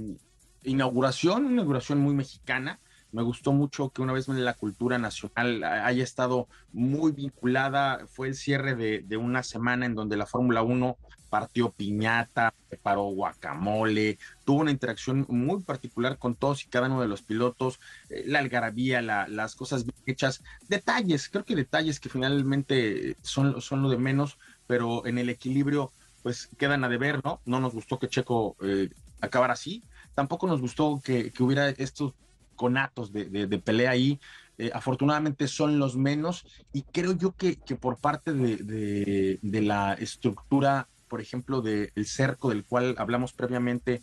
inauguración, 0.62 1.44
una 1.44 1.52
inauguración 1.52 1.98
muy 1.98 2.14
mexicana. 2.14 2.80
Me 3.12 3.22
gustó 3.22 3.52
mucho 3.52 3.90
que 3.90 4.02
una 4.02 4.12
vez 4.12 4.28
más 4.28 4.38
la 4.38 4.54
cultura 4.54 4.98
nacional 4.98 5.64
haya 5.64 6.04
estado 6.04 6.48
muy 6.72 7.12
vinculada. 7.12 8.06
Fue 8.06 8.28
el 8.28 8.34
cierre 8.34 8.76
de, 8.76 9.16
una 9.16 9.42
semana 9.42 9.86
en 9.86 9.94
donde 9.94 10.16
la 10.16 10.26
Fórmula 10.26 10.62
1 10.62 10.96
partió 11.28 11.70
piñata, 11.70 12.52
preparó 12.68 13.04
guacamole, 13.04 14.18
tuvo 14.44 14.61
una 14.61 14.72
interacción 14.72 15.26
muy 15.28 15.62
particular 15.62 16.18
con 16.18 16.34
todos 16.34 16.64
y 16.64 16.68
cada 16.68 16.88
uno 16.88 17.00
de 17.00 17.06
los 17.06 17.22
pilotos, 17.22 17.78
eh, 18.08 18.24
la 18.26 18.40
algarabía, 18.40 19.00
las 19.00 19.54
cosas 19.54 19.84
bien 19.84 19.94
hechas, 20.06 20.42
detalles, 20.68 21.28
creo 21.28 21.44
que 21.44 21.54
detalles 21.54 22.00
que 22.00 22.08
finalmente 22.08 23.16
son, 23.22 23.61
son 23.61 23.82
lo 23.82 23.90
de 23.90 23.98
menos, 23.98 24.38
pero 24.66 25.06
en 25.06 25.18
el 25.18 25.28
equilibrio 25.28 25.92
pues 26.22 26.48
quedan 26.58 26.84
a 26.84 26.88
deber, 26.88 27.24
¿no? 27.24 27.40
No 27.44 27.61
nos 27.61 27.72
gustó 27.72 27.98
que 27.98 28.08
Checo 28.08 28.56
eh, 28.62 28.90
acabara 29.20 29.54
así, 29.54 29.82
Tampoco 30.20 30.46
nos 30.46 30.60
gustó 30.60 31.00
que, 31.02 31.32
hubiera 31.38 31.70
estos 31.70 32.12
conatos 32.54 33.10
de, 33.10 33.62
pelea 33.64 33.92
ahí. 33.92 34.20
Eh, 34.58 34.70
afortunadamente 34.74 35.48
son 35.48 35.78
los 35.78 35.96
menos 35.96 36.44
y 36.74 36.82
creo 36.82 37.12
yo 37.16 37.34
que, 37.34 37.56
por 37.80 37.96
parte 37.96 38.34
de, 38.34 39.38
la 39.42 39.94
estructura, 39.94 40.88
por 41.08 41.22
ejemplo, 41.22 41.62
del 41.62 42.04
cerco 42.04 42.50
del 42.50 42.64
cual 42.64 42.96
hablamos 42.98 43.32
previamente, 43.32 44.02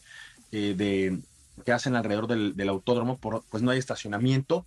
eh, 0.52 1.20
que 1.64 1.72
hacen 1.72 1.96
alrededor 1.96 2.26
del, 2.26 2.68
autódromo, 2.68 3.20
pues 3.20 3.62
no 3.62 3.70
hay 3.70 3.78
estacionamiento. 3.78 4.66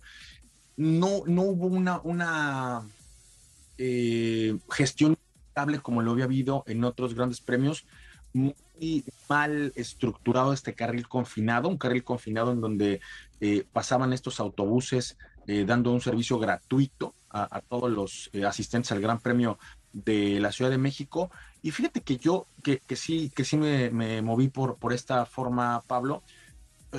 No, 0.77 1.23
no 1.25 1.41
hubo 1.41 1.67
una, 1.67 1.99
una 1.99 2.83
eh, 3.77 4.57
gestión 4.69 5.17
estable 5.49 5.81
como 5.81 6.01
lo 6.01 6.11
había 6.11 6.23
habido 6.23 6.63
en 6.65 6.85
otros 6.85 7.13
grandes 7.13 7.41
premios 7.41 7.85
mal 9.29 9.71
estructurado 9.75 10.53
este 10.53 10.73
carril 10.73 11.07
confinado, 11.07 11.69
un 11.69 11.77
carril 11.77 12.03
confinado 12.03 12.51
en 12.51 12.61
donde 12.61 13.01
eh, 13.39 13.65
pasaban 13.71 14.13
estos 14.13 14.39
autobuses 14.39 15.17
eh, 15.47 15.65
dando 15.65 15.91
un 15.91 16.01
servicio 16.01 16.37
gratuito 16.39 17.15
a, 17.33 17.61
todos 17.61 17.89
los 17.89 18.29
eh, 18.33 18.45
asistentes 18.45 18.91
al 18.91 18.99
Gran 18.99 19.19
Premio 19.19 19.57
de 19.93 20.39
la 20.41 20.51
Ciudad 20.51 20.69
de 20.69 20.77
México. 20.77 21.31
Y 21.61 21.71
fíjate 21.71 22.01
que 22.01 22.17
yo, 22.17 22.45
que, 22.61 22.79
que 22.79 22.97
sí, 22.97 23.31
que 23.33 23.45
sí 23.45 23.55
me, 23.55 23.89
me, 23.89 24.21
moví 24.21 24.49
por, 24.49 24.75
por 24.75 24.91
esta 24.91 25.25
forma, 25.25 25.81
Pablo. 25.87 26.23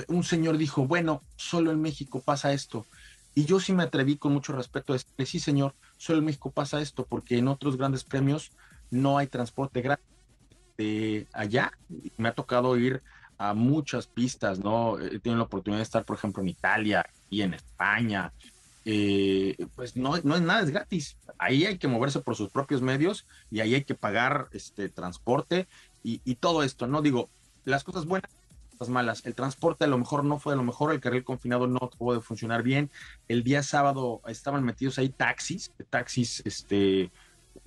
Un 0.07 0.23
señor 0.23 0.57
dijo, 0.57 0.87
bueno, 0.87 1.21
solo 1.35 1.71
en 1.71 1.81
México 1.81 2.19
pasa 2.19 2.51
esto. 2.51 2.87
Y 3.35 3.45
yo 3.45 3.59
sí 3.59 3.73
me 3.73 3.83
atreví 3.83 4.17
con 4.17 4.33
mucho 4.33 4.53
respeto 4.53 4.93
a 4.93 4.95
decirle, 4.95 5.25
sí, 5.27 5.39
señor, 5.39 5.75
solo 5.97 6.19
en 6.19 6.25
México 6.25 6.49
pasa 6.49 6.81
esto, 6.81 7.05
porque 7.05 7.37
en 7.37 7.47
otros 7.47 7.77
grandes 7.77 8.03
premios 8.03 8.51
no 8.89 9.19
hay 9.19 9.27
transporte 9.27 9.81
gratis 9.81 10.12
de 10.77 11.27
allá. 11.33 11.71
Me 12.17 12.29
ha 12.29 12.33
tocado 12.33 12.77
ir 12.77 13.01
a 13.37 13.53
muchas 13.53 14.07
pistas, 14.07 14.59
¿no? 14.59 14.99
He 14.99 15.19
tenido 15.19 15.37
la 15.37 15.43
oportunidad 15.43 15.79
de 15.79 15.83
estar, 15.83 16.05
por 16.05 16.17
ejemplo, 16.17 16.41
en 16.41 16.49
Italia 16.49 17.05
y 17.29 17.41
en 17.41 17.53
España. 17.53 18.31
Eh, 18.85 19.55
pues 19.75 19.95
no, 19.95 20.17
no 20.23 20.35
es 20.35 20.41
nada, 20.41 20.61
es 20.61 20.69
gratis. 20.69 21.17
Ahí 21.37 21.65
hay 21.65 21.77
que 21.77 21.87
moverse 21.87 22.19
por 22.19 22.35
sus 22.35 22.49
propios 22.49 22.81
medios 22.81 23.25
y 23.49 23.61
ahí 23.61 23.75
hay 23.75 23.83
que 23.83 23.95
pagar 23.95 24.49
este 24.51 24.89
transporte 24.89 25.67
y, 26.03 26.35
todo 26.35 26.63
esto, 26.63 26.85
¿no? 26.85 27.01
Digo, 27.01 27.29
las 27.63 27.85
cosas 27.85 28.05
buenas, 28.05 28.29
las 28.77 28.89
malas. 28.89 29.25
El 29.25 29.35
transporte 29.35 29.85
a 29.85 29.87
lo 29.87 29.97
mejor 29.97 30.25
no 30.25 30.37
fue 30.37 30.53
a 30.53 30.57
lo 30.57 30.63
mejor, 30.63 30.91
el 30.91 30.99
carril 30.99 31.23
confinado 31.23 31.65
no 31.67 31.89
puede 31.97 32.19
funcionar 32.19 32.61
bien. 32.61 32.91
El 33.29 33.43
día 33.43 33.63
sábado 33.63 34.21
estaban 34.27 34.65
metidos 34.65 34.97
ahí 34.97 35.07
taxis, 35.07 35.71
taxis, 35.89 36.41
este, 36.45 37.09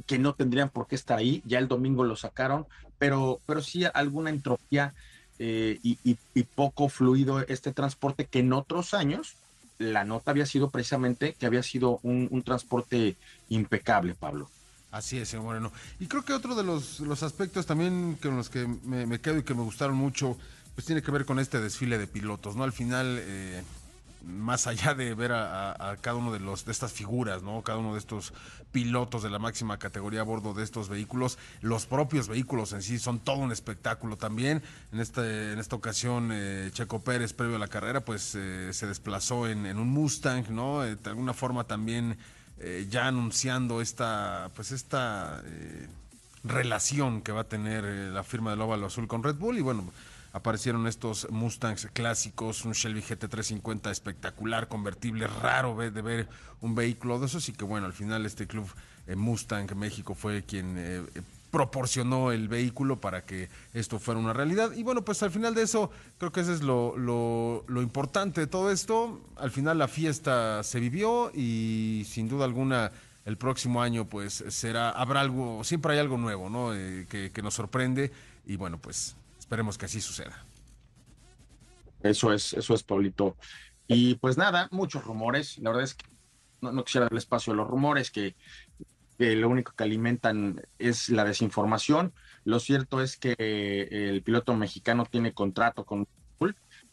que 0.05 0.19
no 0.19 0.35
tendrían 0.35 0.69
por 0.69 0.87
qué 0.87 0.97
estar 0.97 1.19
ahí. 1.19 1.43
Ya 1.47 1.59
el 1.59 1.69
domingo 1.69 2.05
lo 2.05 2.15
sacaron, 2.15 2.67
pero, 2.99 3.41
pero 3.47 3.63
sí 3.63 3.85
alguna 3.93 4.31
entropía 4.31 4.95
eh, 5.39 5.79
y, 5.83 6.15
poco 6.55 6.89
fluido 6.89 7.41
este 7.41 7.73
transporte 7.73 8.25
que 8.25 8.39
en 8.39 8.55
otros 8.55 8.95
años 8.95 9.37
la 9.79 10.05
nota 10.05 10.31
había 10.31 10.47
sido 10.47 10.71
precisamente 10.71 11.35
que 11.35 11.45
había 11.45 11.63
sido 11.63 12.01
un, 12.03 12.43
transporte 12.43 13.17
impecable, 13.51 14.15
Pablo. 14.15 14.49
Así 14.91 15.19
es, 15.19 15.29
señor 15.29 15.45
Moreno. 15.45 15.73
Y 16.01 16.07
creo 16.07 16.25
que 16.25 16.33
otro 16.33 16.55
de 16.55 16.63
los, 16.63 17.01
los 17.01 17.23
aspectos 17.23 17.67
también 17.67 18.17
con 18.23 18.37
los 18.37 18.49
que 18.49 18.67
me, 18.67 19.21
quedo 19.21 19.39
y 19.39 19.43
que 19.43 19.53
me 19.53 19.63
gustaron 19.63 19.97
mucho, 19.97 20.39
pues 20.75 20.87
tiene 20.87 21.03
que 21.03 21.11
ver 21.11 21.27
con 21.27 21.39
este 21.39 21.61
desfile 21.61 21.99
de 21.99 22.07
pilotos, 22.07 22.57
¿no? 22.57 22.65
Al 22.65 22.73
final, 22.73 23.19
eh, 23.21 23.63
más 24.27 24.67
allá 24.67 24.95
de 24.95 25.15
ver 25.15 25.33
a, 25.33 25.97
cada 26.01 26.17
uno 26.17 26.33
de 26.33 26.41
los 26.41 26.65
de 26.65 26.73
estas 26.73 26.93
figuras, 26.93 27.43
¿no? 27.43 27.63
Cada 27.63 27.79
uno 27.79 27.93
de 27.93 28.01
estos 28.01 28.35
pilotos 28.73 29.23
de 29.23 29.31
la 29.31 29.39
máxima 29.39 29.79
categoría 29.79 30.21
a 30.21 30.25
bordo 30.25 30.53
de 30.53 30.65
estos 30.65 30.89
vehículos, 30.89 31.39
los 31.61 31.87
propios 31.87 32.27
vehículos 32.29 32.73
en 32.73 32.83
sí 32.83 32.99
son 32.99 33.21
todo 33.21 33.37
un 33.37 33.53
espectáculo 33.53 34.17
también. 34.17 34.63
En 34.93 35.01
este 35.01 35.53
en 35.53 35.59
esta 35.61 35.77
ocasión 35.77 36.31
eh, 36.33 36.71
Checo 36.73 37.01
Pérez 37.01 37.33
previo 37.33 37.57
a 37.57 37.61
la 37.61 37.69
carrera, 37.69 38.05
pues 38.05 38.35
eh, 38.35 38.73
se 38.73 38.87
desplazó 38.87 39.49
en, 39.49 39.65
un 39.79 39.89
Mustang, 39.89 40.51
¿no? 40.51 40.85
Eh, 40.85 40.97
de 40.97 41.11
alguna 41.11 41.33
forma 41.33 41.65
también 41.65 42.19
ya 42.89 43.07
anunciando 43.07 43.83
esta 43.83 44.51
pues 44.55 44.73
esta 44.73 45.43
relación 46.43 47.21
que 47.21 47.31
va 47.31 47.43
a 47.43 47.45
tener 47.45 47.85
la 47.85 48.23
firma 48.23 48.51
del 48.51 48.63
Óvalo 48.63 48.87
Azul 48.87 49.07
con 49.07 49.23
Red 49.23 49.35
Bull 49.35 49.59
y 49.59 49.61
bueno, 49.61 49.93
aparecieron 50.37 50.87
estos 50.87 51.29
Mustangs 51.31 51.89
clásicos, 51.95 52.67
un 52.67 52.73
Shelby 52.73 53.01
GT350 53.01 53.91
espectacular, 53.91 54.69
convertible, 54.69 55.27
raro 55.27 55.77
de 55.79 56.03
ver 56.03 56.29
un 56.61 56.75
vehículo 56.75 57.19
de 57.19 57.25
esos 57.25 57.49
y 57.49 57.55
que 57.55 57.65
bueno, 57.65 57.87
al 57.87 57.95
final 57.95 58.27
este 58.27 58.47
club 58.47 58.69
eh, 59.07 59.17
Mustang 59.17 59.75
México 59.75 60.15
fue 60.15 60.43
quien 60.43 60.75
eh, 60.77 61.03
proporcionó 61.51 62.33
el 62.33 62.49
vehículo 62.49 63.01
para 63.01 63.25
que 63.25 63.49
esto 63.73 63.99
fuera 63.99 64.21
una 64.21 64.35
realidad. 64.35 64.73
Y 64.73 64.83
bueno, 64.83 65.07
pues 65.07 65.23
al 65.23 65.31
final 65.31 65.55
de 65.55 65.63
eso, 65.63 65.91
creo 66.19 66.33
que 66.33 66.41
eso 66.41 66.53
es 66.53 66.61
lo, 66.61 67.65
importante 67.81 68.43
de 68.43 68.47
todo 68.47 68.71
esto. 68.71 69.23
Al 69.37 69.51
final 69.51 69.79
la 69.79 69.89
fiesta 69.89 70.63
se 70.65 70.81
vivió 70.81 71.31
y 71.35 72.05
sin 72.07 72.29
duda 72.29 72.45
alguna 72.45 72.93
el 73.25 73.39
próximo 73.39 73.81
año 73.81 74.05
pues 74.05 74.45
será, 74.49 74.91
habrá 74.91 75.23
algo, 75.23 75.65
siempre 75.65 75.95
hay 75.95 75.99
algo 75.99 76.19
nuevo, 76.19 76.51
¿no? 76.51 76.75
Eh, 76.75 77.07
que 77.09 77.43
nos 77.43 77.55
sorprende 77.55 78.13
y 78.45 78.57
bueno, 78.57 78.77
pues 78.77 79.17
Esperemos 79.47 79.79
que 79.79 79.87
así 79.87 80.01
suceda. 80.01 80.45
Eso 82.03 82.33
es, 82.33 82.53
eso 82.53 82.75
es, 82.75 82.83
Paulito. 82.83 83.37
Y 83.87 84.17
pues 84.17 84.37
nada, 84.37 84.67
muchos 84.73 85.05
rumores. 85.05 85.57
La 85.59 85.71
verdad 85.71 85.85
es 85.85 85.95
que 85.95 86.05
no, 86.61 86.83
quisiera 86.83 87.05
darle 87.05 87.21
espacio 87.21 87.53
a 87.53 87.57
los 87.57 87.69
rumores, 87.69 88.11
que, 88.11 88.35
lo 89.19 89.49
único 89.49 89.73
que 89.73 89.85
alimentan 89.85 90.63
es 90.81 91.11
la 91.11 91.25
desinformación. 91.25 92.13
Lo 92.43 92.59
cierto 92.59 93.01
es 93.01 93.17
que 93.17 93.37
el 93.89 94.21
piloto 94.25 94.57
mexicano 94.57 95.07
tiene 95.09 95.33
contrato 95.33 95.85
con 95.87 96.09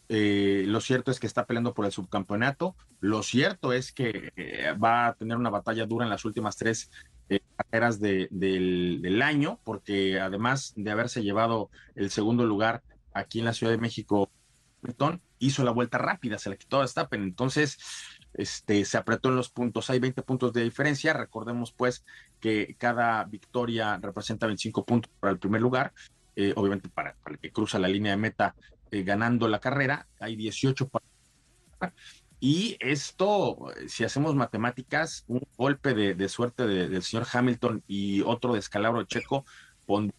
eh, 0.08 0.64
lo 0.66 0.80
cierto 0.80 1.10
es 1.10 1.18
que 1.18 1.26
está 1.26 1.46
peleando 1.46 1.74
por 1.74 1.86
el 1.86 1.92
subcampeonato. 1.92 2.76
Lo 3.00 3.22
cierto 3.22 3.72
es 3.72 3.92
que 3.92 4.32
eh, 4.36 4.72
va 4.72 5.08
a 5.08 5.14
tener 5.14 5.36
una 5.36 5.50
batalla 5.50 5.86
dura 5.86 6.04
en 6.04 6.10
las 6.10 6.24
últimas 6.24 6.56
tres 6.56 6.90
eh, 7.28 7.40
carreras 7.56 8.00
del, 8.00 9.22
año, 9.22 9.60
porque 9.64 10.20
además 10.20 10.74
de 10.76 10.90
haberse 10.90 11.22
llevado 11.22 11.70
el 11.94 12.10
segundo 12.10 12.44
lugar 12.44 12.82
aquí 13.14 13.38
en 13.38 13.46
la 13.46 13.54
Ciudad 13.54 13.72
de 13.72 13.78
México, 13.78 14.30
hizo 15.38 15.64
la 15.64 15.70
vuelta 15.70 15.96
rápida, 15.96 16.38
se 16.38 16.50
le 16.50 16.58
quitó 16.58 16.76
a 16.76 16.80
Verstappen, 16.80 17.22
entonces 17.22 17.78
este, 18.34 18.84
se 18.84 18.98
apretó 18.98 19.30
en 19.30 19.36
los 19.36 19.48
puntos, 19.48 19.88
hay 19.88 19.98
20 19.98 20.22
puntos 20.22 20.52
de 20.52 20.62
diferencia, 20.62 21.14
recordemos 21.14 21.72
pues 21.72 22.04
que 22.40 22.74
cada 22.76 23.24
victoria 23.24 23.96
representa 23.96 24.46
25 24.46 24.84
puntos 24.84 25.10
para 25.20 25.32
el 25.32 25.38
primer 25.38 25.62
lugar, 25.62 25.94
eh, 26.36 26.52
obviamente 26.56 26.88
para, 26.88 27.16
el 27.26 27.38
que 27.38 27.52
cruza 27.52 27.78
la 27.78 27.88
línea 27.88 28.12
de 28.12 28.18
meta 28.18 28.54
eh, 28.94 29.02
ganando 29.02 29.48
la 29.48 29.60
carrera, 29.60 30.06
hay 30.20 30.36
18 30.36 30.88
para 30.88 31.04
y 32.40 32.76
esto, 32.80 33.56
si 33.88 34.04
hacemos 34.04 34.34
matemáticas, 34.34 35.24
un 35.28 35.42
golpe 35.56 35.94
de, 35.94 36.28
suerte 36.28 36.66
del 36.66 37.02
señor 37.02 37.26
Hamilton 37.32 37.82
y 37.86 38.20
otro 38.20 38.52
descalabro 38.52 39.04
checo 39.04 39.46
pondría 39.86 40.14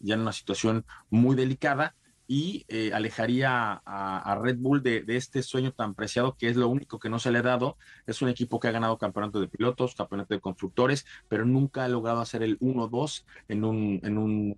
ya 0.00 0.14
en 0.14 0.20
una 0.20 0.32
situación 0.32 0.84
muy 1.10 1.34
delicada 1.34 1.96
y 2.28 2.64
eh, 2.68 2.92
alejaría 2.92 3.82
a, 3.84 4.38
Red 4.40 4.58
Bull 4.58 4.82
de, 4.82 5.04
este 5.08 5.42
sueño 5.42 5.72
tan 5.72 5.94
preciado 5.94 6.36
que 6.36 6.48
es 6.48 6.56
lo 6.56 6.68
único 6.68 6.98
que 6.98 7.08
no 7.08 7.18
se 7.18 7.30
le 7.30 7.38
ha 7.38 7.42
dado. 7.42 7.76
Es 8.06 8.22
un 8.22 8.28
equipo 8.28 8.58
que 8.58 8.68
ha 8.68 8.72
ganado 8.72 8.98
campeonato 8.98 9.40
de 9.40 9.48
pilotos, 9.48 9.94
campeonato 9.94 10.34
de 10.34 10.40
constructores, 10.40 11.06
pero 11.28 11.44
nunca 11.44 11.84
ha 11.84 11.88
logrado 11.88 12.20
hacer 12.20 12.42
el 12.42 12.58
1-2 12.58 13.24
en, 13.48 13.64
un, 13.64 14.00
en, 14.02 14.18
un, 14.18 14.56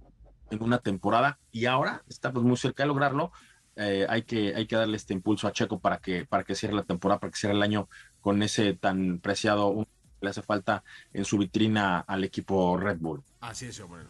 en 0.50 0.62
una 0.62 0.78
temporada 0.78 1.38
y 1.52 1.66
ahora 1.66 2.02
está 2.08 2.32
pues, 2.32 2.44
muy 2.44 2.56
cerca 2.56 2.82
de 2.82 2.88
lograrlo 2.88 3.32
eh, 3.80 4.06
hay, 4.08 4.22
que, 4.24 4.56
hay 4.56 4.66
que 4.66 4.74
darle 4.74 4.96
este 4.96 5.14
impulso 5.14 5.46
a 5.46 5.52
Checo 5.52 5.78
para 5.78 5.98
que, 5.98 6.24
para 6.24 6.42
que 6.42 6.56
cierre 6.56 6.74
la 6.74 6.82
temporada, 6.82 7.20
para 7.20 7.30
que 7.30 7.38
cierre 7.38 7.54
el 7.54 7.62
año 7.62 7.88
con 8.20 8.42
ese 8.42 8.74
tan 8.74 9.20
preciado 9.20 9.86
que 10.18 10.26
le 10.26 10.30
hace 10.30 10.42
falta 10.42 10.82
en 11.12 11.24
su 11.24 11.38
vitrina 11.38 12.00
al 12.00 12.24
equipo 12.24 12.76
Red 12.76 12.98
Bull. 12.98 13.22
Así 13.40 13.66
es, 13.66 13.78
hombre. 13.78 14.02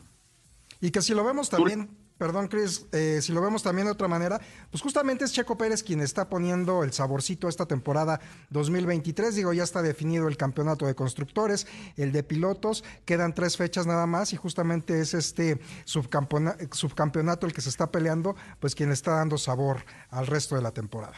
Y 0.81 0.91
que 0.91 1.03
si 1.03 1.13
lo 1.13 1.23
vemos 1.23 1.51
también 1.51 1.91
perdón, 2.19 2.49
Chris, 2.49 2.87
eh, 2.93 3.21
si 3.23 3.33
lo 3.33 3.41
vemos 3.41 3.63
también 3.63 3.87
de 3.87 3.93
otra 3.93 4.09
manera, 4.09 4.41
pues 4.71 4.83
justamente 4.83 5.25
es 5.25 5.33
Checo 5.33 5.57
Pérez 5.57 5.83
quien 5.83 6.01
está 6.01 6.29
poniendo 6.29 6.83
el 6.83 6.93
saborcito 6.93 7.47
a 7.47 7.51
esta 7.51 7.67
temporada 7.67 8.21
2023. 8.51 9.37
Digo, 9.37 9.53
ya 9.53 9.63
está 9.63 9.81
definido 9.81 10.29
el 10.29 10.37
campeonato 10.37 10.87
de 10.87 10.95
constructores, 10.95 11.67
el 11.97 12.13
de 12.13 12.23
pilotos, 12.23 12.85
quedan 13.05 13.35
tres 13.35 13.57
fechas 13.57 13.87
nada 13.87 14.07
más 14.07 14.33
y 14.33 14.37
justamente 14.37 15.01
es 15.01 15.15
este 15.15 15.61
subcampeonato 15.85 17.47
el 17.47 17.53
que 17.53 17.61
se 17.61 17.71
está 17.71 17.91
peleando, 17.91 18.35
pues 18.61 18.75
quien 18.75 18.91
está 18.91 19.13
dando 19.13 19.39
sabor 19.39 19.85
al 20.11 20.27
resto 20.27 20.57
de 20.57 20.63
la 20.63 20.73
temporada. 20.73 21.15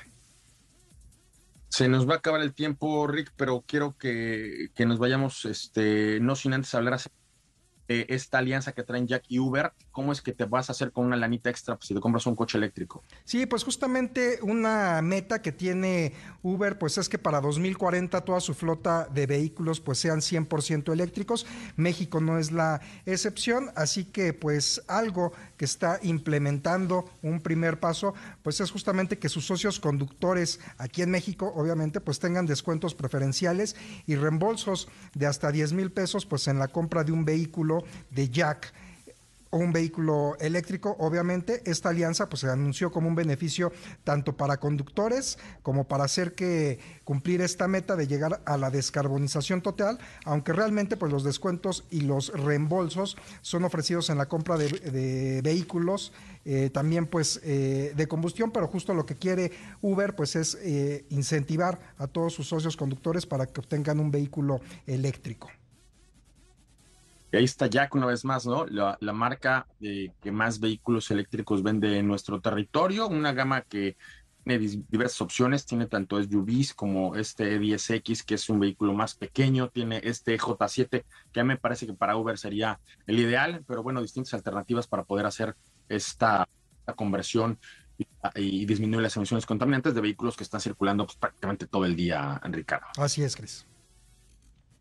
Se 1.69 1.89
nos 1.89 2.09
va 2.09 2.15
a 2.15 2.17
acabar 2.19 2.41
el 2.43 2.53
tiempo, 2.53 3.07
Rick, 3.07 3.33
pero 3.37 3.65
quiero 3.67 3.97
que, 3.97 4.71
que 4.75 4.87
nos 4.87 4.99
vayamos, 4.99 5.45
este, 5.45 6.19
no 6.21 6.35
sin 6.35 6.53
antes 6.53 6.75
hablar 6.75 7.01
esta 7.91 8.39
alianza 8.39 8.73
que 8.73 8.83
traen 8.83 9.07
Jack 9.07 9.25
y 9.29 9.39
Uber, 9.39 9.73
¿cómo 9.93 10.13
es 10.13 10.23
que 10.23 10.33
te 10.33 10.45
vas 10.45 10.69
a 10.69 10.73
hacer 10.73 10.93
con 10.93 11.07
una 11.07 11.17
lanita 11.17 11.51
extra 11.51 11.79
si 11.81 11.95
te 11.95 12.01
compras 12.01 12.27
un 12.27 12.37
coche 12.37 12.59
eléctrico? 12.59 13.03
Sí, 13.25 13.47
pues 13.47 13.65
justamente 13.65 14.39
una 14.43 15.01
meta 15.03 15.43
que 15.43 15.53
tiene 15.53 16.13
Uber, 16.43 16.79
pues 16.79 16.99
es 16.99 17.09
que 17.09 17.19
para 17.19 17.41
2040 17.41 18.21
toda 18.23 18.41
su 18.41 18.55
flota 18.55 19.09
de 19.13 19.27
vehículos 19.27 19.81
pues 19.81 19.99
sean 19.99 20.21
100% 20.21 20.93
eléctricos. 20.93 21.47
México 21.77 22.21
no 22.21 22.39
es 22.39 22.53
la 22.53 22.81
excepción, 23.07 23.71
así 23.75 24.05
que 24.05 24.33
pues 24.33 24.83
algo 24.89 25.33
que 25.57 25.65
está 25.65 25.99
implementando 26.03 27.11
un 27.23 27.41
primer 27.41 27.81
paso, 27.81 28.15
pues 28.43 28.61
es 28.61 28.71
justamente 28.71 29.19
que 29.19 29.29
sus 29.29 29.47
socios 29.47 29.81
conductores 29.81 30.61
aquí 30.79 31.03
en 31.03 31.11
México, 31.11 31.53
obviamente, 31.55 32.01
pues 32.01 32.19
tengan 32.19 32.47
descuentos 32.47 32.95
preferenciales 32.95 33.77
y 34.07 34.17
reembolsos 34.17 34.89
de 35.15 35.27
hasta 35.27 35.51
10 35.51 35.73
mil 35.73 35.93
pesos 35.93 36.27
pues 36.27 36.49
en 36.49 36.59
la 36.59 36.69
compra 36.69 37.05
de 37.05 37.13
un 37.13 37.25
vehículo 37.25 37.85
de 38.11 38.29
Jack 38.29 38.73
o 39.51 39.59
un 39.59 39.73
vehículo 39.73 40.37
eléctrico, 40.41 40.97
obviamente 40.99 41.63
esta 41.65 41.91
alianza 41.91 42.29
pues 42.29 42.41
se 42.41 42.51
anunció 42.51 42.91
como 42.91 43.09
un 43.09 43.15
beneficio 43.15 43.73
tanto 44.05 44.37
para 44.37 44.59
conductores 44.59 45.39
como 45.63 45.87
para 45.89 46.05
hacer 46.05 46.35
que 46.35 46.79
cumplir 47.05 47.41
esta 47.41 47.67
meta 47.67 47.97
de 47.97 48.07
llegar 48.07 48.41
a 48.45 48.57
la 48.57 48.71
descarbonización 48.71 49.61
total, 49.61 49.99
aunque 50.25 50.53
realmente 50.53 50.97
pues 50.97 51.13
los 51.13 51.25
descuentos 51.25 51.85
y 51.91 52.03
los 52.03 52.33
reembolsos 52.33 53.17
son 53.43 53.65
ofrecidos 53.65 54.11
en 54.11 54.19
la 54.19 54.27
compra 54.27 54.57
de, 54.57 55.41
vehículos 55.43 56.13
eh, 56.45 56.71
también 56.73 57.07
pues 57.07 57.41
eh, 57.43 57.93
de 57.97 58.09
combustión, 58.09 58.51
pero 58.51 58.69
justo 58.69 58.95
lo 58.95 59.05
que 59.05 59.17
quiere 59.17 59.53
Uber 59.83 60.15
pues 60.15 60.37
es 60.37 60.57
eh, 60.63 61.05
incentivar 61.11 61.81
a 61.99 62.07
todos 62.07 62.33
sus 62.33 62.49
socios 62.49 62.77
conductores 62.77 63.27
para 63.27 63.47
que 63.47 63.61
obtengan 63.61 64.01
un 64.01 64.11
vehículo 64.11 64.61
eléctrico. 64.87 65.51
Y 67.33 67.37
ahí 67.37 67.45
está 67.45 67.67
Jack 67.69 67.95
una 67.95 68.07
vez 68.07 68.25
más, 68.25 68.45
¿no? 68.47 68.67
La, 68.67 68.97
marca 69.13 69.67
eh, 69.81 70.13
que 70.21 70.33
más 70.33 70.59
vehículos 70.59 71.11
eléctricos 71.11 71.63
vende 71.63 71.99
en 71.99 72.09
nuestro 72.09 72.41
territorio, 72.41 73.07
una 73.07 73.33
gama 73.33 73.63
que 73.63 73.97
tiene 74.45 74.59
diversas 74.89 75.21
opciones, 75.21 75.67
tiene 75.67 75.87
tanto 75.87 76.21
SUVs 76.23 76.75
como 76.75 77.15
este 77.15 77.59
E10X, 77.59 78.25
que 78.25 78.35
es 78.35 78.49
un 78.49 78.59
vehículo 78.59 78.95
más 78.95 79.15
pequeño, 79.15 79.69
tiene 79.69 80.01
este 80.03 80.39
J7, 80.39 81.05
que 81.33 81.41
a 81.41 81.45
mí 81.45 81.49
me 81.49 81.57
parece 81.57 81.87
que 81.87 81.93
para 81.93 82.17
Uber 82.17 82.39
sería 82.39 82.81
el 83.07 83.19
ideal, 83.19 83.63
pero 83.67 83.83
bueno, 83.83 84.03
distintas 84.03 84.35
alternativas 84.35 84.87
para 84.87 85.05
poder 85.05 85.27
hacer 85.27 85.57
esta, 85.89 86.49
conversión 86.97 87.57
y, 88.35 88.67
disminuir 88.67 89.01
las 89.01 89.17
emisiones 89.17 89.47
contaminantes 89.47 89.95
de 89.95 90.01
vehículos 90.01 90.37
que 90.37 90.43
están 90.43 90.61
circulando 90.61 91.07
pues, 91.07 91.17
prácticamente 91.17 91.69
todo 91.69 91.85
el 91.85 91.95
día, 91.95 92.41
Ricardo. 92.43 92.89
Así 92.97 93.23
es, 93.23 93.37
Cris. 93.37 93.65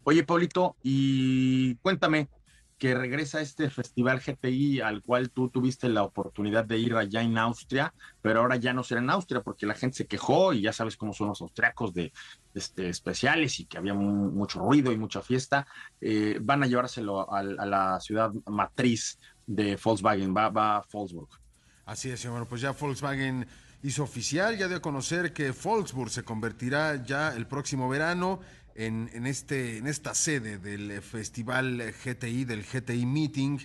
Oye, 0.06 0.24
Paulito, 0.24 0.76
y 0.82 1.76
cuéntame, 1.76 2.30
que 2.80 2.96
regresa 2.96 3.42
este 3.42 3.70
festival 3.70 4.22
GTI 4.22 4.80
al 4.80 5.04
cual 5.04 5.30
tú 5.32 5.50
tuviste 5.50 5.90
la 5.90 6.04
oportunidad 6.04 6.64
de 6.64 6.78
ir 6.78 6.96
allá 6.96 7.22
en 7.22 7.38
Austria, 7.38 7.94
pero 8.22 8.40
ahora 8.40 8.56
ya 8.56 8.72
no 8.72 8.84
será 8.84 9.02
en 9.02 9.10
Austria 9.10 9.42
porque 9.42 9.66
la 9.66 9.76
gente 9.76 9.98
se 9.98 10.08
quejó 10.08 10.54
y 10.54 10.62
ya 10.62 10.72
sabes 10.72 10.96
cómo 10.96 11.12
son 11.12 11.28
los 11.28 11.42
austriacos 11.42 11.94
de 11.94 12.14
este, 12.54 12.88
especiales 12.88 13.60
y 13.60 13.66
que 13.66 13.78
había 13.78 13.94
mucho 13.94 14.60
ruido 14.60 14.94
y 14.94 14.98
mucha 14.98 15.22
fiesta. 15.22 15.68
Eh, 16.00 16.40
van 16.42 16.64
a 16.64 16.68
llevárselo 16.68 17.32
a, 17.32 17.44
la 17.44 18.00
ciudad 18.00 18.32
matriz 18.48 19.20
de 19.46 19.78
Volkswagen, 19.84 20.34
va, 20.36 20.50
va 20.50 20.78
a 20.78 20.86
Wolfsburg. 20.92 21.30
Así 21.86 22.10
es, 22.10 22.26
bueno, 22.30 22.46
pues 22.46 22.62
ya 22.62 22.72
Volkswagen 22.72 23.46
hizo 23.84 24.04
oficial, 24.04 24.58
ya 24.58 24.70
dio 24.70 24.78
a 24.78 24.82
conocer 24.82 25.34
que 25.34 25.52
Volksburg 25.52 26.10
se 26.10 26.24
convertirá 26.24 27.04
ya 27.04 27.36
el 27.36 27.46
próximo 27.46 27.90
verano 27.90 28.40
en, 28.76 29.10
en, 29.14 29.26
este, 29.26 29.78
en 29.78 29.88
esta 29.88 30.16
sede 30.16 30.58
del 30.58 31.02
festival 31.02 31.94
GTI, 32.04 32.46
del 32.46 32.64
GTI 32.64 33.06
Meeting. 33.06 33.60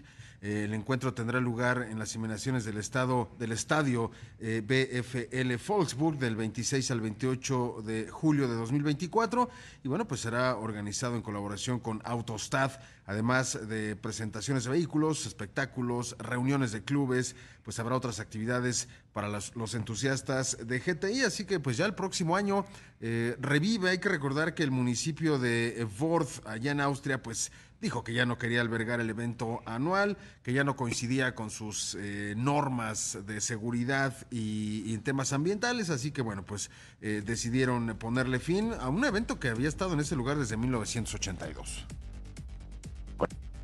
Eh, 0.45 0.65
el 0.65 0.75
encuentro 0.75 1.15
tendrá 1.15 1.41
lugar 1.41 1.89
en 1.91 1.99
las 1.99 2.15
inmediaciones 2.15 2.67
del, 2.67 2.77
estado, 2.77 3.31
del 3.39 3.53
estadio 3.53 4.11
eh, 4.39 4.61
BFL 4.61 5.57
Volksburg 5.67 6.19
del 6.19 6.37
26 6.37 6.91
al 6.91 7.01
28 7.01 7.83
de 7.83 8.11
julio 8.11 8.47
de 8.47 8.55
2024 8.55 9.49
y 9.83 9.89
bueno, 9.89 10.07
pues 10.07 10.21
será 10.21 10.57
organizado 10.57 11.17
en 11.17 11.23
colaboración 11.23 11.81
con 11.81 12.03
Autostad, 12.05 12.73
además 13.07 13.59
de 13.67 13.97
presentaciones 13.97 14.65
de 14.65 14.71
vehículos, 14.71 15.25
espectáculos, 15.25 16.15
reuniones 16.19 16.73
de 16.73 16.85
clubes, 16.85 17.37
pues 17.63 17.79
habrá 17.79 17.97
otras 17.97 18.21
actividades 18.21 18.89
para 19.15 19.29
los, 19.29 19.57
los 19.57 19.75
entusiastas 19.75 20.59
de 20.61 20.79
GTI, 20.79 21.23
así 21.23 21.47
que 21.47 21.59
pues 21.59 21.79
ya 21.79 21.87
el 21.87 21.95
próximo 21.95 22.37
año 22.37 22.67
eh, 23.01 23.37
revive, 23.41 23.91
hay 23.91 23.99
que 23.99 24.09
recordar 24.09 24.55
que 24.55 24.63
el 24.63 24.71
municipio 24.71 24.94
de 24.95 25.87
Worth, 25.99 26.47
allá 26.47 26.73
en 26.73 26.81
Austria, 26.81 27.23
pues 27.23 27.53
dijo 27.81 28.03
que 28.03 28.15
ya 28.15 28.25
no 28.25 28.39
quería 28.39 28.61
albergar 28.61 29.01
el 29.01 29.11
evento 29.11 29.63
anual, 29.67 30.17
que 30.43 30.53
ya 30.53 30.65
no 30.65 30.77
coincidía 30.77 31.35
con 31.35 31.51
sus 31.51 31.97
eh, 32.01 32.35
normas 32.37 33.19
de 33.27 33.41
seguridad 33.41 34.15
y, 34.31 34.83
y, 34.87 34.95
en 34.95 35.03
temas 35.03 35.33
ambientales, 35.33 35.91
así 35.91 36.11
que 36.11 36.23
bueno, 36.23 36.45
pues 36.45 36.71
eh, 37.03 37.23
decidieron 37.25 37.97
ponerle 37.99 38.39
fin 38.39 38.73
a 38.73 38.89
un 38.89 39.05
evento 39.05 39.39
que 39.39 39.49
había 39.49 39.69
estado 39.69 39.93
en 39.93 40.01
ese 40.01 40.17
lugar 40.17 40.39
desde 40.39 40.57
1982. 40.57 41.85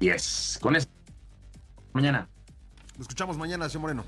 Yes, 0.00 0.58
con 0.60 0.76
esto. 0.76 0.92
Mañana. 1.92 2.28
Lo 2.96 3.02
escuchamos 3.02 3.36
mañana, 3.36 3.68
señor 3.68 3.82
Moreno. 3.82 4.04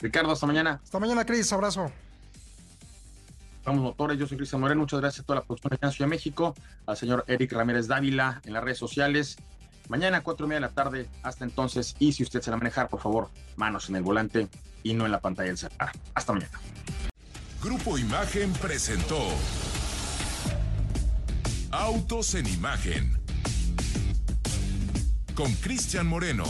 Ricardo, 0.00 0.32
hasta 0.32 0.46
mañana. 0.46 0.80
Hasta 0.82 0.98
mañana, 0.98 1.24
Cris. 1.24 1.50
Abrazo. 1.52 1.90
Vamos 3.64 3.82
motores, 3.82 4.18
yo 4.18 4.26
soy 4.26 4.36
Cristian 4.36 4.60
Moreno, 4.60 4.82
muchas 4.82 5.00
gracias 5.00 5.22
a 5.22 5.26
toda 5.26 5.40
la 5.40 5.46
producción 5.46 5.70
de 5.70 5.78
Ciudad 5.78 6.06
de 6.06 6.06
México, 6.06 6.54
al 6.86 6.96
señor 6.98 7.24
Eric 7.28 7.52
Ramírez 7.52 7.86
Dávila 7.86 8.42
en 8.44 8.52
las 8.52 8.62
redes 8.62 8.76
sociales. 8.76 9.36
Mañana 9.88 10.22
cuatro 10.22 10.44
y 10.44 10.50
media 10.50 10.60
de 10.60 10.66
la 10.66 10.74
tarde, 10.74 11.08
hasta 11.22 11.44
entonces, 11.44 11.96
y 11.98 12.12
si 12.12 12.22
usted 12.22 12.42
se 12.42 12.50
la 12.50 12.58
manejar, 12.58 12.88
por 12.88 13.00
favor, 13.00 13.30
manos 13.56 13.88
en 13.88 13.96
el 13.96 14.02
volante 14.02 14.48
y 14.82 14.92
no 14.92 15.06
en 15.06 15.12
la 15.12 15.20
pantalla 15.20 15.48
del 15.48 15.56
celular. 15.56 15.92
Hasta 16.14 16.32
mañana. 16.34 16.60
Grupo 17.62 17.96
Imagen 17.96 18.52
presentó 18.52 19.18
Autos 21.70 22.34
en 22.34 22.46
Imagen 22.46 23.18
con 25.34 25.50
Cristian 25.54 26.06
Moreno. 26.06 26.44